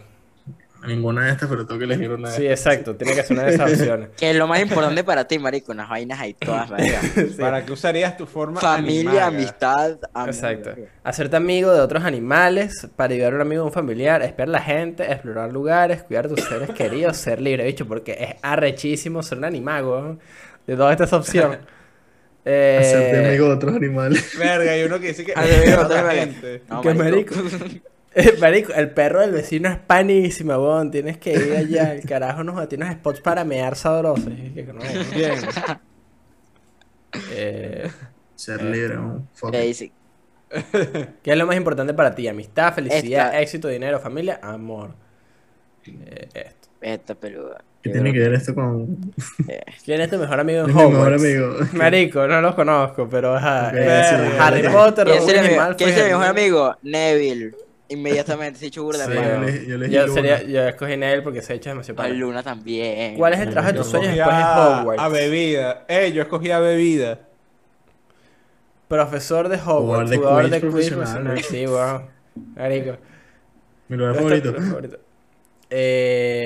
Ninguna 0.88 1.26
de 1.26 1.32
estas, 1.32 1.50
pero 1.50 1.66
tengo 1.66 1.80
que 1.80 1.86
elegir 1.86 2.12
una 2.12 2.30
de 2.30 2.36
sí, 2.38 2.48
exacto, 2.48 2.96
tiene 2.96 3.16
que 3.16 3.24
ser 3.24 3.36
una 3.36 3.48
de 3.48 3.56
esas 3.56 3.72
opciones. 3.74 4.10
que 4.16 4.30
es 4.30 4.36
lo 4.36 4.46
más 4.46 4.62
importante 4.62 5.04
para 5.04 5.28
ti, 5.28 5.40
marico, 5.40 5.72
unas 5.72 5.90
vainas 5.90 6.20
ahí 6.20 6.36
todas. 6.36 6.70
Sí. 7.16 7.36
¿Para 7.40 7.66
qué 7.66 7.72
usarías 7.72 8.16
tu 8.18 8.28
forma 8.28 8.62
Familia, 8.62 9.26
animaga? 9.26 9.28
amistad, 9.28 9.98
amor. 10.14 10.30
Exacto. 10.30 10.76
Hacerte 11.04 11.36
amigo 11.38 11.74
de 11.74 11.80
otros 11.80 12.04
animales 12.04 12.88
para 12.96 13.16
ayudar 13.16 13.34
a 13.34 13.38
un 13.38 13.42
amigo 13.42 13.64
o 13.64 13.66
un 13.66 13.72
familiar, 13.72 14.22
espiar 14.22 14.48
a 14.50 14.52
la 14.52 14.62
gente, 14.62 15.12
explorar 15.12 15.52
lugares, 15.52 16.04
cuidar 16.04 16.28
a 16.28 16.30
tus 16.30 16.42
seres 16.42 16.70
queridos, 16.70 17.18
ser 17.18 17.42
libre, 17.42 17.66
bicho, 17.66 17.88
porque 17.88 18.12
es 18.20 18.36
arrechísimo 18.44 19.24
ser 19.24 19.40
un 19.40 19.46
animago. 19.46 20.18
De 20.68 20.76
todas 20.76 20.92
estas 20.94 21.14
opciones. 21.14 21.60
Eh, 22.46 22.78
Hacerte 22.80 23.28
amigo 23.28 23.48
de 23.48 23.54
otros 23.54 23.76
animales. 23.76 24.36
Verga, 24.39 24.72
hay 24.72 24.84
uno 24.84 25.00
que 25.00 25.08
dice 25.08 25.26
que 25.26 25.34
Ah, 25.36 25.43
de 25.46 25.76
otra 25.78 26.12
gente. 26.12 26.62
No, 26.70 26.82
¿Qué 26.82 26.93
marico? 26.93 27.36
Eh, 28.18 28.38
marico, 28.39 28.72
el 28.72 28.91
perro 28.91 29.20
del 29.20 29.32
vecino 29.34 29.68
es 29.68 29.78
panísima, 29.78 30.58
weón. 30.58 30.89
Tienes 30.89 31.18
que 31.18 31.34
ir 31.34 31.54
allá. 31.54 31.93
El 31.93 32.08
carajo 32.08 32.46
nos 32.46 32.70
tiene 32.70 32.86
unos 32.86 32.96
spots 32.98 33.20
para 33.20 33.43
mear 33.43 33.76
sabrosos. 33.76 34.24
Que 34.54 34.64
no. 34.64 34.80
Bien. 35.14 35.36
Eh, 37.32 37.89
Ser 38.36 38.64
libre, 38.64 38.98
¿Qué 41.24 41.32
es 41.32 41.38
lo 41.38 41.46
más 41.46 41.58
importante 41.58 41.93
para 41.93 42.16
ti? 42.16 42.28
Amistad, 42.30 42.74
felicidad, 42.74 43.28
Esta. 43.28 43.41
éxito, 43.41 43.68
dinero, 43.68 44.00
familia, 44.00 44.39
amor. 44.41 44.96
Eh, 45.86 46.30
esto. 46.34 46.70
Esta 46.80 47.16
peluda. 47.16 47.64
¿Qué 47.86 47.92
tiene 47.92 48.12
que 48.12 48.18
ver 48.18 48.34
esto 48.34 48.56
con 48.56 49.14
¿Quién 49.84 50.02
es 50.02 50.10
tu 50.10 50.18
mejor 50.18 50.40
amigo 50.40 50.64
en 50.64 50.70
Es 50.72 50.76
mi 50.76 50.90
mejor 50.90 51.14
amigo. 51.14 51.56
Marico, 51.74 52.28
no 52.28 52.42
los 52.42 52.56
conozco, 52.56 53.08
pero 53.08 53.36
ajá, 53.36 53.72
eh, 53.76 54.06
sí, 54.10 54.38
Harry 54.40 54.64
sí. 54.64 54.70
Potter, 54.70 55.08
¿Quién 55.08 55.22
y 55.22 55.94
mi, 55.94 56.08
mejor 56.10 56.26
amigo? 56.26 56.76
Neville. 56.82 57.54
Inmediatamente, 57.90 58.58
se 58.58 58.66
echó 58.66 58.82
burda 58.82 59.06
Sí, 59.06 59.12
de 59.12 59.68
yo 59.68 60.08
yo 60.08 60.08
sería, 60.12 60.42
yo 60.42 60.68
escogí 60.68 60.98
Nail 60.98 61.22
porque 61.22 61.44
se 61.44 61.54
ha 61.54 61.56
hecho 61.58 61.70
demasiado 61.70 62.02
A 62.02 62.06
pana. 62.06 62.16
Luna 62.16 62.42
también. 62.42 63.18
¿Cuál 63.18 63.34
es 63.34 63.40
el 63.42 63.52
trabajo 63.52 63.74
de 63.74 63.78
tus 63.78 63.88
sueños 63.88 64.16
después 64.16 64.36
de 64.36 64.42
a, 64.44 64.80
Hogwarts? 64.80 65.04
a 65.04 65.08
bebida. 65.10 65.86
Eh, 65.88 66.12
yo 66.12 66.24
escogí 66.24 66.50
a 66.50 66.58
bebida. 66.58 67.20
Profesor 68.88 69.48
de 69.48 69.58
Hogwarts, 69.64 70.10
de 70.10 70.18
jugador 70.18 70.50
de 70.50 70.62
quiz 70.62 70.90
profesional. 70.90 71.40
Sí, 71.44 71.68
wow. 71.68 72.02
Marico. 72.56 72.98
Mi 73.90 73.98
lugar 73.98 74.16
favorito. 74.16 74.56
Eh, 75.70 76.45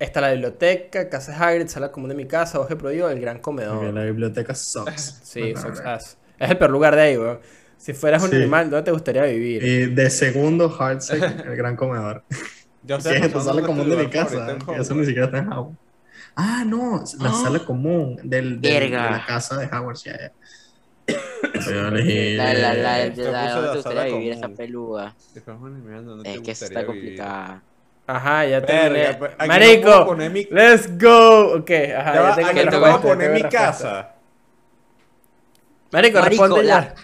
está 0.00 0.20
la 0.20 0.30
biblioteca, 0.32 1.08
casa 1.08 1.32
de 1.32 1.38
Hagrid, 1.38 1.68
sala 1.68 1.92
común 1.92 2.08
de 2.10 2.14
mi 2.14 2.26
casa, 2.26 2.58
bosque 2.58 2.76
prohibido, 2.76 3.10
el 3.10 3.20
gran 3.20 3.38
comedor. 3.40 3.92
La 3.94 4.04
biblioteca 4.04 4.54
sucks. 4.54 5.20
Sí, 5.24 5.52
No, 5.54 5.60
sucks 5.60 5.80
ass. 5.80 6.18
Es 6.38 6.50
el 6.50 6.58
peor 6.58 6.70
lugar 6.70 6.94
de 6.96 7.02
ahí, 7.02 7.16
weón. 7.16 7.40
Si 7.78 7.92
fueras 7.92 8.22
un 8.22 8.30
Sí. 8.30 8.36
animal, 8.36 8.70
¿dónde 8.70 8.84
te 8.84 8.90
gustaría 8.90 9.22
vivir? 9.24 9.62
Y 9.62 9.86
de 9.94 10.10
segundo, 10.10 10.70
Heartsick, 10.70 11.22
el 11.46 11.56
gran 11.56 11.76
comedor. 11.76 12.24
Yo 12.82 13.00
Sí, 13.00 13.08
esta 13.12 13.40
sala 13.40 13.62
común 13.62 13.88
de 13.90 13.96
mi 13.96 14.10
casa. 14.10 14.56
Eso 14.78 14.94
ni 14.94 15.04
siquiera 15.06 15.26
está 15.26 15.38
en 15.38 15.52
Howard. 15.52 15.76
Ah, 16.34 16.64
no, 16.66 17.02
la 17.20 17.32
sala 17.32 17.58
común 17.64 18.16
del, 18.22 18.60
del- 18.60 18.90
de 18.90 18.90
la 18.90 19.24
casa 19.26 19.56
de 19.58 19.66
Howard. 19.74 19.96
Ya, 20.04 20.12
ya. 20.18 20.32
Yo 21.70 21.88
elegí. 21.88 22.36
La, 22.36 22.54
la, 22.54 22.74
la, 22.74 23.04
eh, 23.06 23.10
de 23.10 23.24
la, 23.32 23.32
Te 23.32 23.46
puse 23.46 23.54
¿dónde 23.54 23.66
la 23.66 23.70
te 23.72 23.76
gustaría 23.76 23.82
sala 23.82 24.04
vivir 24.04 24.32
esta 24.32 24.46
común. 24.46 24.56
peluda? 24.56 25.16
Es 25.34 25.42
Es 26.24 26.40
que 26.40 26.50
eso 26.50 26.64
está 26.66 26.84
complicada. 26.86 27.62
Ajá, 28.08 28.46
ya 28.46 28.60
Verga, 28.60 28.66
terminé. 28.66 29.14
pues, 29.14 29.30
aquí 29.32 29.42
no 29.42 29.48
Marico, 29.48 29.82
puedo 29.82 30.06
poner 30.06 30.30
mi- 30.30 30.46
let's 30.50 30.98
go. 30.98 31.56
Ok, 31.56 31.70
ajá, 31.70 32.14
Ya 32.14 32.22
ya, 32.30 32.34
tengo 32.36 32.48
aquí 32.48 32.58
a 32.60 32.70
respuesta, 32.70 33.02
poner 33.02 33.30
mi 33.30 33.42
respuesta. 33.42 33.66
casa. 33.66 34.14
Marico, 35.92 36.20
Marico, 36.20 36.42
responde 36.44 36.64
la- 36.68 36.80
ya. 36.82 36.94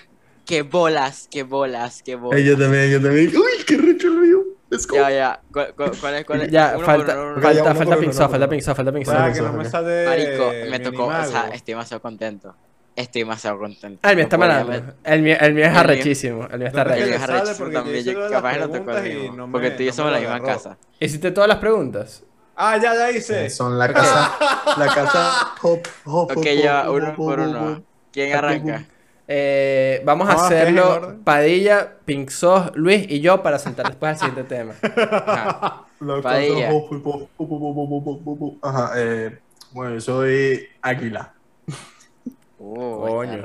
Qué 0.44 0.62
bolas, 0.62 1.28
qué 1.30 1.42
bolas, 1.44 2.02
qué 2.02 2.14
bolas. 2.16 2.42
yo 2.42 2.58
también, 2.58 2.90
yo 2.90 3.00
también. 3.00 3.28
Uy, 3.36 3.64
qué 3.66 3.76
recho 3.76 4.08
el 4.08 4.14
mío. 4.14 4.38
Let's 4.70 4.86
go. 4.86 4.96
Ya, 4.96 5.10
ya. 5.10 5.40
¿Cuál, 5.52 6.14
es? 6.14 6.24
Cuál 6.24 6.42
es? 6.42 6.50
Ya, 6.50 6.74
Uno 6.76 6.86
falta, 6.86 7.12
uno, 7.14 7.32
uno 7.32 7.40
falta, 7.42 7.74
falta 7.74 7.74
falta 7.74 8.12
Sauce, 8.12 8.30
falta 8.32 9.52
no 9.52 9.64
sale. 9.70 10.06
Marico, 10.08 10.52
me 10.70 10.80
tocó, 10.80 11.04
o 11.06 11.24
sea, 11.24 11.48
estoy 11.52 11.72
demasiado 11.72 12.00
contento. 12.00 12.56
Estoy 12.94 13.22
demasiado 13.22 13.58
contento. 13.58 14.06
El 14.08 14.16
mío 14.16 14.24
está 14.24 14.36
malando. 14.36 14.94
El 15.04 15.22
mío, 15.22 15.36
el 15.40 15.54
mío 15.54 15.64
es 15.64 15.76
arrechísimo. 15.76 16.46
El 16.50 16.58
mío 16.58 16.68
está 16.68 16.82
arrechísimo. 16.82 17.14
El 17.14 17.18
mío 17.18 17.24
es 17.24 17.30
arrechísimo 17.30 17.70
también. 17.70 18.04
Yo 18.04 18.30
capaz 18.30 18.58
no 18.58 18.70
te 18.70 18.84
conmigo. 18.84 19.48
Porque 19.50 19.70
tú 19.70 19.82
y 19.82 19.86
yo 19.86 19.92
somos 19.92 20.12
la 20.12 20.20
misma 20.20 20.42
casa. 20.42 20.76
¿Hiciste 21.00 21.30
todas 21.30 21.48
las 21.48 21.58
preguntas? 21.58 22.22
Ah, 22.54 22.76
ya, 22.76 22.94
ya 22.94 23.10
hice. 23.10 23.46
Eh, 23.46 23.50
son 23.50 23.78
la 23.78 23.92
casa. 23.92 24.36
la 24.76 24.86
casa. 24.94 25.54
Hop, 25.62 25.80
hop, 26.04 26.32
ok, 26.36 26.46
ya, 26.62 26.90
uno 26.90 27.14
por 27.16 27.40
uno. 27.40 27.82
¿Quién 28.12 28.34
arranca? 28.36 28.86
Eh, 29.26 30.02
vamos 30.04 30.28
a 30.28 30.32
hacerlo 30.34 31.16
Padilla, 31.24 31.94
Pink 32.04 32.28
Sos, 32.28 32.70
Luis 32.74 33.06
y 33.08 33.20
yo 33.20 33.42
para 33.42 33.58
saltar 33.58 33.86
después 33.86 34.10
al 34.10 34.18
siguiente 34.18 34.54
tema. 34.54 34.74
Ajá. 34.82 35.86
Padilla. 36.22 36.70
Ajá, 38.60 38.92
eh, 38.96 39.38
bueno, 39.72 39.94
yo 39.94 40.00
soy 40.00 40.68
Águila. 40.82 41.32
Uh, 42.64 43.00
Coño. 43.06 43.42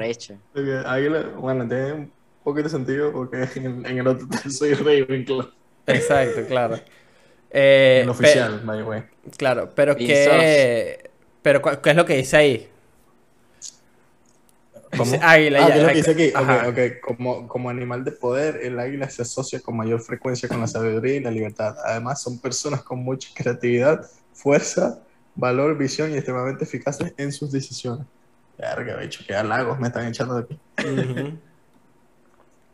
Águila, 0.85 1.23
bueno, 1.37 1.67
tiene 1.67 1.93
un 1.93 2.11
poquito 2.43 2.65
de 2.65 2.69
sentido 2.69 3.11
porque 3.11 3.47
en, 3.55 3.83
en 3.85 3.97
el 3.97 4.07
otro 4.07 4.27
soy 4.51 4.73
Ravenclaw. 4.75 5.49
Exacto, 5.87 6.41
claro. 6.47 6.79
Eh, 7.49 8.01
el 8.03 8.09
oficial, 8.09 8.59
by 8.65 8.77
the 8.79 8.83
way. 8.83 9.03
claro, 9.37 9.71
pero 9.73 9.95
¿qué, 9.95 11.09
pero 11.41 11.61
¿qué 11.61 11.89
es 11.91 11.95
lo 11.95 12.05
que 12.05 12.17
dice 12.17 12.35
ahí? 12.35 12.69
¿Cómo? 14.91 15.05
Dice 15.05 15.19
águila, 15.23 15.65
Ah, 15.65 15.69
ya. 15.69 15.73
¿qué 15.73 15.79
es 15.79 15.81
lo 15.83 15.89
que 15.89 15.95
dice 15.95 16.11
aquí? 16.11 16.31
Ajá. 16.35 16.67
Ok, 16.67 16.77
ok. 16.77 16.79
Como, 17.01 17.47
como 17.47 17.69
animal 17.69 18.03
de 18.03 18.11
poder, 18.11 18.59
el 18.63 18.77
águila 18.77 19.09
se 19.09 19.21
asocia 19.21 19.61
con 19.61 19.77
mayor 19.77 20.01
frecuencia 20.01 20.49
con 20.49 20.59
la 20.59 20.67
sabiduría 20.67 21.15
y 21.15 21.19
la 21.21 21.31
libertad. 21.31 21.75
Además, 21.85 22.21
son 22.21 22.37
personas 22.37 22.83
con 22.83 22.99
mucha 22.99 23.29
creatividad, 23.33 24.05
fuerza, 24.33 24.99
valor, 25.33 25.77
visión 25.77 26.11
y 26.11 26.15
extremadamente 26.15 26.65
eficaces 26.65 27.13
en 27.17 27.31
sus 27.31 27.49
decisiones. 27.49 28.05
Verga, 28.57 28.95
bicho, 28.97 29.23
qué 29.27 29.35
halagos 29.35 29.79
me 29.79 29.87
están 29.87 30.07
echando 30.07 30.35
de 30.35 30.41
aquí. 30.43 30.59
Ujú. 30.85 31.37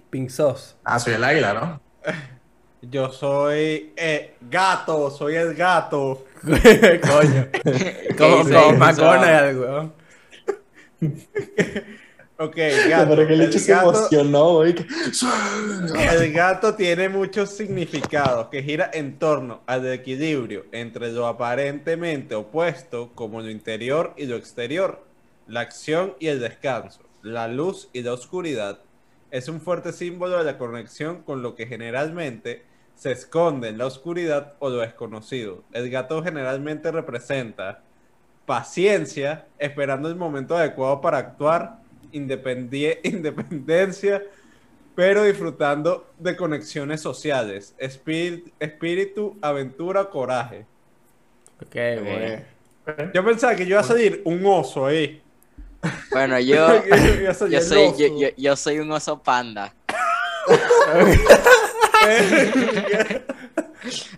Pink 0.10 0.30
Sauce. 0.30 0.76
Ah, 0.84 1.00
soy 1.00 1.14
el 1.14 1.24
águila, 1.24 1.54
¿no? 1.54 1.82
Yo 2.82 3.12
soy 3.12 3.94
eh, 3.96 4.36
gato, 4.42 5.10
soy 5.10 5.36
el 5.36 5.54
gato. 5.56 6.26
Coño. 6.44 7.48
Como, 8.18 8.38
como 8.44 8.44
Pink 8.50 8.78
McGonagall, 8.78 9.58
weón. 9.60 9.94
Ok, 12.38 12.56
gato. 12.90 13.10
Pero 13.16 13.28
que 13.28 13.34
el 13.34 13.42
El 13.42 13.50
hecho 13.50 13.60
se 13.60 13.72
gato, 13.72 13.90
emocionó, 13.90 14.54
güey. 14.56 14.76
el 16.12 16.34
gato 16.34 16.76
tiene 16.76 17.10
muchos 17.10 17.50
significados 17.50 18.48
que 18.48 18.62
gira 18.64 18.90
en 18.94 19.18
torno 19.18 19.62
al 19.66 19.86
equilibrio 19.92 20.66
entre 20.72 21.12
lo 21.12 21.28
aparentemente 21.28 22.36
opuesto 22.36 23.12
como 23.16 23.42
lo 23.42 23.50
interior 23.50 24.14
y 24.18 24.26
lo 24.26 24.36
exterior, 24.36 25.06
la 25.48 25.62
acción 25.62 26.16
y 26.20 26.28
el 26.28 26.40
descanso, 26.40 27.02
la 27.22 27.48
luz 27.48 27.90
y 27.94 28.02
la 28.02 28.14
oscuridad. 28.14 28.80
Es 29.32 29.48
un 29.48 29.62
fuerte 29.62 29.92
símbolo 29.94 30.38
de 30.38 30.44
la 30.44 30.58
conexión 30.58 31.24
con 31.24 31.42
lo 31.42 31.56
que 31.56 31.66
generalmente 31.68 32.64
se 32.96 33.12
esconde 33.12 33.70
en 33.70 33.78
la 33.80 33.88
oscuridad 33.88 34.54
o 34.60 34.70
lo 34.70 34.78
desconocido. 34.78 35.64
El 35.72 35.90
gato 35.90 36.24
generalmente 36.24 36.92
representa 36.92 37.82
paciencia, 38.46 39.48
esperando 39.58 40.10
el 40.10 40.16
momento 40.16 40.56
adecuado 40.56 41.02
para 41.02 41.18
actuar, 41.18 41.80
independie- 42.12 43.00
independencia, 43.04 44.22
pero 44.96 45.24
disfrutando 45.24 46.12
de 46.20 46.36
conexiones 46.36 47.02
sociales, 47.02 47.74
espíritu, 47.80 48.52
espíritu, 48.60 49.38
aventura, 49.42 50.06
coraje. 50.10 50.66
Ok, 51.62 51.76
güey. 52.02 52.44
Yo 53.14 53.24
pensaba 53.26 53.56
que 53.56 53.64
yo 53.66 53.72
iba 53.72 53.80
a 53.80 53.84
salir 53.84 54.22
un 54.26 54.46
oso 54.46 54.86
ahí. 54.86 55.22
Bueno, 56.12 56.40
yo, 56.40 56.84
yo, 57.26 57.34
soy, 57.34 57.94
yo, 57.98 58.20
yo, 58.20 58.28
yo 58.38 58.56
soy 58.56 58.80
un 58.80 58.92
oso 58.92 59.22
panda. 59.22 59.74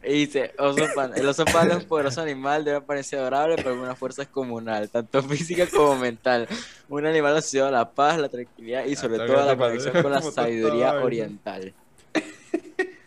Y 0.04 0.12
dice, 0.26 0.54
oso 0.60 0.84
panda. 0.94 1.18
El 1.18 1.28
oso 1.28 1.44
panda 1.46 1.76
es 1.76 1.82
un 1.84 1.88
poderoso 1.88 2.22
animal 2.22 2.64
de 2.64 2.72
una 2.72 2.80
apariencia 2.80 3.18
adorable, 3.18 3.56
pero 3.56 3.72
con 3.72 3.80
una 3.80 3.96
fuerza 3.96 4.22
descomunal, 4.22 4.90
tanto 4.90 5.24
física 5.24 5.66
como 5.68 5.96
mental. 5.96 6.48
Un 6.88 7.06
animal 7.08 7.36
asociado 7.36 7.70
a 7.70 7.72
la 7.72 7.90
paz, 7.90 8.20
la 8.20 8.30
tranquilidad 8.30 8.86
y 8.86 8.96
sobre 8.96 9.24
Ah, 9.24 9.26
todo 9.26 9.42
a 9.42 9.46
la 9.46 9.58
conexión 9.58 10.02
con 10.04 10.12
la 10.12 10.22
sabiduría 10.22 10.94
oriental. 10.94 11.74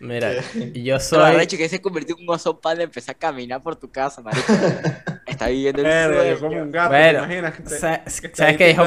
Mira, 0.00 0.32
y 0.54 0.82
yo 0.82 0.98
soy. 1.00 1.20
arrecho 1.20 1.56
que 1.56 1.68
se 1.68 1.80
convirtió 1.80 2.16
en 2.16 2.22
un 2.28 2.34
oso 2.34 2.58
panda 2.58 2.82
y 2.82 2.86
empecé 2.86 3.12
a 3.12 3.14
caminar 3.14 3.62
por 3.62 3.76
tu 3.76 3.88
casa, 3.90 4.20
marico. 4.20 4.52
Está 5.38 5.48
viviendo 5.48 5.80
el 5.82 5.86
Verga, 5.86 6.24
yo 6.26 6.40
como 6.40 6.62
un 6.62 6.72
gato, 6.72 6.88
Bueno, 6.90 7.18
¿te 7.20 7.24
imaginas? 7.26 7.54
Que 7.54 7.62
te- 7.62 7.68
que 8.28 8.36
¿sabes 8.36 8.56
qué 8.56 8.66
dijo? 8.68 8.82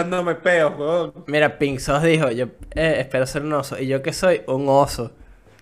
weón. 0.78 1.14
Mira, 1.28 1.58
Pink 1.58 1.80
Sauce 1.80 2.08
dijo, 2.08 2.30
yo 2.32 2.46
eh, 2.76 2.98
espero 3.00 3.26
ser 3.26 3.44
un 3.44 3.54
oso. 3.54 3.80
Y 3.80 3.88
yo 3.88 4.02
que 4.02 4.12
soy 4.14 4.42
un 4.48 4.66
oso. 4.68 5.14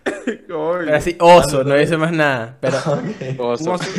Pero 0.26 0.96
así, 0.96 1.16
oso, 1.20 1.64
no 1.64 1.76
dice 1.76 1.98
más 1.98 2.12
nada. 2.12 2.58
Pero 2.60 2.78
Oso. 3.38 3.64
Un 3.66 3.70
oso. 3.76 3.92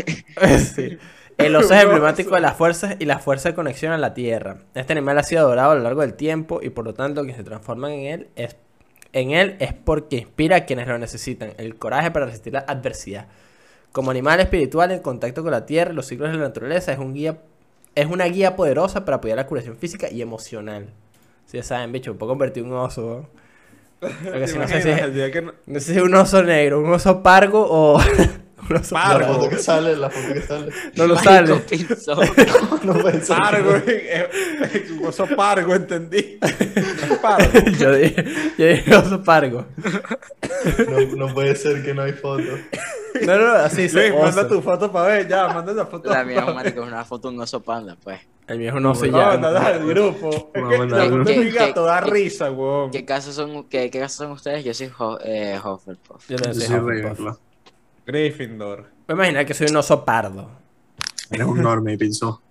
sí. 0.75 0.99
El 1.39 1.57
oso 1.57 1.73
es 1.75 1.83
emblemático 1.85 2.35
de 2.35 2.41
las 2.43 2.57
fuerzas 2.57 2.97
y 2.99 3.07
la 3.07 3.19
fuerza 3.19 3.49
de 3.51 3.55
conexión 3.55 3.93
a 3.93 3.99
la 3.99 4.13
tierra. 4.13 4.59
Este 4.75 4.93
animal 4.93 5.17
ha 5.19 5.23
sido 5.23 5.41
adorado 5.41 5.71
a 5.71 5.75
lo 5.75 5.83
largo 5.83 6.03
del 6.03 6.15
tiempo 6.15 6.61
y 6.63 6.69
por 6.71 6.85
lo 6.85 6.93
tanto 6.93 7.23
quienes 7.23 7.37
se 7.39 7.45
transforman 7.45 7.93
en 7.93 8.01
él 8.07 8.29
es 8.37 8.57
en 9.13 9.31
él 9.33 9.57
es 9.59 9.73
porque 9.73 10.17
inspira 10.19 10.57
a 10.57 10.65
quienes 10.67 10.87
lo 10.87 10.97
necesitan, 10.99 11.53
el 11.57 11.77
coraje 11.77 12.11
para 12.11 12.27
resistir 12.27 12.53
la 12.53 12.61
adversidad. 12.61 13.27
Como 13.93 14.11
animal 14.11 14.41
espiritual 14.41 14.93
en 14.93 15.01
contacto 15.01 15.43
con 15.43 15.51
la 15.51 15.67
tierra 15.67 15.93
y 15.93 15.97
los 15.97 16.07
ciclos 16.07 16.31
de 16.31 16.39
la 16.39 16.45
naturaleza, 16.45 16.93
es 16.93 16.99
un 16.99 17.15
guía 17.15 17.39
es 17.95 18.07
una 18.07 18.25
guía 18.27 18.57
poderosa 18.57 19.05
para 19.05 19.17
apoyar 19.17 19.37
la 19.37 19.47
curación 19.47 19.77
física 19.77 20.11
y 20.11 20.23
emocional. 20.23 20.89
Si 21.47 21.57
ya 21.57 21.63
saben, 21.63 21.93
bicho, 21.93 22.17
puedo 22.17 22.31
convertir 22.31 22.63
un 22.63 22.73
oso. 22.73 23.27
¿no? 24.01 24.09
Porque 24.25 24.41
¿Te 24.41 24.49
si 24.49 24.59
no 24.59 24.69
sé 24.69 24.83
si 24.83 24.89
es, 24.91 25.45
no 25.67 25.81
sé 25.81 25.93
si 25.93 25.99
es 25.99 26.03
un 26.03 26.15
oso 26.15 26.43
negro, 26.43 26.81
un 26.81 26.93
oso 26.93 27.23
pargo 27.23 27.67
o 27.69 28.01
un 28.69 28.77
oso 28.77 28.95
Pargo. 28.95 29.21
La 29.21 29.35
foto 29.35 29.49
que 29.49 29.59
sale, 29.59 29.97
la 29.97 30.11
foto 30.11 30.33
que 30.35 30.43
sale. 30.43 30.73
No 30.97 31.07
lo 31.07 31.17
sale. 31.19 31.55
pinzó. 31.61 32.21
No 32.83 32.95
puede 32.95 33.21
ser. 33.21 33.37
Pargo, 33.37 33.71
un 35.01 35.07
oso 35.07 35.27
pargo, 35.37 35.75
entendí. 35.75 36.39
Pargo. 37.21 37.51
yo 37.79 37.93
dije, 37.93 38.25
yo 38.59 38.67
dije 38.67 38.95
oso 38.97 39.23
pargo. 39.23 39.67
No, 40.89 41.27
no 41.27 41.35
puede 41.35 41.55
ser 41.57 41.83
que 41.83 41.93
no 41.95 42.03
hay 42.03 42.13
foto. 42.13 42.43
No, 43.27 43.39
no, 43.39 43.53
así 43.53 43.89
se 43.89 44.09
Luis, 44.11 44.23
manda 44.23 44.47
tu 44.49 44.63
foto 44.63 44.91
para 44.91 45.09
ver, 45.09 45.29
ya, 45.29 45.49
manda 45.49 45.73
la 45.73 45.85
foto. 45.87 46.09
La 46.11 46.25
mía, 46.25 46.45
marico, 46.47 46.83
es 46.83 46.89
una 46.89 47.05
foto 47.05 47.29
de 47.29 47.35
un 47.37 47.41
oso 47.43 47.61
panda, 47.63 47.97
pues. 48.03 48.21
El 48.47 48.59
mío 48.59 48.71
es 48.71 48.75
un 48.75 48.87
oso 48.87 49.07
y 49.07 49.11
No, 49.11 49.37
no, 49.37 49.51
no, 49.51 49.69
el 49.69 49.87
grupo. 49.87 50.31
Es 50.55 50.63
que 50.69 50.75
a 50.75 50.79
la 50.79 50.97
dar- 50.97 51.09
foto 51.11 51.25
de 51.25 51.37
mi 51.37 51.45
¿Qué- 51.45 51.51
gato 51.59 51.85
da 51.85 52.01
risa, 52.01 52.51
weón. 52.51 52.91
¿Qué 52.91 53.05
casos 53.05 53.35
son, 53.35 53.65
qué, 53.65 53.91
qué 53.91 54.01
casos 54.01 54.17
son 54.17 54.31
ustedes? 54.33 54.65
Yo 54.65 54.73
soy 54.75 54.91
Ho- 54.99 55.19
eh, 55.25 55.59
Hufflepuff. 55.63 56.29
Yo 56.29 56.39
soy 56.53 56.77
Hufflepuff. 56.77 57.37
Gryffindor. 58.11 58.79
Voy 58.81 58.89
a 59.09 59.13
imaginar 59.13 59.47
que 59.47 59.55
soy 59.55 59.69
un 59.69 59.77
oso 59.77 60.05
pardo. 60.05 60.51
Eres 61.31 61.47
un 61.47 61.63
normie, 61.63 61.97
pinzó. 61.97 62.43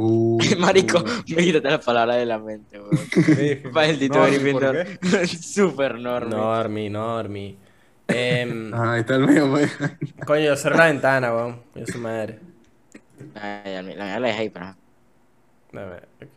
Uh, 0.00 0.38
Marico, 0.60 1.00
uh. 1.00 1.34
me 1.34 1.42
quítate 1.42 1.70
las 1.70 1.84
palabras 1.84 2.18
de 2.18 2.24
la 2.24 2.38
mente, 2.38 2.78
weón. 2.78 3.72
Maldito 3.72 4.22
Gryffindor. 4.22 4.86
Súper 5.26 5.96
enorme. 5.96 6.36
Normi, 6.36 6.88
Normi. 6.88 7.58
Em, 8.06 8.72
Ajá, 8.72 8.92
ahí 8.92 9.00
está 9.00 9.16
el 9.16 9.26
mío, 9.26 9.50
pues. 9.50 9.76
coño, 10.24 10.44
yo 10.44 10.56
cerré 10.56 10.76
la 10.76 10.86
ventana, 10.86 11.34
weón. 11.34 11.60
Yo 11.74 11.84
su 11.84 11.98
madre. 11.98 12.38
Ay, 13.34 13.74
la 13.74 13.82
mía 13.82 14.20
la 14.20 14.28
dejé 14.28 14.38
ahí, 14.38 14.50
pero. 14.50 14.76
Dame, 15.72 15.96
ok. 15.96 16.28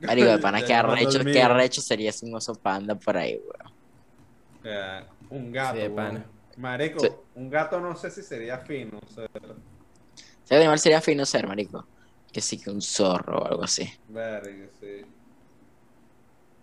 Marico, 0.00 0.28
de 0.30 0.38
pana, 0.38 0.64
qué 0.64 0.74
arrecho, 0.74 1.20
qué 1.24 1.40
arrecho 1.40 1.80
sería 1.80 2.10
un 2.22 2.34
oso 2.34 2.56
panda 2.56 2.96
por 2.96 3.16
ahí, 3.16 3.38
weón. 3.38 3.72
Eh, 4.64 5.04
un 5.30 5.52
gato. 5.52 5.76
Sí, 5.76 5.82
de 5.82 5.88
weón. 5.90 6.39
Marico, 6.60 7.00
Sí. 7.00 7.08
un 7.36 7.50
gato 7.50 7.80
no 7.80 7.96
sé 7.96 8.10
si 8.10 8.22
sería 8.22 8.58
fino. 8.58 9.00
sea, 9.14 9.26
Ese 10.44 10.56
animal 10.56 10.78
sería 10.78 11.00
fino 11.00 11.24
ser, 11.24 11.46
marico. 11.46 11.86
Que 12.32 12.40
sí, 12.40 12.58
que 12.60 12.70
un 12.70 12.80
zorro 12.82 13.38
o 13.40 13.46
algo 13.46 13.64
así. 13.64 13.90
verga, 14.08 14.66
sí. 14.80 15.02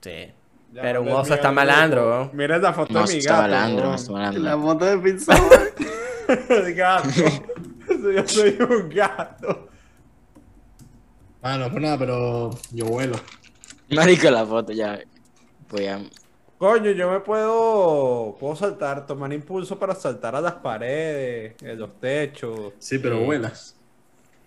Sí. 0.01 0.33
Ya 0.73 0.81
Pero 0.81 1.01
un 1.01 1.09
oso 1.09 1.33
está 1.33 1.49
al 1.49 1.55
malandro, 1.55 2.07
weón. 2.07 2.31
Mira 2.33 2.57
esa 2.57 2.73
foto 2.73 2.93
No, 2.93 3.05
de 3.05 3.13
mi 3.13 3.19
está 3.19 3.31
gato. 3.33 3.41
malandro, 3.43 3.79
weón. 3.81 3.89
no 3.91 3.95
está 3.95 4.11
malandro. 4.11 4.43
La 4.43 4.57
moto 4.57 4.85
de 4.85 4.97
pinzó. 4.97 5.31
El 6.49 6.73
gato. 6.75 7.09
Yo 7.89 8.27
soy 8.27 8.57
un 8.59 8.89
gato. 8.89 9.69
Mano, 11.41 11.69
pues 11.71 11.81
nada, 11.81 11.97
pero 11.97 12.49
yo 12.71 12.85
vuelo. 12.85 13.15
Marico, 13.91 14.29
la 14.29 14.45
foto 14.45 14.73
ya. 14.73 14.99
Voy 15.69 15.85
a. 15.87 15.99
Coño, 16.57 16.89
yo 16.91 17.11
me 17.11 17.19
puedo. 17.19 18.35
Puedo 18.39 18.55
saltar, 18.55 19.05
tomar 19.05 19.31
impulso 19.31 19.77
para 19.77 19.93
saltar 19.93 20.35
a 20.35 20.41
las 20.41 20.53
paredes, 20.53 21.55
en 21.61 21.77
los 21.79 21.99
techos. 21.99 22.73
Sí, 22.79 22.97
pero 22.97 23.19
vuelas. 23.19 23.75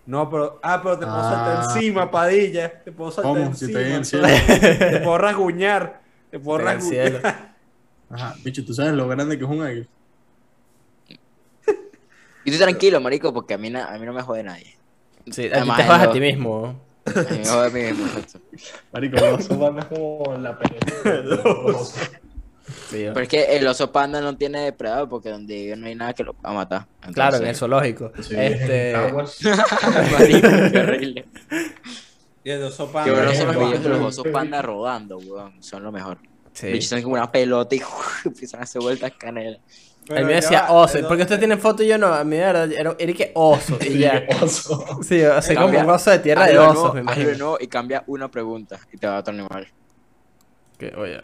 No, 0.05 0.29
pero. 0.29 0.59
Ah, 0.61 0.81
pero 0.83 0.99
te 0.99 1.05
puedo 1.05 1.17
Ah. 1.19 1.31
saltar 1.63 1.77
encima, 1.77 2.11
padilla. 2.11 2.83
Te 2.83 2.91
puedo 2.91 3.11
saltar 3.11 3.31
¿Cómo? 3.33 3.53
Si 3.55 3.65
encima. 3.65 3.79
estoy 3.79 3.91
en 3.93 3.97
el 3.97 4.05
cielo. 4.05 4.27
Te 4.91 4.99
puedo 4.99 5.17
rasguñar. 5.17 6.01
Te 6.29 6.39
puedo 6.39 6.59
cielo. 6.81 7.19
rasguñar. 7.19 7.51
Ajá, 8.09 8.35
bicho, 8.43 8.65
tú 8.65 8.73
sabes 8.73 8.91
lo 8.91 9.07
grande 9.07 9.37
que 9.37 9.45
es 9.45 9.49
un 9.49 9.61
águila. 9.61 9.85
Y 12.43 12.51
tú 12.51 12.57
tranquilo, 12.57 12.99
marico, 12.99 13.31
porque 13.33 13.53
a 13.53 13.57
mí, 13.57 13.69
na- 13.69 13.85
a 13.85 13.97
mí 13.99 14.05
no 14.05 14.11
me 14.13 14.21
jode 14.23 14.43
nadie. 14.43 14.75
Sí, 15.29 15.45
a 15.45 15.49
ti 15.49 15.53
Además, 15.53 15.77
te 15.77 15.83
jodas 15.85 16.07
a 16.07 16.11
ti 16.11 16.19
mismo. 16.19 16.75
A 17.05 17.11
me 17.31 17.45
jode 17.45 17.87
a 17.87 17.89
exacto. 17.89 18.39
Marico, 18.93 19.15
los 19.17 19.45
osos 19.45 19.57
van 19.59 19.79
es 19.79 19.85
como 19.85 20.37
la 20.39 20.57
pelea. 20.57 21.41
Sí, 22.89 23.01
weón. 23.03 23.13
Pero 23.15 23.23
es 23.23 23.29
que 23.29 23.57
el 23.57 23.67
oso 23.67 23.91
panda 23.91 24.21
no 24.21 24.37
tiene 24.37 24.61
depredador 24.61 25.09
porque 25.09 25.29
donde 25.29 25.53
vive 25.55 25.75
no 25.75 25.87
hay 25.87 25.95
nada 25.95 26.13
que 26.13 26.23
lo 26.23 26.33
pueda 26.33 26.53
matar. 26.53 26.85
Claro, 27.13 27.37
en 27.37 27.43
el 27.43 27.49
Entonces- 27.49 27.57
zoológico. 27.59 28.11
Sí, 28.21 28.35
Este. 28.37 28.93
Marico, 30.11 30.47
qué 30.71 30.79
horrible. 30.79 31.25
Y 32.43 32.49
el 32.49 32.63
oso 32.63 32.87
Qué 32.87 32.93
panda. 32.93 33.13
bueno 33.13 33.33
son 33.33 33.47
los 33.47 33.55
Panda. 33.55 33.65
videos 33.67 33.83
de 33.83 33.89
los 33.89 33.99
osos 34.01 34.27
panda 34.31 34.61
rodando, 34.61 35.17
weón. 35.17 35.61
Son 35.61 35.83
lo 35.83 35.91
mejor. 35.91 36.19
Sí. 36.53 36.67
Bichos 36.67 36.89
son 36.89 37.01
como 37.01 37.15
una 37.15 37.29
pelota 37.31 37.75
y 37.75 37.81
empiezan 38.25 38.61
a 38.61 38.63
hacer 38.63 38.81
vueltas 38.81 39.11
canela. 39.17 39.57
Pero 40.13 40.21
El 40.21 40.25
mío 40.27 40.35
ya 40.35 40.41
decía 40.41 40.61
va, 40.63 40.71
oso. 40.73 40.97
el 40.97 41.05
¿Por 41.05 41.17
qué 41.17 41.23
usted 41.23 41.39
tiene 41.39 41.57
foto 41.57 41.83
y 41.83 41.87
yo 41.87 41.97
no? 41.97 42.07
A 42.13 42.23
mí 42.23 42.35
de 42.37 42.43
verdad 42.45 42.71
era, 42.71 42.95
era 42.97 43.13
que 43.13 43.31
oso. 43.35 43.77
Y 43.81 43.99
ya. 43.99 44.23
Oso. 44.41 44.99
Sí, 45.03 45.23
o 45.23 45.41
sea, 45.41 45.55
como 45.55 45.67
Cambia. 45.67 45.83
un 45.83 45.89
oso 45.89 46.11
de 46.11 46.19
tierra 46.19 46.45
de 46.47 46.57
osos, 46.59 46.93
me 46.93 47.01
imagino. 47.01 47.29
nuevo 47.37 47.57
y 47.59 47.67
cambia 47.67 48.03
una 48.07 48.29
pregunta 48.29 48.79
y 48.91 48.97
te 48.97 49.07
va 49.07 49.17
a 49.17 49.19
otro 49.19 49.33
animal. 49.33 49.67
Que, 50.77 50.93
oye, 50.95 51.21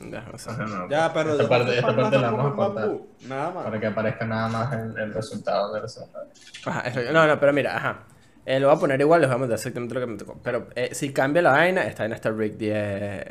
no, 0.00 0.88
Ya, 0.88 1.12
pero. 1.12 1.32
esta 1.32 1.48
parte, 1.48 1.78
esta 1.78 1.94
parte 1.96 2.18
la 2.18 2.30
vamos 2.30 2.52
a 2.52 2.56
cortar 2.56 2.90
Nada 3.28 3.50
más. 3.50 3.64
para 3.64 3.80
que 3.80 3.86
aparezca 3.86 4.24
nada 4.26 4.48
más 4.48 4.72
el, 4.72 4.98
el 4.98 5.12
resultado 5.14 5.74
de 5.74 5.82
la 5.82 5.88
segunda. 5.88 6.20
Ajá, 6.66 6.84
no, 7.12 7.26
no, 7.26 7.38
pero 7.40 7.52
mira, 7.52 7.76
ajá. 7.76 7.98
Eh, 8.46 8.58
lo 8.58 8.68
voy 8.68 8.76
a 8.76 8.80
poner 8.80 9.00
igual, 9.00 9.20
les 9.20 9.28
voy 9.28 9.36
a 9.36 9.38
mandar 9.38 9.58
exactamente 9.58 9.94
lo 9.94 10.00
que 10.00 10.06
me 10.06 10.16
tocó. 10.16 10.38
Pero 10.42 10.68
eh, 10.74 10.94
si 10.94 11.12
cambia 11.12 11.42
la 11.42 11.50
vaina, 11.52 11.82
esta 11.84 12.02
vaina 12.04 12.14
está 12.16 12.30
rigged 12.30 12.60
y 12.62 12.70
es, 12.70 13.26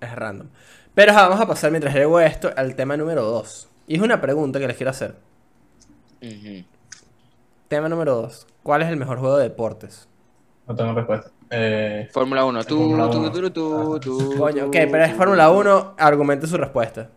es 0.00 0.14
random. 0.14 0.48
Pero 0.94 1.12
ajá, 1.12 1.22
vamos 1.28 1.40
a 1.40 1.46
pasar 1.48 1.70
mientras 1.70 1.94
leo 1.94 2.20
esto 2.20 2.50
al 2.56 2.74
tema 2.76 2.96
número 2.96 3.22
2. 3.24 3.68
Y 3.86 3.96
es 3.96 4.02
una 4.02 4.20
pregunta 4.20 4.58
que 4.58 4.66
les 4.66 4.76
quiero 4.76 4.90
hacer. 4.90 5.14
Tema 7.68 7.88
número 7.88 8.14
2. 8.16 8.46
¿Cuál 8.62 8.82
es 8.82 8.88
el 8.88 8.96
mejor 8.96 9.18
juego 9.18 9.36
de 9.38 9.44
deportes? 9.44 10.08
No 10.66 10.74
tengo 10.74 10.92
respuesta. 10.94 11.30
Eh, 11.50 12.08
Fórmula 12.12 12.44
1, 12.44 12.64
tú, 12.64 12.76
Fórmula 12.78 13.10
tú, 13.10 13.18
uno. 13.18 13.30
tú, 13.30 13.50
tú, 13.50 14.00
tú, 14.00 14.34
Coño, 14.38 14.66
ok, 14.66 14.72
pero 14.72 15.04
es 15.04 15.14
Fórmula 15.14 15.50
1, 15.50 15.94
argumente 15.96 16.46
su 16.48 16.56
respuesta. 16.56 17.08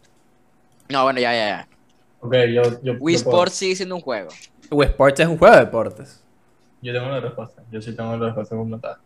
No, 0.90 1.04
bueno, 1.04 1.20
ya, 1.20 1.34
ya, 1.34 1.48
ya. 1.50 1.68
ok, 2.22 2.34
yo, 2.54 2.62
yo, 2.64 2.82
yo, 2.84 2.94
Wii 3.00 3.16
puedo- 3.16 3.30
Sports 3.32 3.54
sigue 3.56 3.76
siendo 3.76 3.96
un 3.96 4.02
juego. 4.02 4.30
Wii 4.70 4.90
Sports 4.90 5.20
es 5.22 5.28
un 5.28 5.38
juego 5.40 5.56
de 5.56 5.62
deportes. 5.66 6.24
yo 6.82 6.94
tengo 6.94 7.10
la 7.10 7.20
respuesta. 7.20 7.64
Yo 7.72 7.82
sí 7.82 7.96
tengo 7.96 8.16
la 8.18 8.26
respuesta 8.28 8.56
completada. 8.56 9.00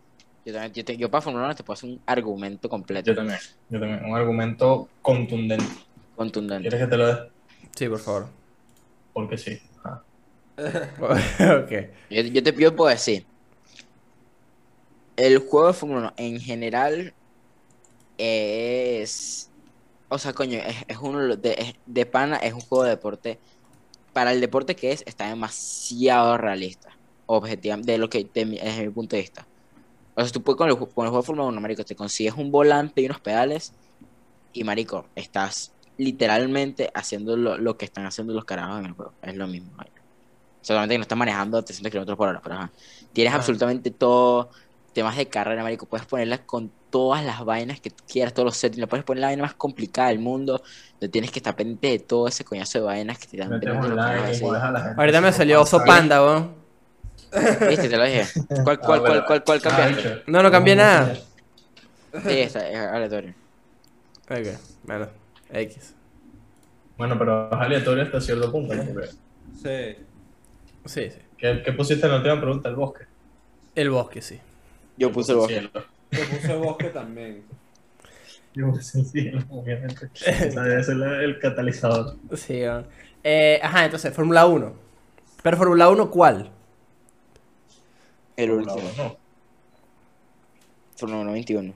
Yo, 0.44 0.52
también, 0.52 0.72
yo, 0.74 0.84
te- 0.84 0.96
yo 0.98 1.10
para 1.10 1.22
Fórmula 1.22 1.46
1 1.46 1.54
te 1.54 1.62
puedo 1.62 1.74
hacer 1.74 1.88
un 1.88 2.00
argumento 2.04 2.68
completo, 2.68 3.10
Yo 3.10 3.14
también. 3.16 3.38
Yo 3.70 3.80
también. 3.80 4.04
Un 4.04 4.14
argumento 4.14 4.88
contundente. 5.00 5.64
contundente. 6.16 6.68
¿Quieres 6.68 6.80
que 6.86 6.90
te 6.90 6.96
lo 6.98 7.06
dé? 7.06 7.30
Sí, 7.76 7.88
por 7.88 8.00
favor. 8.00 8.28
Porque 9.12 9.38
sí. 9.38 9.60
Ajá. 9.84 10.06
ok. 11.62 11.72
Yo, 12.10 12.22
yo 12.22 12.42
te 12.42 12.54
yo 12.58 12.74
puedo 12.76 12.90
decir. 12.90 13.28
El 15.16 15.38
juego 15.38 15.66
de 15.66 15.72
Fórmula 15.72 16.00
1 16.00 16.14
en 16.16 16.40
general 16.40 17.16
es. 18.18 19.52
O 20.08 20.18
sea, 20.18 20.32
coño, 20.34 20.58
es, 20.60 20.76
es 20.88 20.98
uno 20.98 21.20
de, 21.28 21.36
de, 21.36 21.52
es- 21.58 21.74
de 21.86 22.06
pana, 22.06 22.36
es 22.38 22.52
un 22.54 22.60
juego 22.62 22.84
de 22.84 22.90
deporte. 22.90 23.42
Para 24.12 24.32
el 24.32 24.40
deporte 24.40 24.76
que 24.76 24.92
es, 24.92 25.02
está 25.06 25.28
demasiado 25.28 26.38
realista. 26.38 26.90
Objetivamente, 27.26 27.92
de 27.92 27.98
lo 27.98 28.08
que, 28.10 28.30
de 28.34 28.46
mi- 28.46 28.58
desde 28.58 28.86
mi 28.88 28.92
punto 28.94 29.16
de 29.16 29.22
vista. 29.22 29.48
O 30.16 30.22
sea, 30.22 30.32
tú 30.32 30.42
puedes 30.44 30.58
con 30.58 30.70
el, 30.70 30.76
con 30.78 30.88
el 31.06 31.10
juego 31.10 31.18
de 31.18 31.26
Fórmula 31.26 31.48
1, 31.48 31.60
marico, 31.62 31.84
te 31.84 31.96
consigues 31.96 32.34
un 32.36 32.50
volante 32.52 33.02
y 33.02 33.06
unos 33.06 33.20
pedales. 33.22 33.76
Y 34.52 34.64
marico, 34.64 35.10
estás 35.14 35.73
literalmente 35.96 36.90
haciendo 36.94 37.36
lo, 37.36 37.56
lo 37.58 37.76
que 37.76 37.84
están 37.84 38.06
haciendo 38.06 38.32
los 38.34 38.44
carajos 38.44 38.80
en 38.80 38.86
el 38.86 38.92
juego. 38.92 39.12
Es 39.22 39.34
lo 39.36 39.46
mismo. 39.46 39.70
Solamente 40.60 40.94
que 40.94 40.98
no 40.98 41.02
estás 41.02 41.18
manejando 41.18 41.58
a 41.58 41.62
300 41.62 41.90
kilómetros 41.90 42.16
por 42.16 42.28
hora, 42.28 42.40
pero 42.42 42.54
ajá. 42.56 42.70
Tienes 43.12 43.32
Ah. 43.32 43.36
absolutamente 43.36 43.90
todo. 43.90 44.50
Temas 44.94 45.16
de 45.16 45.26
carrera, 45.26 45.62
marico. 45.64 45.86
Puedes 45.86 46.06
ponerla 46.06 46.38
con 46.46 46.70
todas 46.90 47.24
las 47.24 47.44
vainas 47.44 47.80
que 47.80 47.90
tú 47.90 48.04
quieras, 48.08 48.32
todos 48.32 48.46
los 48.46 48.56
settings. 48.56 48.78
Le 48.80 48.86
puedes 48.86 49.04
poner 49.04 49.22
la 49.22 49.26
vaina 49.26 49.42
más 49.42 49.54
complicada 49.54 50.08
del 50.08 50.20
mundo. 50.20 50.62
No 51.00 51.10
tienes 51.10 51.32
que 51.32 51.40
estar 51.40 51.56
pendiente 51.56 51.88
de 51.88 51.98
todo 51.98 52.28
ese 52.28 52.44
coñazo 52.44 52.78
de 52.78 52.84
vainas 52.84 53.18
que 53.18 53.26
te 53.26 53.36
dan. 53.38 53.52
Ahorita 54.96 55.20
me 55.20 55.32
salió 55.32 55.62
oso 55.62 55.82
panda, 55.84 56.22
weón. 56.24 56.54
Viste, 57.68 57.88
te 57.88 57.96
lo 57.96 58.04
dije. 58.04 58.24
¿Cuál, 58.64 58.78
Ah, 58.80 58.86
cuál, 58.86 59.00
bueno. 59.00 59.24
cuál, 59.26 59.42
cuál, 59.42 59.42
cuál 59.44 59.60
Ah, 59.64 59.76
cambiaste? 59.76 60.22
No, 60.28 60.42
no 60.42 60.50
cambié 60.50 60.76
nada. 60.76 61.14
Sí, 61.14 62.38
esta 62.38 62.68
es 62.68 62.78
aleatorio. 62.78 63.34
Ok, 64.30 64.46
bueno, 64.84 65.08
X. 65.50 65.94
Bueno, 66.96 67.18
pero 67.18 67.46
es 67.48 67.52
aleatorio 67.58 68.04
hasta 68.04 68.20
cierto 68.20 68.50
punto, 68.52 68.74
¿no? 68.74 68.84
Porque- 68.84 69.08
Sí. 69.62 70.04
Sí, 70.86 71.10
sí. 71.10 71.18
¿Qué, 71.38 71.62
¿Qué 71.64 71.72
pusiste 71.72 72.06
en 72.06 72.12
la 72.12 72.18
última 72.18 72.40
pregunta? 72.40 72.68
El 72.68 72.76
bosque. 72.76 73.04
El 73.74 73.90
bosque, 73.90 74.20
sí. 74.22 74.38
Yo 74.96 75.10
puse 75.10 75.32
el 75.32 75.38
bosque. 75.38 75.70
Yo 76.12 76.20
puse 76.30 76.54
bosque 76.56 76.84
también. 76.90 77.42
Yo 78.54 78.70
puse 78.70 79.00
el 79.00 79.06
cielo, 79.06 79.42
obviamente. 79.50 80.08
Debe 80.26 80.84
ser 80.84 80.94
el, 80.94 81.02
el 81.02 81.38
catalizador. 81.40 82.16
Sí. 82.34 82.62
Eh, 83.24 83.58
ajá, 83.62 83.84
entonces, 83.86 84.14
Fórmula 84.14 84.46
1. 84.46 84.72
Pero 85.42 85.56
Fórmula 85.56 85.88
1, 85.90 86.10
¿cuál? 86.10 86.50
El 88.36 88.50
último. 88.50 88.82
no. 88.96 89.16
Fórmula 90.96 91.20
1 91.22 91.32
21. 91.32 91.74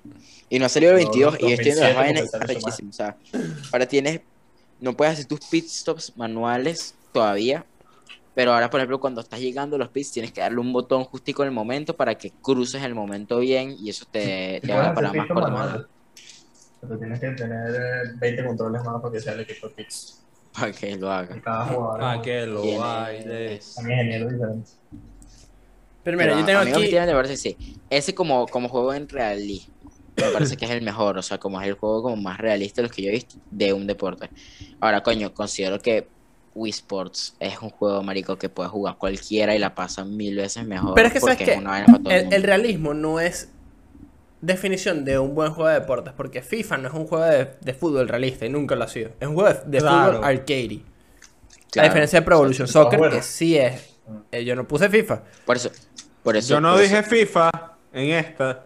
Y 0.51 0.59
no 0.59 0.67
ha 0.67 0.69
salido 0.69 0.93
el 0.97 1.05
No, 1.05 1.11
22 1.11 1.35
y 1.41 1.53
estoy 1.53 1.65
viendo 1.65 1.83
las 1.83 1.95
2007 1.95 1.95
vainas 1.95 2.35
arrechísimo. 2.35 2.91
O 2.91 2.93
sea, 2.93 3.17
ahora 3.73 3.87
tienes. 3.87 4.21
No 4.81 4.97
puedes 4.97 5.15
hacer 5.15 5.27
tus 5.27 5.41
pit 5.41 5.67
stops 5.67 6.17
manuales 6.17 6.95
todavía. 7.13 7.65
Pero 8.35 8.53
ahora, 8.53 8.71
por 8.71 8.79
ejemplo, 8.79 9.01
cuando 9.01 9.21
estás 9.21 9.41
llegando 9.41 9.75
a 9.75 9.79
los 9.81 9.89
pits, 9.89 10.13
tienes 10.13 10.31
que 10.33 10.41
darle 10.41 10.61
un 10.61 10.73
botón 10.73 11.03
justico 11.03 11.43
en 11.43 11.49
el 11.49 11.55
momento 11.55 11.97
para 11.97 12.15
que 12.17 12.31
cruces 12.31 12.81
el 12.85 12.95
momento 12.95 13.41
bien 13.41 13.75
y 13.77 13.91
eso 13.91 14.07
te, 14.09 14.61
te 14.65 14.73
haga 14.73 14.83
hacer 14.83 14.95
parar 14.95 15.17
más 15.17 15.27
corto. 15.27 15.43
manual, 15.43 15.89
Pero 16.81 16.99
tienes 16.99 17.19
que 17.19 17.31
tener 17.31 17.75
eh, 17.75 18.13
20 18.21 18.45
controles 18.45 18.85
más 18.85 19.03
para 19.03 19.13
que 19.13 19.21
sea 19.21 19.33
el 19.33 19.41
equipo 19.41 19.69
de 19.69 19.75
pits. 19.75 20.25
Para 20.59 20.73
que 20.73 20.97
lo 20.97 21.11
haga. 21.11 21.37
Es 21.37 22.23
que 22.23 22.47
lo 22.47 22.79
baile. 22.79 23.61
un 23.77 23.91
ingeniero 23.91 24.29
diferente. 24.29 24.71
Pero 26.09 26.17
mira, 26.17 26.29
Pero 26.31 26.41
yo 26.41 26.47
tengo 26.47 26.61
a 26.61 26.65
mí 26.65 26.71
aquí. 26.71 26.95
me 26.95 27.13
parece 27.13 27.35
que 27.35 27.37
sí. 27.37 27.81
Ese 27.91 28.15
como, 28.15 28.47
como 28.47 28.69
juego 28.71 28.95
en 28.95 29.07
realismo. 29.09 29.75
Me 30.17 30.31
parece 30.31 30.57
que 30.57 30.65
es 30.65 30.71
el 30.71 30.81
mejor, 30.81 31.19
o 31.19 31.23
sea, 31.23 31.37
como 31.39 31.61
es 31.61 31.69
el 31.69 31.75
juego 31.75 32.03
como 32.03 32.17
más 32.17 32.39
realista 32.39 32.81
de 32.81 32.89
los 32.89 32.97
que 32.97 33.03
yo 33.03 33.11
he 33.11 33.13
visto 33.13 33.37
de 33.51 33.75
un 33.75 33.87
deporte. 33.87 34.31
Ahora, 34.81 35.03
coño, 35.03 35.35
considero 35.35 35.79
que 35.79 36.09
Wii 36.55 36.71
Sports 36.71 37.37
es 37.39 37.61
un 37.61 37.69
juego, 37.69 38.03
marico, 38.03 38.37
que 38.39 38.49
puede 38.49 38.71
jugar 38.71 38.97
cualquiera 38.97 39.55
y 39.55 39.59
la 39.59 39.75
pasa 39.75 40.07
mil 40.07 40.35
veces 40.35 40.67
mejor. 40.67 40.95
Pero 40.95 41.09
es 41.09 41.13
que, 41.13 41.21
¿sabes 41.21 41.37
para 41.37 41.85
todo 41.99 42.11
el 42.11 42.17
El, 42.17 42.23
mundo. 42.23 42.37
el 42.37 42.43
realismo 42.43 42.95
no 42.95 43.21
es 43.21 43.51
definición 44.41 45.05
de 45.05 45.19
un 45.19 45.35
buen 45.35 45.53
juego 45.53 45.69
de 45.69 45.81
deportes, 45.81 46.15
porque 46.17 46.43
FIFA 46.43 46.79
no 46.79 46.89
es 46.89 46.95
un 46.95 47.07
juego 47.07 47.25
de, 47.25 47.51
de 47.61 47.75
fútbol 47.75 48.09
realista 48.09 48.47
y 48.47 48.49
nunca 48.49 48.77
lo 48.77 48.85
ha 48.85 48.89
sido. 48.89 49.11
Es 49.21 49.29
un 49.29 49.35
juego 49.35 49.51
de, 49.53 49.61
de 49.71 49.79
Claro. 49.79 50.13
fútbol 50.15 50.25
arcade. 50.25 50.81
A 50.85 51.71
Claro. 51.71 51.89
diferencia 51.91 52.21
de 52.21 52.25
Pro 52.25 52.37
Evolution 52.37 52.67
Soccer, 52.67 52.99
bueno. 52.99 53.15
que 53.15 53.23
sí 53.23 53.57
es. 53.59 53.98
Eh, 54.33 54.45
yo 54.45 54.55
no 54.57 54.67
puse 54.67 54.89
FIFA. 54.89 55.23
Por 55.45 55.57
eso, 55.57 55.71
por 56.23 56.37
eso. 56.37 56.49
Yo 56.55 56.61
no 56.61 56.77
dije 56.79 56.99
eso- 56.99 57.09
FIFA 57.11 57.51
en 57.93 58.11
esta. 58.11 58.65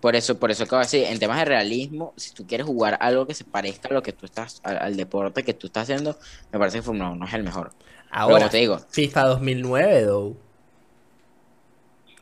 Por 0.00 0.14
eso, 0.14 0.38
por 0.38 0.50
eso 0.50 0.64
acabo 0.64 0.80
de 0.80 0.84
decir, 0.86 1.04
en 1.04 1.18
temas 1.18 1.38
de 1.38 1.46
realismo, 1.46 2.12
si 2.16 2.32
tú 2.32 2.46
quieres 2.46 2.66
jugar 2.66 2.96
algo 3.00 3.26
que 3.26 3.34
se 3.34 3.44
parezca 3.44 3.88
a 3.88 3.92
lo 3.92 4.02
que 4.02 4.12
tú 4.12 4.26
estás, 4.26 4.60
al, 4.62 4.78
al 4.78 4.96
deporte 4.96 5.42
que 5.42 5.54
tú 5.54 5.66
estás 5.68 5.84
haciendo, 5.84 6.16
me 6.52 6.58
parece 6.58 6.78
que 6.78 6.82
Fórmula 6.82 7.10
1 7.10 7.26
es 7.26 7.34
el 7.34 7.42
mejor. 7.42 7.72
Ahora, 8.10 8.36
como 8.38 8.50
te 8.50 8.58
digo, 8.58 8.78
FIFA 8.90 9.22
2009, 9.22 10.04
though. 10.04 10.36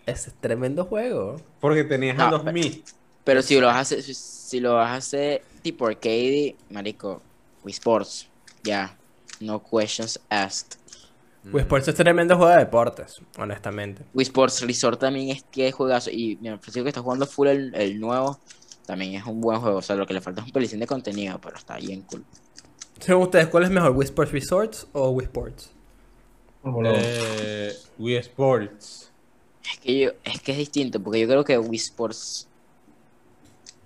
Ese 0.07 0.31
es 0.31 0.37
tremendo 0.41 0.85
juego. 0.85 1.37
Porque 1.61 1.85
tenías 1.85 2.17
No, 2.17 2.25
a 2.27 2.31
2000. 2.31 2.85
pero 3.25 3.43
si 3.43 3.59
lo 3.59 3.67
vas 3.67 3.77
a 3.77 3.81
hacer, 3.81 4.03
si, 4.03 4.15
si 4.15 4.61
lo 4.61 4.75
vas 4.75 4.91
a 4.91 4.97
hacer 4.97 5.43
tipo 5.63 5.87
arcade, 5.87 6.57
marico, 6.71 7.23
Wii 7.65 7.73
Sports, 7.73 8.29
ya, 8.63 8.97
no 9.41 9.63
questions 9.63 10.21
asked. 10.29 10.79
Wii 11.53 11.63
Sports 11.63 11.89
es 11.89 11.95
tremendo 11.95 12.37
juego 12.37 12.53
de 12.53 12.59
deportes, 12.59 13.21
honestamente. 13.39 14.03
Wii 14.15 14.23
Sports 14.25 14.63
Resort 14.63 15.01
también 15.01 15.31
es 15.31 15.43
que 15.45 15.71
juegazo. 15.73 16.11
Y 16.11 16.39
me 16.41 16.53
ofreció 16.53 16.83
que 16.83 16.89
está 16.89 17.03
jugando 17.03 17.27
full 17.27 17.49
el, 17.49 17.75
el 17.75 18.01
nuevo. 18.01 18.39
También 18.87 19.15
es 19.15 19.25
un 19.27 19.41
buen 19.41 19.61
juego. 19.61 19.79
O 19.79 19.83
sea, 19.83 19.97
lo 19.97 20.07
que 20.07 20.15
le 20.15 20.21
falta 20.21 20.41
es 20.41 20.47
un 20.47 20.53
pelicín 20.53 20.81
de 20.81 20.87
contenido, 20.87 21.39
pero 21.41 21.57
está 21.57 21.77
bien 21.77 22.03
cool. 22.03 22.25
Según 22.99 23.25
ustedes, 23.25 23.49
¿cuál 23.49 23.65
es 23.65 23.71
mejor, 23.71 23.91
Wii 23.91 24.05
Sports 24.05 24.33
Resorts 24.33 24.87
o 24.93 25.11
Wii 25.11 25.27
Sports? 25.27 25.71
Eh, 26.85 27.73
Wii 27.99 28.17
Sports. 28.17 29.11
Es 29.71 29.79
que 29.79 29.99
yo, 29.99 30.11
es 30.25 30.41
que 30.41 30.53
es 30.53 30.59
distinto, 30.59 31.03
porque 31.03 31.21
yo 31.21 31.29
creo 31.29 31.45
que 31.45 31.59
Wii 31.59 31.77
Sports. 31.77 32.49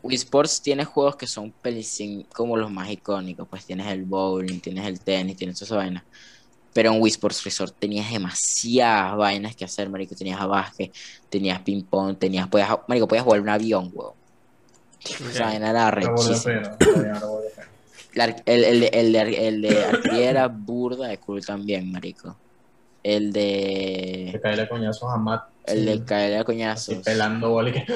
Wii 0.03 0.17
Sports 0.17 0.63
tiene 0.63 0.85
juegos 0.85 1.17
que 1.17 1.27
son 1.27 1.51
pelicín 1.51 2.25
como 2.33 2.57
los 2.57 2.71
más 2.71 2.89
icónicos. 2.91 3.49
Pues 3.49 3.65
tienes 3.65 3.89
el 3.89 4.05
bowling, 4.05 4.61
tienes 4.61 4.87
el 4.87 5.01
tenis, 5.01 5.37
tienes 5.37 5.59
toda 5.59 5.67
esa 5.67 5.77
vaina. 5.77 6.05
Pero 6.75 6.93
en 6.93 7.01
Wii 7.01 7.11
Sports 7.11 7.45
Resort 7.45 7.75
tenías 7.79 8.11
demasiadas 8.11 9.17
vainas 9.17 9.57
que 9.57 9.65
hacer, 9.65 9.89
marico. 9.91 10.15
Tenías 10.15 10.47
básquet, 10.47 10.93
tenías 11.29 11.61
ping 11.61 11.83
pong, 11.85 12.17
tenías, 12.19 12.47
podías, 12.49 12.71
marico, 12.87 13.09
podías 13.09 13.25
volar 13.25 13.43
un 13.43 13.49
avión, 13.49 13.91
weón. 13.93 14.13
Esa 15.01 15.45
vaina 15.45 15.71
era 15.71 15.91
rechísima. 15.91 16.77
la 18.15 18.25
el, 18.25 18.65
el, 18.65 18.81
de- 18.81 18.91
el, 18.93 19.13
de, 19.13 19.49
el 19.49 19.63
de 19.63 19.85
artillería 19.85 20.31
era 20.31 20.49
burda 20.49 21.07
de 21.09 21.19
cool 21.19 21.45
también, 21.45 21.91
marico. 21.91 22.37
El 23.03 23.33
Que 23.33 24.33
de... 24.33 24.41
caerle 24.43 24.69
coñazos 24.69 25.09
a 25.11 25.17
Matt. 25.17 25.45
El 25.65 25.87
de 25.87 25.95
sí, 25.99 26.05
caer 26.05 26.35
a 26.35 26.39
así 26.39 26.45
coñazos. 26.47 26.99
pelando 27.05 27.51
bola 27.51 27.71
y 27.71 27.73
que. 27.73 27.87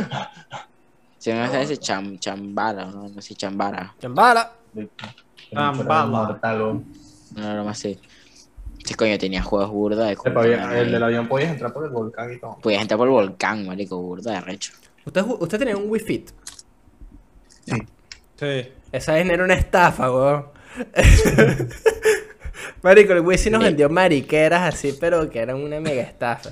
Se 1.18 1.32
me 1.32 1.40
hace 1.40 1.62
ese 1.62 1.76
cham, 1.76 2.18
chambara, 2.18 2.86
¿no? 2.86 3.08
No 3.08 3.20
sé, 3.22 3.34
chambara. 3.34 3.94
Mortal, 5.52 6.58
¿no? 6.58 6.84
No, 7.36 7.54
no 7.56 7.64
más 7.64 7.78
así. 7.78 7.98
Sí, 8.84 8.94
coño, 8.94 9.16
tenía 9.18 9.42
juegos 9.42 9.70
burda 9.70 10.06
de 10.06 10.16
cool. 10.16 10.32
Epa, 10.32 10.42
bien, 10.42 10.58
también, 10.60 10.84
El 10.86 10.92
del 10.92 11.02
avión 11.02 11.28
podías 11.28 11.50
entrar 11.52 11.72
por 11.72 11.84
el 11.84 11.90
volcán 11.90 12.32
y 12.32 12.38
todo. 12.38 12.58
Podías 12.60 12.82
entrar 12.82 12.98
por 12.98 13.06
el 13.08 13.12
volcán, 13.12 13.66
marico, 13.66 13.96
burda 14.00 14.32
de 14.32 14.40
recho. 14.40 14.72
¿Usted, 15.04 15.22
usted 15.38 15.58
tenía 15.58 15.76
un 15.76 15.88
Wii 15.90 16.00
Fit. 16.00 16.30
Sí. 18.36 18.68
Esa 18.90 19.12
vaina 19.12 19.34
era 19.34 19.44
una 19.44 19.54
estafa, 19.54 20.10
weón. 20.10 20.46
Marico, 22.82 23.12
el 23.12 23.20
Wii 23.20 23.38
sí 23.38 23.50
nos 23.50 23.60
Sí. 23.60 23.66
vendió 23.68 23.88
mariqueras 23.88 24.74
así, 24.74 24.96
pero 24.98 25.28
que 25.30 25.38
eran 25.38 25.56
una 25.62 25.80
mega 25.80 26.02
estafa. 26.02 26.50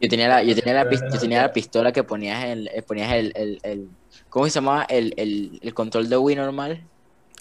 Yo 0.00 0.08
tenía 0.08 0.28
la, 0.28 0.42
yo 0.42 0.54
tenía 0.54 0.84
la, 0.84 0.90
yo 0.90 1.18
tenía 1.18 1.42
la 1.42 1.52
pistola 1.52 1.92
que 1.92 2.02
ponías 2.04 2.44
el, 2.44 2.68
eh, 2.68 2.82
ponías 2.82 3.12
el, 3.12 3.32
el, 3.36 3.60
el- 3.62 3.88
¿cómo 4.28 4.46
se 4.46 4.52
llamaba? 4.52 4.84
El, 4.84 5.12
el, 5.16 5.58
el 5.62 5.74
control 5.74 6.08
de 6.08 6.16
Wii 6.16 6.36
normal. 6.36 6.82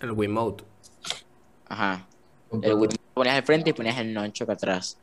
El 0.02 0.12
Wiimote. 0.12 0.64
Ajá. 1.70 2.06
El 2.62 2.74
Wii 2.74 2.90
ponías 3.16 3.36
al 3.36 3.44
frente 3.44 3.72
y 3.72 3.74
ponías 3.74 3.98
el 3.98 4.14
nonchok 4.14 4.50
atrás. 4.52 4.98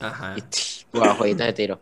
Ajá. 0.00 0.34
Y 0.36 0.42
tch, 0.42 0.86
jugaba 0.92 1.14
jueguitos 1.14 1.46
de 1.46 1.52
tiro. 1.54 1.80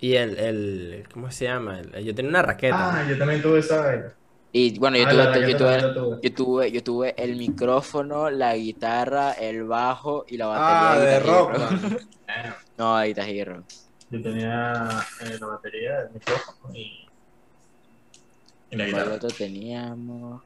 Y 0.00 0.14
el, 0.14 0.38
el, 0.38 1.08
¿cómo 1.12 1.30
se 1.30 1.46
llama? 1.46 1.80
El- 1.80 2.04
yo 2.04 2.14
tenía 2.14 2.28
una 2.30 2.42
raqueta. 2.42 3.00
Ah, 3.02 3.08
yo 3.08 3.16
también 3.18 3.42
tuve 3.42 3.58
esa 3.60 3.80
vaina. 3.80 4.14
Y 4.52 4.78
bueno, 4.78 4.96
yo 4.98 5.04
Ah, 5.06 5.10
tuve, 5.10 5.24
la 5.24 5.48
yo 5.48 5.56
tuve, 5.56 6.20
yo 6.22 6.34
tuve, 6.34 6.70
yo 6.72 6.82
tuve 6.84 7.14
el 7.22 7.36
micrófono, 7.36 8.30
la 8.30 8.54
guitarra, 8.56 9.32
el 9.32 9.64
bajo 9.64 10.24
y 10.28 10.36
la 10.36 10.46
Ah, 10.46 10.94
batería 10.94 11.06
de 11.10 11.16
Hero. 11.16 11.48
Rockman. 11.48 11.98
Eh, 12.28 12.52
No, 12.78 12.96
de 12.98 13.06
Guitar 13.08 13.28
Hero. 13.28 13.64
Yo 14.10 14.22
tenía 14.22 14.88
eh, 15.22 15.38
la 15.40 15.46
batería, 15.46 16.00
el 16.02 16.10
micrófono 16.12 16.74
y. 16.74 17.06
Y 18.70 18.76
la 18.76 18.84
¿Cuál 18.84 18.86
guitarra. 18.86 19.14
otro 19.16 19.28
teníamos? 19.30 20.42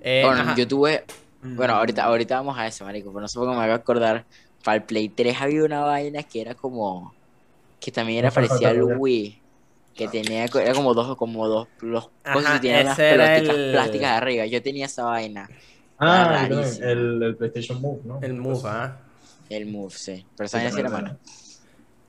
Eh, 0.00 0.22
Bueno, 0.24 0.40
ajá. 0.42 0.54
yo 0.56 0.66
tuve, 0.68 1.04
bueno, 1.42 1.74
ahorita, 1.74 2.04
ahorita 2.04 2.36
vamos 2.36 2.58
a 2.58 2.66
eso, 2.66 2.84
marico, 2.84 3.10
pero 3.12 3.22
no 3.22 3.28
sé 3.28 3.38
por 3.38 3.48
qué 3.48 3.56
me 3.56 3.62
voy 3.62 3.70
a 3.70 3.74
acordar. 3.74 4.26
Para 4.64 4.76
el 4.76 4.84
Play 4.84 5.08
3 5.08 5.40
había 5.40 5.64
una 5.64 5.80
vaina 5.80 6.22
que 6.22 6.40
era 6.42 6.54
como, 6.54 7.14
que 7.78 7.90
también 7.90 8.20
era 8.20 8.30
parecida 8.30 8.70
al 8.70 8.82
Wii, 8.82 9.42
que 9.94 10.08
tenía, 10.08 10.44
era 10.44 10.74
como 10.74 10.94
dos, 10.94 11.16
como 11.16 11.48
dos, 11.48 11.68
los 11.80 12.08
Ajá, 12.24 12.34
cosas 12.34 12.60
el- 12.64 13.70
plásticas 13.72 14.10
arriba. 14.10 14.46
Yo 14.46 14.62
tenía 14.62 14.86
esa 14.86 15.04
vaina, 15.04 15.48
Ah, 15.98 16.46
el, 16.50 17.22
el 17.22 17.36
PlayStation 17.36 17.80
Move, 17.80 18.00
¿no? 18.04 18.20
El 18.22 18.34
Move, 18.34 18.60
ah. 18.64 18.96
el 19.50 19.66
Move, 19.66 19.92
sí. 19.94 20.26
Pero 20.36 20.46
esa 20.46 20.58
vaina 20.58 20.72
sí 20.72 20.80
era 20.80 20.90
mala. 20.90 21.18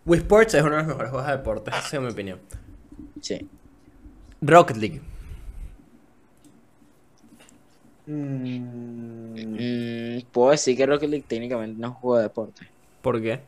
Wii 0.05 0.19
Sports 0.21 0.53
es 0.55 0.61
uno 0.63 0.71
de 0.71 0.77
los 0.77 0.87
mejores 0.87 1.11
juegos 1.11 1.27
de 1.27 1.37
deportes, 1.37 1.73
esa 1.75 1.97
es 1.97 2.01
mi 2.01 2.09
opinión. 2.09 2.39
Sí. 3.21 3.47
Rocket 4.41 4.77
League. 4.77 5.01
Mm, 8.05 9.57
Mm, 9.57 10.21
puedo 10.31 10.51
decir 10.51 10.75
que 10.77 10.85
Rocket 10.85 11.09
League 11.09 11.25
técnicamente 11.27 11.79
no 11.79 11.87
es 11.87 11.93
un 11.93 11.99
juego 11.99 12.17
de 12.17 12.23
deporte. 12.23 12.67
¿Por 13.01 13.21
qué? 13.21 13.41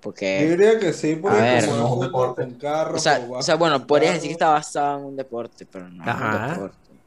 Porque, 0.00 0.34
Yo 0.34 0.48
diría 0.50 0.78
que 0.78 0.92
sí, 0.92 1.16
porque 1.16 1.40
A 1.40 1.42
ver, 1.42 1.64
como 1.66 1.76
no 1.76 1.86
es 1.86 1.92
un 1.92 2.00
deporte. 2.00 2.42
con 2.42 2.54
carros, 2.58 2.96
o 3.00 3.02
sea, 3.02 3.18
o 3.20 3.38
o 3.38 3.42
sea, 3.42 3.56
bueno, 3.56 3.86
podrías 3.86 4.14
decir 4.14 4.28
que 4.28 4.32
está 4.32 4.50
basado 4.50 4.98
en 5.00 5.04
un 5.06 5.16
deporte, 5.16 5.66
pero 5.66 5.88
no 5.90 6.04
es 6.06 6.14
un 6.16 6.30
deporte. 6.30 7.02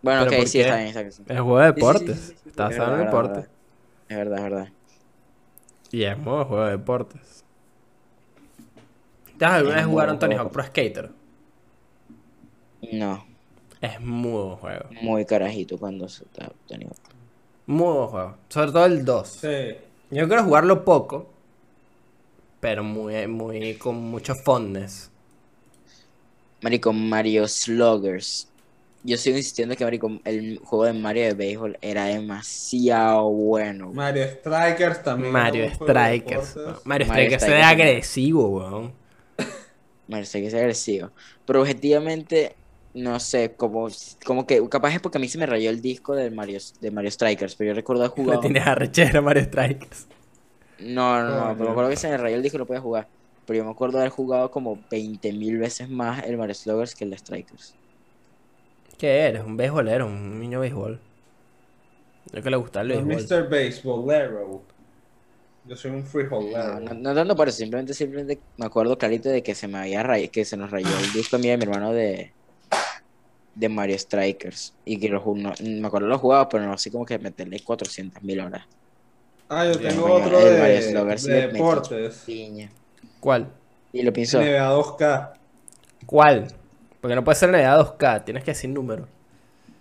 Bueno, 0.00 0.22
¿Pero 0.22 0.30
ok, 0.32 0.46
sí, 0.46 0.60
está 0.60 0.76
bien, 0.76 0.88
está 0.88 1.00
bien. 1.02 1.12
Es 1.26 1.40
juego 1.40 1.58
de 1.60 1.66
Sí, 1.74 1.84
sí, 1.84 2.10
sí, 2.10 2.10
deportes. 2.12 2.18
sí, 2.22 2.36
sí, 2.44 2.50
sí, 2.50 2.50
Está 2.50 2.64
es 2.68 2.68
basado 2.68 2.92
en 2.94 2.98
verdad, 2.98 3.06
deportes. 3.06 3.50
Es 4.08 4.16
verdad, 4.18 4.38
es 4.38 4.44
verdad. 4.44 4.74
Y 5.90 6.04
es 6.04 6.16
modo 6.18 6.46
juego 6.46 6.64
de 6.64 6.70
deportes. 6.72 7.44
¿Ustedes 9.32 9.52
alguna 9.52 9.76
Es 9.76 9.76
vez 9.76 9.86
jugaron 9.86 10.18
Tony. 10.18 10.34
Hawk 10.36 10.52
Pro 10.52 10.64
Skater? 10.64 11.10
No, 12.92 13.24
Es 13.80 14.00
muy 14.00 14.30
buen 14.30 14.56
juego. 14.56 14.84
muy 15.02 15.24
carajito 15.24 15.78
cuando 15.78 16.08
se 16.08 16.24
está 16.24 16.50
tenido. 16.66 16.92
Muy 17.66 17.92
buen 17.92 18.06
juego. 18.08 18.36
Sobre 18.48 18.72
todo 18.72 18.86
el 18.86 19.04
2. 19.04 19.28
Sí. 19.28 19.76
Yo 20.10 20.26
quiero 20.26 20.44
jugarlo 20.44 20.84
poco. 20.84 21.28
Pero 22.60 22.82
muy, 22.82 23.26
muy 23.28 23.74
con 23.74 23.96
mucho 23.96 24.34
fondness. 24.34 25.10
Marico, 26.60 26.92
Mario 26.92 27.46
Sluggers. 27.46 28.48
Yo 29.04 29.16
sigo 29.16 29.36
insistiendo 29.36 29.76
que 29.76 29.84
Marico, 29.84 30.10
el 30.24 30.58
juego 30.64 30.84
de 30.86 30.92
Mario 30.92 31.22
de 31.26 31.34
béisbol 31.34 31.78
era 31.80 32.06
demasiado 32.06 33.28
bueno. 33.30 33.92
Mario 33.92 34.26
Strikers 34.26 35.04
también. 35.04 35.32
Mario 35.32 35.64
era 35.64 35.70
de 35.70 36.18
Strikers. 36.18 36.56
Mario 36.56 36.80
Mario 36.84 37.06
Strikers 37.06 37.42
es 37.42 37.48
Strikers. 37.48 37.66
agresivo, 37.66 38.48
weón. 38.48 38.92
Mario 40.08 40.26
Strikers 40.26 40.54
es 40.54 40.60
agresivo. 40.60 41.10
Pero 41.46 41.60
objetivamente, 41.60 42.56
no 43.02 43.20
sé, 43.20 43.56
como, 43.56 43.88
como 44.26 44.46
que 44.46 44.66
capaz 44.68 44.94
es 44.94 45.00
porque 45.00 45.18
a 45.18 45.20
mí 45.20 45.28
se 45.28 45.38
me 45.38 45.46
rayó 45.46 45.70
el 45.70 45.80
disco 45.82 46.14
de 46.14 46.30
Mario, 46.30 46.58
de 46.80 46.90
Mario 46.90 47.10
Strikers, 47.10 47.56
pero 47.56 47.68
yo 47.70 47.74
recuerdo 47.74 48.02
haber 48.04 48.12
Le 48.26 48.36
jugado. 48.36 48.38
tienes 48.38 48.66
arrechera 48.66 49.20
Mario 49.22 49.44
Strikers. 49.44 50.08
No, 50.78 51.20
no, 51.22 51.48
no, 51.48 51.56
Coño. 51.56 51.56
pero 51.56 51.66
me 51.68 51.70
acuerdo 51.72 51.90
que 51.90 51.96
se 51.96 52.08
me 52.08 52.16
rayó 52.16 52.36
el 52.36 52.42
disco 52.42 52.56
y 52.56 52.60
no 52.60 52.66
podía 52.66 52.80
jugar. 52.80 53.10
Pero 53.44 53.58
yo 53.58 53.64
me 53.64 53.70
acuerdo 53.70 53.98
haber 53.98 54.10
jugado 54.10 54.50
como 54.50 54.84
20.000 54.90 55.58
veces 55.58 55.88
más 55.88 56.24
el 56.24 56.36
Mario 56.38 56.54
Sluggers 56.54 56.94
que 56.94 57.04
el 57.04 57.10
de 57.10 57.18
Strikers. 57.18 57.78
¿Qué 58.98 59.20
eres? 59.28 59.44
Un 59.44 59.56
beisbolero, 59.56 60.06
un 60.06 60.38
niño 60.40 60.60
béisbol. 60.60 61.00
Yo 62.32 62.42
que 62.42 62.50
le 62.50 62.56
gusta 62.56 62.80
el 62.80 62.88
No, 62.88 63.02
béisbol. 63.02 63.02
Mr. 63.02 63.48
Baseballero. 63.48 64.66
Yo 65.64 65.76
soy 65.76 65.92
un 65.92 66.06
No, 66.54 66.78
freeholder. 66.78 66.80
no, 66.80 66.94
no 66.94 67.14
tanto 67.14 67.36
por 67.36 67.48
eso, 67.48 67.58
simplemente, 67.58 67.94
simplemente 67.94 68.42
me 68.56 68.66
acuerdo 68.66 68.96
clarito 68.96 69.28
de 69.28 69.42
que 69.42 69.54
se 69.54 69.68
me 69.68 69.78
había 69.78 70.02
ray- 70.02 70.30
que 70.30 70.44
se 70.44 70.56
nos 70.56 70.70
rayó 70.70 70.98
el 70.98 71.12
disco 71.12 71.36
a 71.36 71.38
mí 71.38 71.48
y 71.48 71.50
a 71.50 71.56
mi 71.58 71.64
hermano 71.64 71.92
de, 71.92 72.34
de 73.58 73.68
Mario 73.68 73.98
Strikers. 73.98 74.72
Y 74.84 74.98
que 74.98 75.08
lo, 75.08 75.22
no- 75.34 75.52
me 75.60 75.86
acuerdo 75.86 76.06
lo 76.08 76.18
jugaba, 76.18 76.48
pero 76.48 76.64
no 76.64 76.72
así 76.72 76.90
como 76.90 77.04
que 77.04 77.18
meterle 77.18 77.60
400.000 77.60 78.40
horas. 78.40 78.64
Ah, 79.48 79.64
yo 79.66 79.78
tengo 79.78 80.12
otro 80.12 80.38
de, 80.38 80.92
de 81.22 81.48
deportes. 81.48 82.22
Piña. 82.26 82.70
¿Cuál? 83.20 83.48
Y 83.92 84.02
lo 84.02 84.12
pienso. 84.12 84.38
NBA 84.40 84.70
2K. 84.74 85.32
¿Cuál? 86.06 86.48
Porque 87.00 87.14
no 87.14 87.24
puede 87.24 87.36
ser 87.36 87.50
NBA 87.50 87.78
2K, 87.78 88.24
tienes 88.24 88.44
que 88.44 88.50
decir 88.52 88.70
número. 88.70 89.08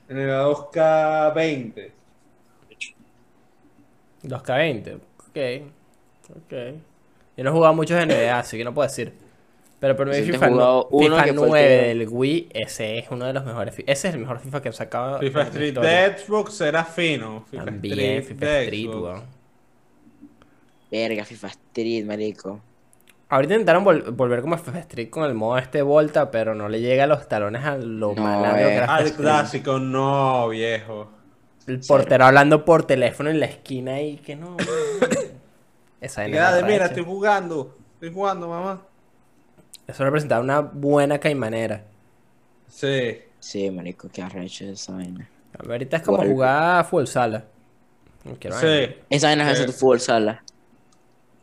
En 0.10 0.28
la 0.28 0.44
2K20. 0.46 1.92
2K20. 4.24 4.96
Ok. 4.96 5.72
Ok. 6.36 6.54
Yo 7.36 7.44
no 7.44 7.50
he 7.50 7.54
jugado 7.54 7.74
muchos 7.74 7.98
NBA, 8.04 8.40
así 8.40 8.58
que 8.58 8.64
no 8.64 8.74
puedo 8.74 8.88
decir. 8.88 9.14
Pero 9.80 9.96
por 9.96 10.08
mí 10.08 10.16
FIFA, 10.16 10.48
uno 10.50 10.88
FIFA 10.90 11.24
que 11.24 11.34
fue 11.34 11.46
el 11.46 11.50
9 11.50 11.68
que- 11.68 11.88
del 12.00 12.08
Wii, 12.10 12.50
ese 12.54 12.98
es 12.98 13.06
uno 13.12 13.26
de 13.26 13.34
los 13.34 13.46
mejores. 13.46 13.76
Ese 13.78 14.08
es 14.08 14.14
el 14.16 14.20
mejor 14.20 14.40
FIFA 14.40 14.62
que 14.62 14.70
han 14.70 14.74
sacado. 14.74 15.20
FIFA 15.20 15.40
la 15.40 15.46
Street 15.46 15.74
de 15.80 16.18
Xbox 16.18 16.62
era 16.62 16.84
fino. 16.84 17.46
FIFA 17.52 17.66
También, 17.66 17.94
Street 18.00 18.24
FIFA 18.24 18.60
Street, 18.62 18.88
weón. 18.90 19.24
Verga, 20.92 21.26
FIFA 21.26 21.48
Street, 21.48 22.06
marico. 22.06 22.60
Ahorita 23.30 23.54
intentaron 23.56 23.84
vol- 23.86 24.16
volver 24.16 24.42
como 24.42 24.56
a 24.56 24.58
FIFA 24.58 24.80
Street 24.80 25.10
con 25.10 25.26
el 25.26 25.34
modo 25.34 25.58
este 25.58 25.82
Volta, 25.82 26.32
pero 26.32 26.56
no 26.56 26.70
le 26.70 26.80
llega 26.80 27.04
a 27.04 27.08
los 27.08 27.28
talones 27.28 27.64
a 27.66 27.76
lo 27.78 28.16
No, 28.16 28.24
malandro 28.24 28.66
que 28.68 28.74
eh. 28.74 28.76
era 28.78 28.86
Al 28.86 28.98
FIFA 29.04 29.10
Street. 29.10 29.26
clásico, 29.28 29.80
no, 29.80 30.48
viejo. 30.50 31.12
El 31.68 31.82
portero 31.82 32.26
hablando 32.26 32.64
por 32.64 32.86
teléfono 32.86 33.30
en 33.30 33.42
la 33.42 33.46
esquina 33.48 33.96
ahí, 33.96 34.18
que 34.18 34.36
no. 34.38 34.56
Esa 36.02 36.24
Mira, 36.26 36.58
era 36.58 36.66
mira, 36.66 36.86
estoy 36.86 37.04
jugando. 37.04 37.76
Estoy 37.96 38.14
jugando, 38.14 38.48
mamá. 38.48 38.82
Eso 39.88 40.04
representaba 40.04 40.42
una 40.44 40.60
buena 40.60 41.20
caimanera. 41.20 41.84
Sí. 42.68 43.20
Sí, 43.40 43.72
marico, 43.72 44.10
qué 44.12 44.22
arrecho 44.22 44.66
esa 44.66 44.94
vaina. 44.94 45.30
Ahorita 45.58 45.98
es 45.98 46.04
como 46.04 46.18
Igual. 46.18 46.32
jugar 46.34 46.86
full 46.86 47.06
sala. 47.06 47.46
No 48.26 48.36
quiero 48.40 48.60
Sí. 48.60 48.66
vaina. 48.66 48.94
Esa 49.10 49.28
vaina 49.28 49.44
es 49.44 49.50
Sí. 49.50 49.54
hacer 49.64 49.66
tu 49.74 49.80
fútbol 49.80 50.00
sala. 50.02 50.44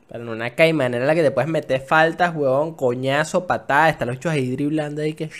Pero 0.08 0.22
en 0.24 0.28
una 0.28 0.50
caimanera 0.54 1.02
en 1.02 1.06
la 1.08 1.14
que 1.14 1.22
te 1.22 1.30
puedes 1.30 1.50
meter 1.50 1.80
faltas, 1.80 2.34
huevón, 2.34 2.74
coñazo, 2.74 3.46
patada, 3.46 3.88
están 3.88 4.08
los 4.08 4.16
hechos 4.18 4.32
ahí 4.32 4.50
driblando 4.54 5.00
ahí 5.02 5.14
que. 5.14 5.30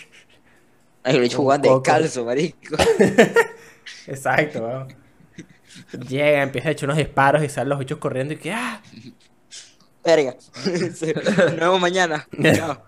Ay, 1.03 1.17
lo 1.17 1.21
he 1.23 1.25
hecho 1.27 1.37
Un 1.37 1.43
jugando 1.43 1.69
coco. 1.69 1.81
descalzo, 1.83 2.25
marico. 2.25 2.75
Exacto, 4.07 4.63
weón. 4.65 4.87
Llega, 6.07 6.41
empieza 6.41 6.69
a 6.69 6.71
echar 6.71 6.87
unos 6.87 6.97
disparos 6.97 7.43
y 7.43 7.49
salen 7.49 7.69
los 7.69 7.79
bichos 7.79 7.99
corriendo 7.99 8.33
y 8.33 8.37
que 8.37 8.51
¡ah! 8.53 8.81
Verga. 10.03 10.35
Nos 10.65 11.55
vemos 11.59 11.79
mañana. 11.81 12.27
Chao. 12.55 12.81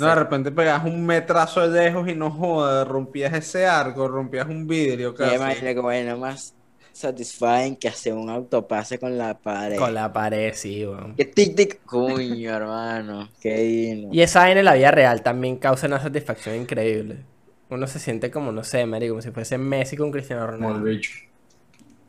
No, 0.00 0.06
de 0.06 0.14
repente 0.14 0.50
pegas 0.50 0.84
un 0.84 1.04
metrazo 1.04 1.68
de 1.68 1.84
lejos 1.84 2.08
y 2.08 2.14
no 2.14 2.30
jodas, 2.30 2.86
rompías 2.88 3.32
ese 3.34 3.66
arco, 3.66 4.08
rompías 4.08 4.46
un 4.48 4.66
vidrio 4.66 5.14
casi. 5.14 5.36
imagino 5.36 5.74
que 5.74 5.80
vaina 5.80 6.16
más 6.16 6.54
satisfying 6.92 7.76
que 7.76 7.88
hacer 7.88 8.12
un 8.14 8.28
autopase 8.30 8.98
con 8.98 9.16
la 9.16 9.38
pared. 9.38 9.76
Con 9.78 9.94
la 9.94 10.12
pared, 10.12 10.52
sí, 10.54 10.84
weón. 10.86 11.14
Que 11.16 11.24
tic 11.24 11.54
tic. 11.56 11.84
Coño, 11.84 12.50
hermano. 12.54 13.28
Qué 13.40 13.54
divino. 13.58 14.08
Y 14.12 14.20
esa 14.22 14.40
vaina 14.40 14.60
en 14.60 14.64
la 14.66 14.74
vida 14.74 14.90
real 14.90 15.22
también 15.22 15.56
causa 15.56 15.86
una 15.86 16.00
satisfacción 16.00 16.56
increíble. 16.56 17.24
Uno 17.70 17.86
se 17.86 17.98
siente 18.00 18.30
como, 18.30 18.50
no 18.52 18.64
sé, 18.64 18.84
marico, 18.86 19.12
como 19.12 19.22
si 19.22 19.30
fuese 19.30 19.56
Messi 19.56 19.96
con 19.96 20.10
Cristiano 20.10 20.42
Como 20.46 20.54
el 20.56 20.62
Ronaldo. 20.62 20.84
bicho. 20.88 21.12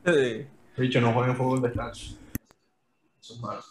Sí. 0.05 0.11
El 0.11 0.47
bicho 0.77 0.99
no 0.99 1.13
juega 1.13 1.29
en 1.31 1.37
fútbol 1.37 1.61
descalzo. 1.61 2.15
Eso 3.21 3.33
es 3.35 3.39
malo. 3.39 3.61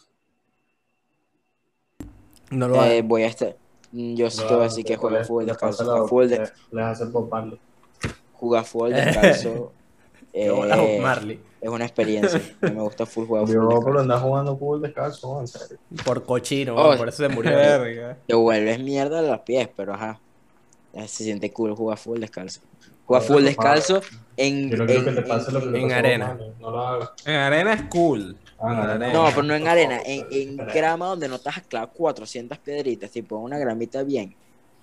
No 2.51 2.69
lo 2.69 2.85
Eh, 2.85 3.03
voy 3.03 3.23
a 3.25 3.27
estar. 3.27 3.57
Mm, 3.93 4.15
Yo 4.15 4.31
sí 4.31 4.43
te 4.47 4.53
voy 4.55 4.61
a 4.61 4.65
decir 4.65 4.85
que 4.85 4.97
juega 4.97 5.25
fútbol 5.25 5.47
descalzo. 5.47 5.85
Jugar 5.85 6.09
fútbol, 6.09 6.29
de- 6.29 6.51
les 6.73 6.85
hace 6.85 7.07
poparlo. 7.07 7.59
jugar 8.35 8.65
fútbol 8.65 8.93
descalzo. 8.95 9.73
Eh, 10.33 10.99
Marley. 11.03 11.41
es 11.61 11.69
una 11.69 11.85
experiencia. 11.85 12.41
Me 12.61 12.71
gusta 12.81 13.05
full 13.05 13.27
jugar 13.27 13.47
Yo 13.47 13.55
fútbol 13.55 13.69
por 13.69 13.75
descalzo. 13.79 14.01
andar 14.01 14.21
jugando 14.21 14.57
fútbol 14.57 14.83
descalzo, 14.83 15.41
en 15.41 15.49
serio. 15.49 15.79
Por 16.05 16.25
cochino, 16.25 16.77
Oh. 16.77 16.97
por 16.97 17.09
eso 17.09 17.17
se 17.25 17.29
murió. 17.29 17.51
Te 18.27 18.35
vuelves 18.35 18.79
mierda 18.81 19.19
a 19.19 19.23
los 19.23 19.41
pies, 19.41 19.69
pero 19.77 19.95
ajá. 19.95 20.21
Se 20.95 21.25
siente 21.25 21.53
cool 21.53 21.75
jugar 21.75 21.99
fútbol 21.99 22.21
descalzo. 22.21 22.61
Jugar 23.07 23.23
fútbol 23.23 23.45
descalzo 23.45 24.01
en. 24.37 24.71
Yo 24.71 24.85
arena. 25.93 26.39
No. 26.61 27.01
En 27.27 27.35
arena 27.35 27.73
es 27.75 27.83
cool. 27.91 28.37
Ah. 28.63 28.99
No, 29.13 29.25
pero 29.31 29.43
no 29.43 29.55
en 29.55 29.67
arena, 29.67 30.01
en, 30.05 30.27
en 30.31 30.57
grama 30.57 31.07
donde 31.07 31.29
no 31.29 31.37
estás 31.37 31.63
clavado 31.63 31.93
400 31.93 32.59
piedritas, 32.59 33.11
tipo 33.11 33.39
una 33.39 33.59
gramita 33.59 34.03
bien. 34.03 34.35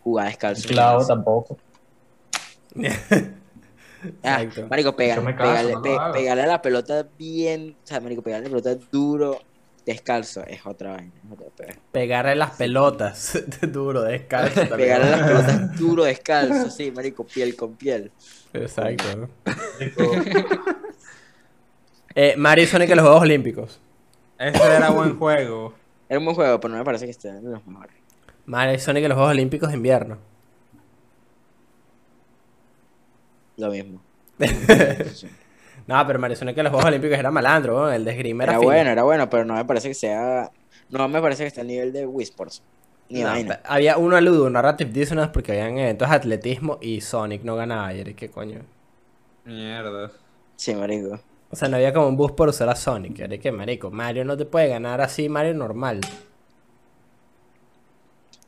Jugar 0.03 0.27
descalzo. 0.27 0.67
Clavo 0.67 1.05
tampoco. 1.05 1.57
Ah, 4.23 4.43
Exacto. 4.43 4.67
marico, 4.69 4.95
pega, 4.95 5.15
pégale, 5.15 5.73
no 5.73 5.81
pe- 5.81 6.29
a 6.29 6.35
la 6.35 6.61
pelota 6.61 7.07
bien, 7.17 7.75
o 7.83 7.87
sea, 7.87 7.99
marico, 7.99 8.21
pegarle 8.21 8.45
a 8.45 8.49
la 8.51 8.55
pelota 8.61 8.85
duro, 8.91 9.41
descalzo, 9.83 10.43
es 10.45 10.63
otra 10.67 10.91
vaina, 10.93 11.11
es 11.25 11.31
otra 11.31 11.47
pega. 11.57 11.75
Pegarle 11.91 12.35
las 12.35 12.51
pelotas 12.51 13.43
duro, 13.73 14.03
descalzo. 14.03 14.53
también. 14.67 14.77
Pegarle 14.77 15.09
las 15.09 15.21
pelotas 15.27 15.79
duro, 15.79 16.03
descalzo, 16.03 16.69
sí, 16.69 16.91
marico, 16.91 17.23
piel 17.25 17.55
con 17.55 17.75
piel. 17.75 18.11
Exacto. 18.53 19.27
Eh, 22.19 22.33
Mario 22.35 22.63
y 22.63 22.67
Sonic 22.67 22.89
en 22.89 22.95
los 22.97 23.05
Juegos 23.05 23.21
Olímpicos. 23.21 23.79
Ese 24.39 24.57
era 24.75 24.89
buen 24.89 25.17
juego. 25.19 25.73
Era 26.09 26.17
un 26.19 26.25
buen 26.25 26.35
juego, 26.35 26.59
pero 26.59 26.71
no 26.73 26.79
me 26.79 26.83
parece 26.85 27.05
que 27.05 27.11
esté 27.11 27.31
de 27.31 27.41
los 27.43 27.65
mejores. 27.67 27.95
Mario 28.47 28.73
y 28.73 28.79
Sonic 28.79 29.03
en 29.03 29.09
los 29.09 29.15
Juegos 29.17 29.31
Olímpicos 29.33 29.69
de 29.69 29.75
invierno. 29.75 30.17
Lo 33.57 33.69
mismo. 33.71 34.01
No, 35.87 36.05
pero 36.05 36.19
Mario 36.19 36.33
y 36.33 36.37
Sonic 36.37 36.57
en 36.57 36.63
los 36.65 36.71
Juegos 36.71 36.85
Olímpicos 36.89 37.17
era 37.17 37.31
malandro, 37.31 37.77
weón. 37.77 37.93
El 37.93 38.03
de 38.03 38.11
esgrima 38.11 38.43
era, 38.43 38.53
Era 38.53 38.59
fino. 38.59 38.71
bueno, 38.73 38.89
era 38.89 39.03
bueno, 39.03 39.29
pero 39.29 39.45
no 39.45 39.53
me 39.53 39.63
parece 39.63 39.87
que 39.87 39.93
sea. 39.93 40.51
No 40.89 41.07
me 41.07 41.21
parece 41.21 41.43
que 41.43 41.47
esté 41.47 41.61
al 41.61 41.67
nivel 41.67 41.93
de 41.93 42.05
Wii 42.05 42.23
Sports. 42.25 42.61
Ni 43.07 43.21
No, 43.21 43.27
vaina. 43.29 43.61
había 43.63 43.97
uno 43.97 44.17
aludo, 44.17 44.49
Narrative 44.49 44.91
Dissonance, 44.91 45.31
porque 45.31 45.53
habían 45.53 45.77
eventos 45.77 46.09
de 46.09 46.15
atletismo 46.15 46.77
y 46.81 46.99
Sonic 46.99 47.43
no 47.43 47.55
ganaba. 47.55 47.93
Y 47.93 48.01
era 48.01 48.11
que 48.11 48.29
coño. 48.29 48.59
Mierda. 49.45 50.11
Sí, 50.57 50.75
marico. 50.75 51.21
O 51.49 51.55
sea, 51.55 51.69
no 51.69 51.77
había 51.77 51.93
como 51.93 52.07
un 52.07 52.17
bus 52.17 52.31
por 52.33 52.49
usar 52.49 52.69
a 52.69 52.75
Sonic. 52.75 53.19
Era 53.19 53.37
que, 53.37 53.51
marico, 53.51 53.89
Mario 53.91 54.25
no 54.25 54.35
te 54.37 54.45
puede 54.45 54.67
ganar 54.67 55.01
así, 55.01 55.29
Mario 55.29 55.53
normal. 55.53 56.01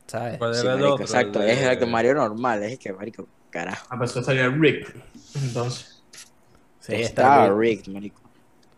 ¿Sabes? 0.06 0.38
¿Cuál 0.38 0.54
Sí, 0.54 0.66
el 0.66 0.72
marico, 0.74 0.92
otro? 0.94 1.04
exacto. 1.04 1.40
El 1.40 1.46
de- 1.46 1.52
Es 1.52 1.58
exacto, 1.60 1.86
Mario 1.86 2.14
normal, 2.14 2.62
es 2.64 2.78
que, 2.78 2.92
marico, 2.92 3.28
carajo. 3.50 3.86
Ah, 3.90 3.96
pues 3.98 4.10
eso 4.10 4.20
estaría 4.20 4.48
Rick. 4.48 4.94
Entonces, 5.34 6.02
Sí, 6.80 6.94
está 6.94 7.48
rigged, 7.50 7.92
marico. 7.92 8.19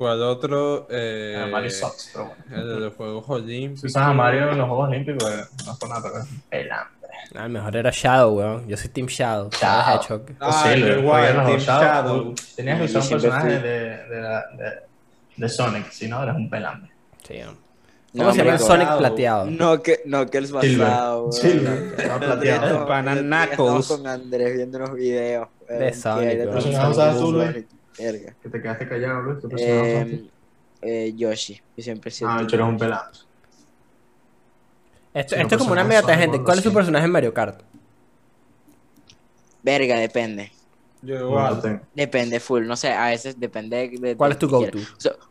¿Cuál 0.02 0.22
otro? 0.22 0.86
Eh, 0.90 1.34
era 1.36 1.46
Mario 1.46 1.70
Sox, 1.70 2.10
pero 2.12 2.26
bueno. 2.48 2.62
El 2.62 2.68
de 2.68 2.80
los 2.80 2.94
Juegos 2.94 3.24
Olímpicos. 3.28 3.80
Si 3.82 3.86
usas 3.86 4.02
a 4.02 4.12
Mario 4.12 4.50
en 4.50 4.58
los 4.58 4.68
Juegos 4.68 4.88
Olímpicos, 4.88 5.30
eh, 5.30 5.44
no 5.66 5.72
es 5.72 5.78
por 5.78 5.88
nada, 5.88 6.02
pero 6.02 6.18
es 6.24 6.30
un 6.30 6.40
pelambre. 6.50 7.08
Ah, 7.34 7.44
el 7.44 7.50
mejor 7.50 7.76
era 7.76 7.90
Shadow, 7.92 8.34
weón. 8.36 8.68
Yo 8.68 8.76
soy 8.76 8.88
Team 8.90 9.06
Shadow. 9.06 9.48
Shadow. 9.50 10.02
¿sabes, 10.02 10.04
Hedgehog? 10.10 10.22
Ah, 10.40 10.62
Sí, 10.74 10.80
podías 10.80 11.32
Team 11.32 11.46
los 11.52 11.62
Shadow. 11.62 11.82
Shadow. 11.84 12.34
Tenías 12.56 12.78
que 12.78 12.84
usar 12.84 13.02
un 13.02 13.08
personaje 13.08 13.48
de, 13.60 13.78
de, 14.08 14.20
la- 14.20 14.44
de, 14.58 14.72
de 15.36 15.48
Sonic, 15.48 15.90
si 15.90 16.08
no 16.08 16.22
eres 16.22 16.34
un 16.34 16.50
pelambre. 16.50 16.90
Sí, 17.26 17.34
weón. 17.34 17.56
No, 18.14 18.24
¿Cómo 18.24 18.32
se 18.34 18.38
llama 18.40 18.52
el 18.52 18.58
Sonic 18.58 18.96
plateado? 18.98 19.46
No, 19.46 19.82
que, 19.82 20.00
no, 20.04 20.26
que 20.28 20.38
el 20.38 20.46
Silver. 20.46 20.78
basado, 20.78 21.20
weón. 21.20 21.32
Silver, 21.32 21.94
estaba 21.96 22.18
plateado. 22.18 22.80
El 22.80 22.86
pana 22.86 23.12
Estamos 23.14 23.56
Knuckles. 23.56 23.86
con 23.88 24.06
Andrés 24.06 24.54
viendo 24.56 24.78
unos 24.78 24.94
videos. 24.94 25.48
De 25.68 25.92
Sonic, 25.94 26.28
era 26.28 26.50
weón. 26.50 26.62
todo 26.92 27.52
¿Qué 27.52 27.66
Verga. 27.98 28.34
Que 28.42 28.48
te 28.48 28.62
quedaste 28.62 28.88
callado, 28.88 29.22
Luis. 29.22 29.38
¿Qué 29.40 29.48
personaje 29.48 29.96
usaste? 29.96 30.14
Eh, 30.14 31.06
eh, 31.06 31.14
Yoshi. 31.16 31.60
Yo 31.76 31.82
siempre 31.82 32.08
he 32.08 32.12
sido 32.12 32.30
Ah, 32.30 32.44
tú 32.46 32.54
eres 32.54 32.66
un 32.66 32.78
pelambre. 32.78 33.18
Esto, 35.14 35.36
esto 35.36 35.54
es 35.54 35.58
como 35.58 35.72
una 35.72 35.82
personaje 35.82 35.88
mega 35.88 36.02
tangente. 36.02 36.42
¿Cuál 36.44 36.58
es 36.58 36.66
así. 36.66 36.74
personaje 36.74 37.04
en 37.04 37.10
Mario 37.10 37.34
Kart? 37.34 37.62
Verga, 39.62 39.96
depende. 39.98 40.50
Yo 41.02 41.16
igual. 41.16 41.82
Depende 41.94 42.40
full. 42.40 42.66
No 42.66 42.76
sé, 42.76 42.92
a 42.92 43.06
veces 43.08 43.38
depende 43.38 43.90
de. 44.00 44.16
¿Cuál 44.16 44.32
es 44.32 44.38
tu 44.38 44.48
que 44.48 44.54
go-to? 44.54 44.78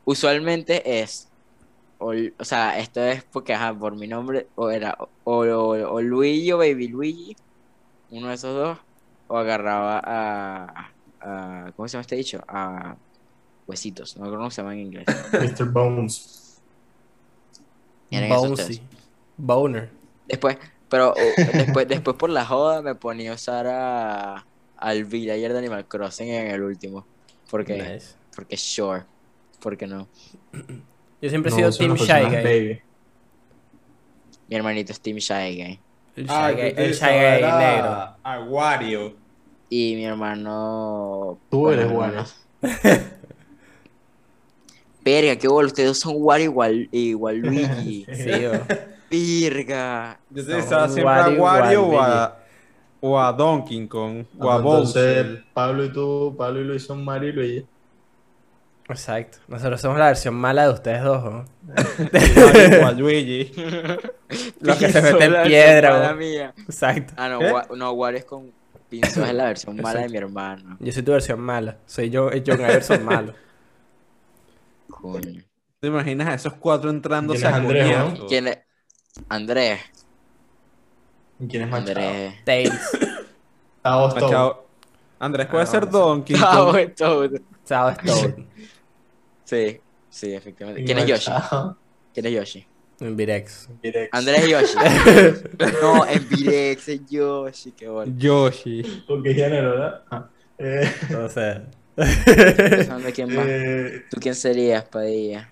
usualmente 0.06 1.02
es. 1.02 1.28
O, 1.98 2.14
o 2.38 2.44
sea, 2.46 2.80
esto 2.80 3.02
es 3.04 3.24
porque, 3.24 3.54
ajá, 3.54 3.74
por 3.74 3.96
mi 3.96 4.08
nombre. 4.08 4.48
O 4.56 4.70
era. 4.70 4.98
O, 5.24 5.38
o, 5.46 5.94
o 5.94 6.02
Luigi 6.02 6.52
o 6.52 6.58
Baby 6.58 6.88
Luigi. 6.90 7.36
Uno 8.12 8.28
de 8.28 8.36
esos 8.36 8.54
dos. 8.56 8.78
O 9.28 9.38
agarraba 9.38 10.02
a. 10.04 10.92
a 11.22 11.72
¿Cómo 11.76 11.88
se 11.88 11.94
llama 11.94 12.02
este 12.02 12.16
dicho? 12.16 12.42
A. 12.48 12.96
Huesitos. 13.68 14.18
No 14.18 14.30
cómo 14.30 14.50
se 14.52 14.62
llama 14.62 14.74
en 14.74 14.80
inglés. 14.80 15.06
Mr. 15.32 15.66
Bones. 15.72 16.62
Tres. 18.10 18.82
Boner. 19.38 19.90
Después, 20.28 20.58
pero 20.90 21.12
o, 21.12 21.16
después, 21.54 21.88
después 21.88 22.18
por 22.18 22.30
la 22.30 22.46
joda 22.46 22.82
me 22.82 22.96
ponía 22.96 23.32
a 23.32 23.36
usar 23.36 23.68
a. 23.68 24.46
Al 24.78 25.06
villager 25.06 25.54
de 25.54 25.60
Animal 25.60 25.88
Crossing 25.88 26.28
en 26.30 26.48
el 26.48 26.62
último. 26.64 27.06
Porque. 27.50 27.78
Nice. 27.78 28.16
Porque 28.36 28.58
sure. 28.58 29.04
Porque 29.60 29.86
no. 29.88 30.08
Yo 31.22 31.30
siempre 31.30 31.52
he 31.52 31.62
No, 31.62 31.72
sido 31.72 31.72
son 31.72 31.96
Team 31.96 31.98
Shy 31.98 32.26
Guy. 32.36 32.44
Baby. 32.44 32.82
Mi 34.50 34.56
hermanito 34.56 34.92
es 34.92 35.00
Team 35.00 35.18
Shy 35.18 35.56
Guy. 35.64 35.80
El 36.16 36.26
Shy 36.26 36.30
Ah, 36.34 36.52
Guy, 36.52 36.74
que 36.74 36.86
el 36.86 36.94
Shy 36.94 37.06
Guy 37.06 37.52
negro. 37.60 38.16
A 38.24 38.40
Wario. 38.48 39.16
Y 39.74 39.96
mi 39.96 40.04
hermano. 40.06 41.38
Tú 41.50 41.60
bueno, 41.62 41.82
eres 41.82 41.92
hermano- 41.92 42.26
Verga, 45.04 45.36
qué 45.38 45.48
bolo, 45.48 45.68
ustedes 45.68 45.98
son 45.98 46.14
Wario 46.18 46.46
igual, 46.46 46.88
igual 46.92 47.38
Luigi. 47.40 48.06
Sí. 48.14 48.32
Verga. 49.50 50.20
Yo 50.30 50.44
Son 50.44 50.52
utilizaba 50.52 50.88
siempre 50.90 51.06
Wario, 51.06 51.48
a 51.48 51.54
Wario 51.60 51.86
o 51.88 52.00
a, 52.02 52.38
o 53.02 53.20
a 53.20 53.34
Donkey 53.34 53.88
Kong 53.88 54.26
o 54.40 54.50
Ah, 54.50 54.56
a 54.56 54.58
entonces, 54.58 55.26
Bowser. 55.26 55.44
Pablo 55.54 55.86
y 55.86 55.92
tú, 55.94 56.36
Pablo 56.38 56.62
y 56.62 56.66
Luis 56.66 56.84
son 56.86 57.04
Mario 57.04 57.30
y 57.30 57.34
Luigi. 57.34 57.66
Exacto. 58.90 59.38
Nosotros 59.48 59.80
somos 59.82 59.98
la 59.98 60.08
versión 60.08 60.36
mala 60.36 60.68
de 60.68 60.74
ustedes 60.74 61.02
dos, 61.04 61.24
¿no? 61.24 61.46
Mario 62.84 63.00
Luigi. 63.00 63.52
Los 64.60 64.78
que 64.78 64.90
se 64.92 65.02
meten 65.02 65.34
piedra, 65.46 66.14
mía. 66.14 66.54
Exacto. 66.58 67.14
Ah, 67.18 67.30
no. 67.30 67.40
Wa- 67.40 67.68
no, 67.76 67.92
Wario 67.94 68.20
es 68.20 68.26
con 68.26 68.52
pinzos 68.92 69.26
es 69.28 69.34
la 69.34 69.46
versión 69.46 69.78
mala 69.78 70.02
de 70.02 70.10
mi 70.10 70.18
hermano. 70.18 70.78
Yo 70.80 70.92
soy 70.92 71.02
tu 71.04 71.12
versión 71.14 71.40
mala. 71.40 71.78
Soy 71.86 72.10
yo, 72.10 72.30
John 72.46 72.60
Iverson 72.60 73.04
malo. 73.06 73.34
Coño. 74.90 75.42
¿Te 75.80 75.88
imaginas 75.88 76.28
a 76.28 76.34
esos 76.36 76.54
cuatro 76.54 76.90
entrándose 76.90 77.40
¿Quién 77.40 77.50
es 77.50 77.54
a 77.54 77.58
Andrés, 77.58 78.20
no? 78.20 78.28
¿Quién 78.28 78.48
es? 78.48 78.60
Andrés. 79.30 79.80
¿Y 81.40 81.48
quién 81.48 81.64
es 81.64 81.70
Machado? 81.70 82.00
Andrés. 82.00 82.44
Tails. 82.46 82.92
Toad. 83.82 84.14
Machado. 84.16 84.68
Andrés 85.20 85.48
puede 85.48 85.64
Ah, 85.64 85.68
ser. 85.68 85.90
Donkey 85.90 86.36
bueno, 86.72 86.94
todo. 86.96 87.30
Sao 87.64 87.90
Stone. 87.90 88.48
Sí, 89.46 89.80
sí, 90.10 90.34
efectivamente. 90.34 90.84
¿Quién 90.84 91.00
es 91.00 91.06
Yoshi? 91.08 91.32
¿Quién 92.14 92.26
es 92.26 92.32
Yoshi? 92.34 92.68
En 93.02 93.16
Virex. 93.18 93.68
Virex. 93.82 94.10
Andrés 94.14 94.48
y 94.48 94.52
Yoshi. 94.52 94.76
no, 95.82 96.06
en 96.08 96.30
Virex 96.30 96.88
es 96.88 97.02
Yoshi, 97.10 97.72
qué 97.72 97.90
bueno. 97.90 98.14
Yoshi. 98.18 99.04
¿Con 99.08 99.24
qué 99.24 99.34
género, 99.34 99.72
verdad? 99.72 100.04
Ah, 100.12 100.30
eh, 100.60 100.92
No 101.10 101.28
sé. 101.28 101.62
Quién 103.14 103.36
más. 103.36 103.46
eh, 103.48 104.04
¿Tú 104.10 104.20
quién 104.22 104.36
serías, 104.36 104.86
Padilla? 104.86 105.52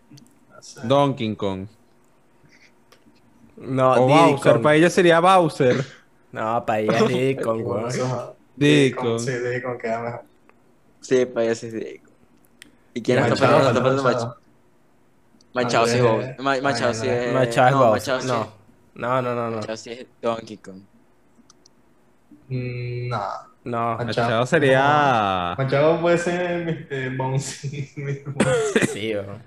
no 0.50 0.62
sé. 0.62 0.80
Donkey 0.84 1.36
Kong. 1.36 1.68
No, 3.58 3.92
o 3.94 4.08
Diddy 4.08 4.32
Bowser. 4.32 4.54
Kong. 4.54 4.62
Para 4.64 4.76
ella 4.76 4.90
sería 4.90 5.20
Bowser. 5.20 5.84
No, 6.32 6.64
para 6.66 6.80
ella 6.82 6.98
es 7.00 7.08
Diddy 7.08 7.36
Kong, 7.44 7.66
weón. 7.66 7.90
Diddy 8.56 8.92
Kong. 8.92 9.20
Sí, 9.20 9.32
Diddy 9.32 9.62
Kong 9.62 9.78
queda 9.82 10.02
mejor. 10.02 10.22
Sí, 11.02 11.26
Padilla 11.26 11.56
sí 11.56 11.68
es 11.68 11.74
Diego. 11.74 12.10
¿Y 12.94 13.02
quién 13.02 13.20
está 13.20 13.36
faltando? 13.36 13.68
Está 13.70 13.82
faltando 13.82 14.04
Machado. 14.04 14.38
Mach- 15.54 15.64
Machado 15.64 15.88
sí 15.88 15.98
es 15.98 16.40
Machado 16.40 16.94
sí 16.94 17.08
es. 17.08 17.34
Machado 17.34 17.96
es 17.96 18.06
no, 18.26 18.34
No. 18.38 18.54
No, 18.96 19.22
no, 19.22 19.36
no, 19.36 19.50
no. 19.50 19.56
Machado 19.58 19.78
sí 19.78 19.92
es 19.92 20.06
Donkey 20.22 20.58
Kong. 20.58 20.82
Mm, 22.50 23.10
No. 23.10 23.24
No. 23.64 23.98
Machado 23.98 24.46
sería. 24.46 25.56
Machado 25.58 26.00
puede 26.02 26.18
ser. 26.18 26.88
Mr. 26.90 27.16
Bouncy. 27.18 27.90
Sí, 28.94 29.14
weón. 29.16 29.44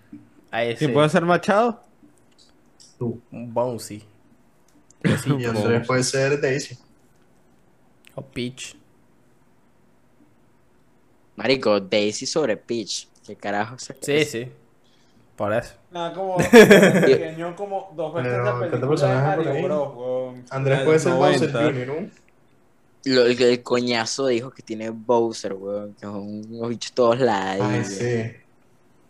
Ahí 0.51 0.73
sí. 0.73 0.79
¿Quién 0.79 0.93
puede 0.93 1.09
ser 1.09 1.25
Machado? 1.25 1.83
Tú. 2.99 3.21
Bouncy. 3.31 4.03
Y 5.39 5.45
Andrés 5.45 5.87
puede 5.87 6.03
ser 6.05 6.41
Daisy. 6.41 6.79
O 8.15 8.23
Peach. 8.23 8.77
Marico, 11.37 11.81
Daisy 11.81 12.27
sobre 12.27 12.57
Peach. 12.57 13.09
¿Qué 13.27 13.35
carajo 13.37 13.79
se 13.79 13.97
Sí, 14.01 14.25
sí. 14.25 14.53
Por 15.37 15.53
eso. 15.55 15.75
Nada, 15.91 16.13
como 16.13 16.37
pequeño, 16.53 17.57
como 17.57 17.93
dos 17.97 18.15
veces 18.15 18.33
Pero, 18.33 18.45
la 18.45 18.53
¿cuántos 18.53 18.81
película 18.81 19.09
de 19.09 19.45
Mario? 19.45 19.63
Bros. 19.65 19.95
weón. 19.97 20.45
Andrés 20.51 20.81
puede 20.83 20.93
de 20.93 20.99
ser 20.99 21.13
Bowser 21.15 21.53
90. 21.53 21.63
Jr., 21.63 21.87
¿no? 22.03 22.11
Lo, 23.05 23.27
el, 23.27 23.43
el 23.43 23.63
coñazo 23.63 24.27
dijo 24.29 24.51
que 24.51 24.63
tiene 24.63 24.91
Bowser, 24.91 25.55
weón. 25.55 25.95
Que 25.95 26.01
son 26.07 26.45
unos 26.51 26.69
bichos 26.69 26.93
todos 26.93 27.19
ladillos. 27.19 27.67
Ay, 27.69 27.85
sí. 27.85 27.97
Que 27.97 28.43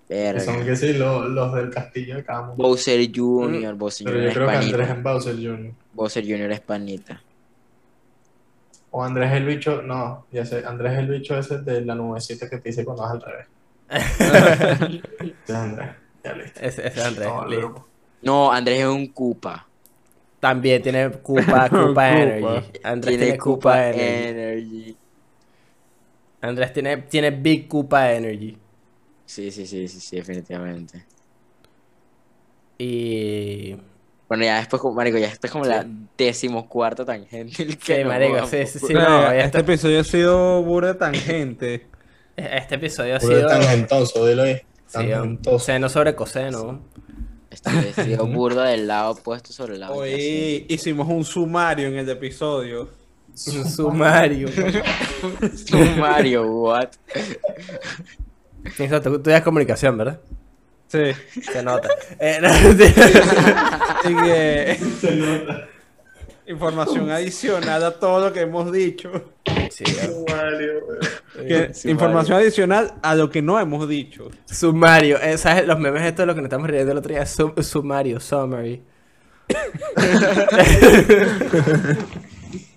Verga. 0.08 0.40
son 0.40 0.64
que 0.64 0.76
sí, 0.76 0.92
los, 0.94 1.26
los 1.28 1.54
del 1.54 1.70
castillo 1.70 2.16
de 2.16 2.24
Camus. 2.24 2.56
Bowser 2.56 3.00
Jr., 3.14 3.74
Bowser 3.74 4.04
Pero 4.06 4.16
Jr. 4.18 4.22
yo 4.24 4.28
es 4.28 4.34
creo 4.34 4.48
que 4.48 4.56
Andrés 4.56 4.88
es 4.90 5.02
Bowser 5.02 5.34
Jr. 5.36 5.72
Bowser 5.92 6.24
Jr. 6.24 6.52
es 6.52 6.60
panita. 6.60 7.22
O 8.90 9.02
Andrés 9.02 9.30
es 9.30 9.36
el 9.38 9.46
bicho, 9.46 9.80
no, 9.82 10.26
ya 10.30 10.44
sé, 10.44 10.64
Andrés 10.66 10.92
es 10.92 10.98
el 10.98 11.08
bicho 11.08 11.38
ese 11.38 11.58
de 11.62 11.80
la 11.80 11.94
nubecita 11.94 12.48
que 12.50 12.58
te 12.58 12.68
dice 12.68 12.84
cuando 12.84 13.02
vas 13.04 13.12
al 13.12 13.22
revés. 13.22 13.46
Andrés, 15.48 15.90
ya 16.24 16.32
listo. 16.34 16.60
Ese, 16.60 16.86
ese 16.86 17.00
es 17.00 17.06
Andrés. 17.06 17.28
Listo. 17.48 17.88
No, 18.22 18.52
Andrés 18.52 18.80
es 18.80 18.86
un 18.86 19.06
Koopa. 19.08 19.66
También 20.40 20.82
tiene 20.82 21.10
Koopa, 21.10 21.68
Koopa 21.70 21.86
Koopa. 21.86 22.10
Energy. 22.10 22.70
Andrés 22.82 23.18
Tiene 23.18 23.38
Koopa 23.38 23.88
Energy. 23.88 24.28
Energy. 24.28 24.96
Andrés 26.40 26.72
tiene, 26.72 26.96
tiene 26.98 27.30
Big 27.30 27.68
Koopa 27.68 28.12
Energy. 28.12 28.58
Sí, 29.24 29.50
sí, 29.50 29.66
sí, 29.66 29.86
sí, 29.88 30.00
sí, 30.00 30.16
definitivamente. 30.16 31.06
Y. 32.78 33.76
Bueno, 34.28 34.44
ya 34.44 34.56
después, 34.56 34.82
marico, 34.94 35.18
ya 35.18 35.26
esta 35.28 35.46
es 35.46 35.52
como 35.52 35.64
la 35.66 35.86
decimocuarta 36.16 37.04
tangente. 37.04 37.62
el 37.62 37.78
Sí, 37.80 38.04
marico, 38.04 38.34
vamos. 38.34 38.50
sí, 38.50 38.66
sí, 38.66 38.78
sí. 38.78 38.94
No, 38.94 39.00
ya 39.00 39.34
este 39.36 39.44
está. 39.44 39.58
episodio 39.60 40.00
ha 40.00 40.04
sido 40.04 40.62
burda 40.62 40.96
tangente. 40.98 41.86
Este 42.34 42.76
episodio 42.76 43.16
ha 43.16 43.20
sido. 43.20 43.46
tangentoso, 43.46 44.26
dilo 44.26 44.44
ahí. 44.44 44.56
Sí, 44.92 45.58
seno 45.58 45.88
sobre 45.88 46.14
coseno. 46.14 46.80
Este 47.50 47.92
sido 48.04 48.26
burda 48.26 48.64
del 48.64 48.86
lado 48.86 49.12
opuesto 49.12 49.52
sobre 49.52 49.74
el 49.74 49.80
lado. 49.80 49.94
Hoy 49.94 50.64
hicimos 50.68 51.08
un 51.08 51.24
sumario 51.24 51.88
en 51.88 51.98
el 51.98 52.08
episodio. 52.08 52.88
Un 53.46 53.68
sumario. 53.70 54.48
Sumario, 55.66 56.44
what? 56.50 56.88
Eso, 58.78 59.00
tú, 59.00 59.16
estudias 59.16 59.42
comunicación, 59.42 59.96
¿verdad? 59.98 60.20
Sí. 60.88 61.12
Se 61.40 61.62
nota. 61.62 61.88
Eh, 62.20 62.38
no, 62.40 62.48
Y 64.10 64.14
que- 64.22 64.78
Información 66.52 67.10
adicional 67.10 67.82
a 67.84 67.92
todo 67.98 68.20
lo 68.28 68.32
que 68.32 68.40
hemos 68.40 68.70
dicho. 68.72 69.10
sí, 69.70 69.84
¿no? 69.84 70.34
Mario, 70.36 70.72
Que- 71.46 71.72
Sí, 71.74 71.90
información 71.90 72.36
adicional 72.38 72.94
a 73.02 73.14
lo 73.14 73.30
que 73.30 73.42
no 73.42 73.58
hemos 73.58 73.88
dicho. 73.88 74.30
Sumario. 74.46 75.18
Eh, 75.20 75.38
¿Sabes? 75.38 75.66
Los 75.66 75.78
memes 75.78 76.02
estos 76.02 76.18
de 76.22 76.26
lo 76.26 76.34
que 76.34 76.40
nos 76.42 76.46
estamos 76.48 76.68
riendo 76.68 76.92
el 76.92 76.98
otro 76.98 77.12
día. 77.12 77.24
Sum- 77.26 77.54
sumario, 77.62 78.20
summary. 78.20 78.82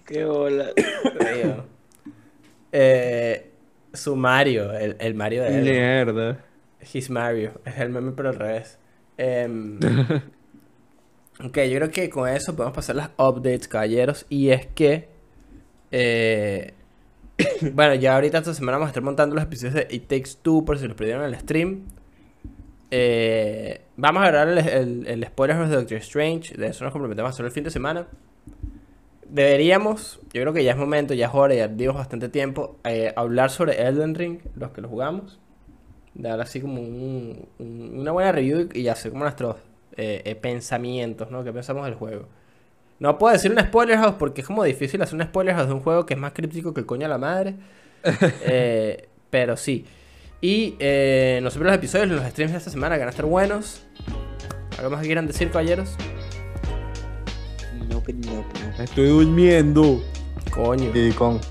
Qué 0.06 0.26
bola. 0.26 0.70
Eh, 2.72 3.52
sumario. 3.94 4.72
El, 4.74 4.96
el 5.00 5.14
Mario 5.16 5.44
de 5.44 5.58
él. 5.58 5.64
Mierda. 5.64 6.40
His 6.94 7.10
Mario. 7.10 7.54
Es 7.66 7.78
el 7.78 7.90
meme 7.90 8.12
pero 8.12 8.30
al 8.30 8.36
revés. 8.36 8.78
Em, 9.18 9.80
ok, 11.44 11.58
yo 11.70 11.78
creo 11.78 11.92
que 11.92 12.10
con 12.10 12.28
eso 12.30 12.56
podemos 12.56 12.76
pasar 12.76 12.96
las 12.96 13.10
updates, 13.18 13.68
caballeros. 13.68 14.26
Y 14.30 14.50
es 14.50 14.66
que... 14.68 15.10
eh, 15.92 16.74
bueno, 17.74 17.96
ya 17.96 18.16
ahorita 18.16 18.38
esta 18.40 18.54
semana 18.54 18.78
vamos 18.78 18.88
a 18.88 18.92
estar 18.92 19.04
montando 19.04 19.36
los 19.36 19.44
episodios 19.44 19.74
de 19.76 19.88
It 19.90 20.08
Takes 20.08 20.32
Two 20.42 20.64
por 20.66 20.78
si 20.80 20.88
los 20.88 20.96
perdieron 20.96 21.24
en 21.26 21.34
el 21.34 21.40
stream. 21.40 21.84
Eh, 22.92 23.82
vamos 23.98 24.24
a 24.24 24.28
grabar 24.28 24.48
el, 24.50 24.58
el, 24.60 25.08
el 25.08 25.26
spoiler 25.26 25.58
de 25.68 25.76
Doctor 25.76 25.98
Strange. 25.98 26.56
De 26.56 26.68
eso 26.68 26.84
nos 26.86 26.94
comprometemos 26.94 27.30
a 27.30 27.34
hacer 27.34 27.46
el 27.46 27.52
fin 27.52 27.64
de 27.66 27.72
semana. 27.72 28.08
Deberíamos, 29.28 30.20
yo 30.32 30.42
creo 30.42 30.54
que 30.54 30.64
ya 30.64 30.72
es 30.72 30.78
momento, 30.78 31.14
ya 31.14 31.28
es 31.28 31.34
hora, 31.34 31.56
ya 31.56 31.68
dimos 31.68 31.96
bastante 31.96 32.30
tiempo, 32.30 32.78
eh, 32.84 33.12
hablar 33.16 33.50
sobre 33.50 33.82
Elden 33.82 34.14
Ring, 34.16 34.40
los 34.56 34.72
que 34.72 34.82
lo 34.82 34.88
jugamos. 34.88 35.40
Dar 36.14 36.40
así 36.40 36.62
como 36.62 36.80
un- 36.80 37.48
un- 37.60 38.00
una 38.00 38.12
buena 38.12 38.32
review 38.32 38.70
y 38.74 38.88
hacer 38.88 39.12
como 39.12 39.24
nuestros 39.24 39.58
eh, 39.98 40.22
eh, 40.26 40.36
pensamientos, 40.36 41.32
¿no? 41.32 41.44
¿Qué 41.44 41.54
pensamos 41.54 41.86
del 41.86 41.96
juego? 41.96 42.28
No 43.00 43.18
puedo 43.18 43.34
decir 43.34 43.52
un 43.52 43.60
spoiler 43.60 43.98
house 43.98 44.16
porque 44.18 44.42
es 44.42 44.48
como 44.48 44.64
difícil 44.64 45.02
hacer 45.02 45.16
un 45.16 45.24
spoiler 45.24 45.56
house 45.56 45.68
de 45.68 45.74
un 45.74 45.82
juego 45.82 46.06
que 46.06 46.14
es 46.14 46.20
más 46.20 46.32
críptico 46.34 46.74
que 46.74 46.80
el 46.82 46.86
coño 46.86 47.06
a 47.06 47.10
la 47.10 47.18
madre. 47.18 47.56
Eh, 48.48 49.08
pero 49.32 49.58
sí. 49.58 49.84
Y 50.40 50.76
eh, 50.78 51.40
nosotros 51.42 51.66
los 51.66 51.76
episodios, 51.76 52.08
los 52.08 52.24
streams 52.24 52.52
de 52.52 52.60
esta 52.60 52.70
semana 52.70 52.96
que 52.96 53.00
van 53.00 53.08
a 53.08 53.12
estar 53.12 53.26
buenos. 53.26 53.82
¿Algo 54.78 54.92
más 54.92 55.02
que 55.02 55.08
quieran 55.08 55.26
decir, 55.26 55.50
caballeros? 55.50 55.96
No, 57.90 58.02
pero 58.04 58.20
no, 58.20 58.46
pero 58.54 58.68
no. 58.78 58.84
Estoy 58.84 59.08
durmiendo. 59.08 60.04
Coño. 60.52 60.92
Y 60.96 61.12
con. 61.14 61.42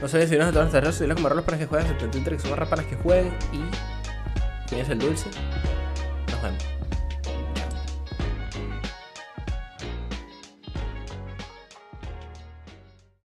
No 0.00 0.06
sé 0.06 0.28
si 0.28 0.34
en 0.34 0.40
todas 0.40 0.54
nuestras 0.54 0.84
redes 0.84 0.94
sociales 0.94 1.16
como 1.16 1.42
para 1.42 1.58
que 1.58 1.66
jueguen, 1.66 1.88
70 1.98 2.30
que 2.30 2.38
son 2.38 2.58
más 2.58 2.68
para 2.68 2.84
que 2.84 2.96
jueguen 2.96 3.32
y. 3.52 4.68
¿Quién 4.68 4.82
es 4.82 4.88
el 4.90 4.98
dulce? 4.98 5.30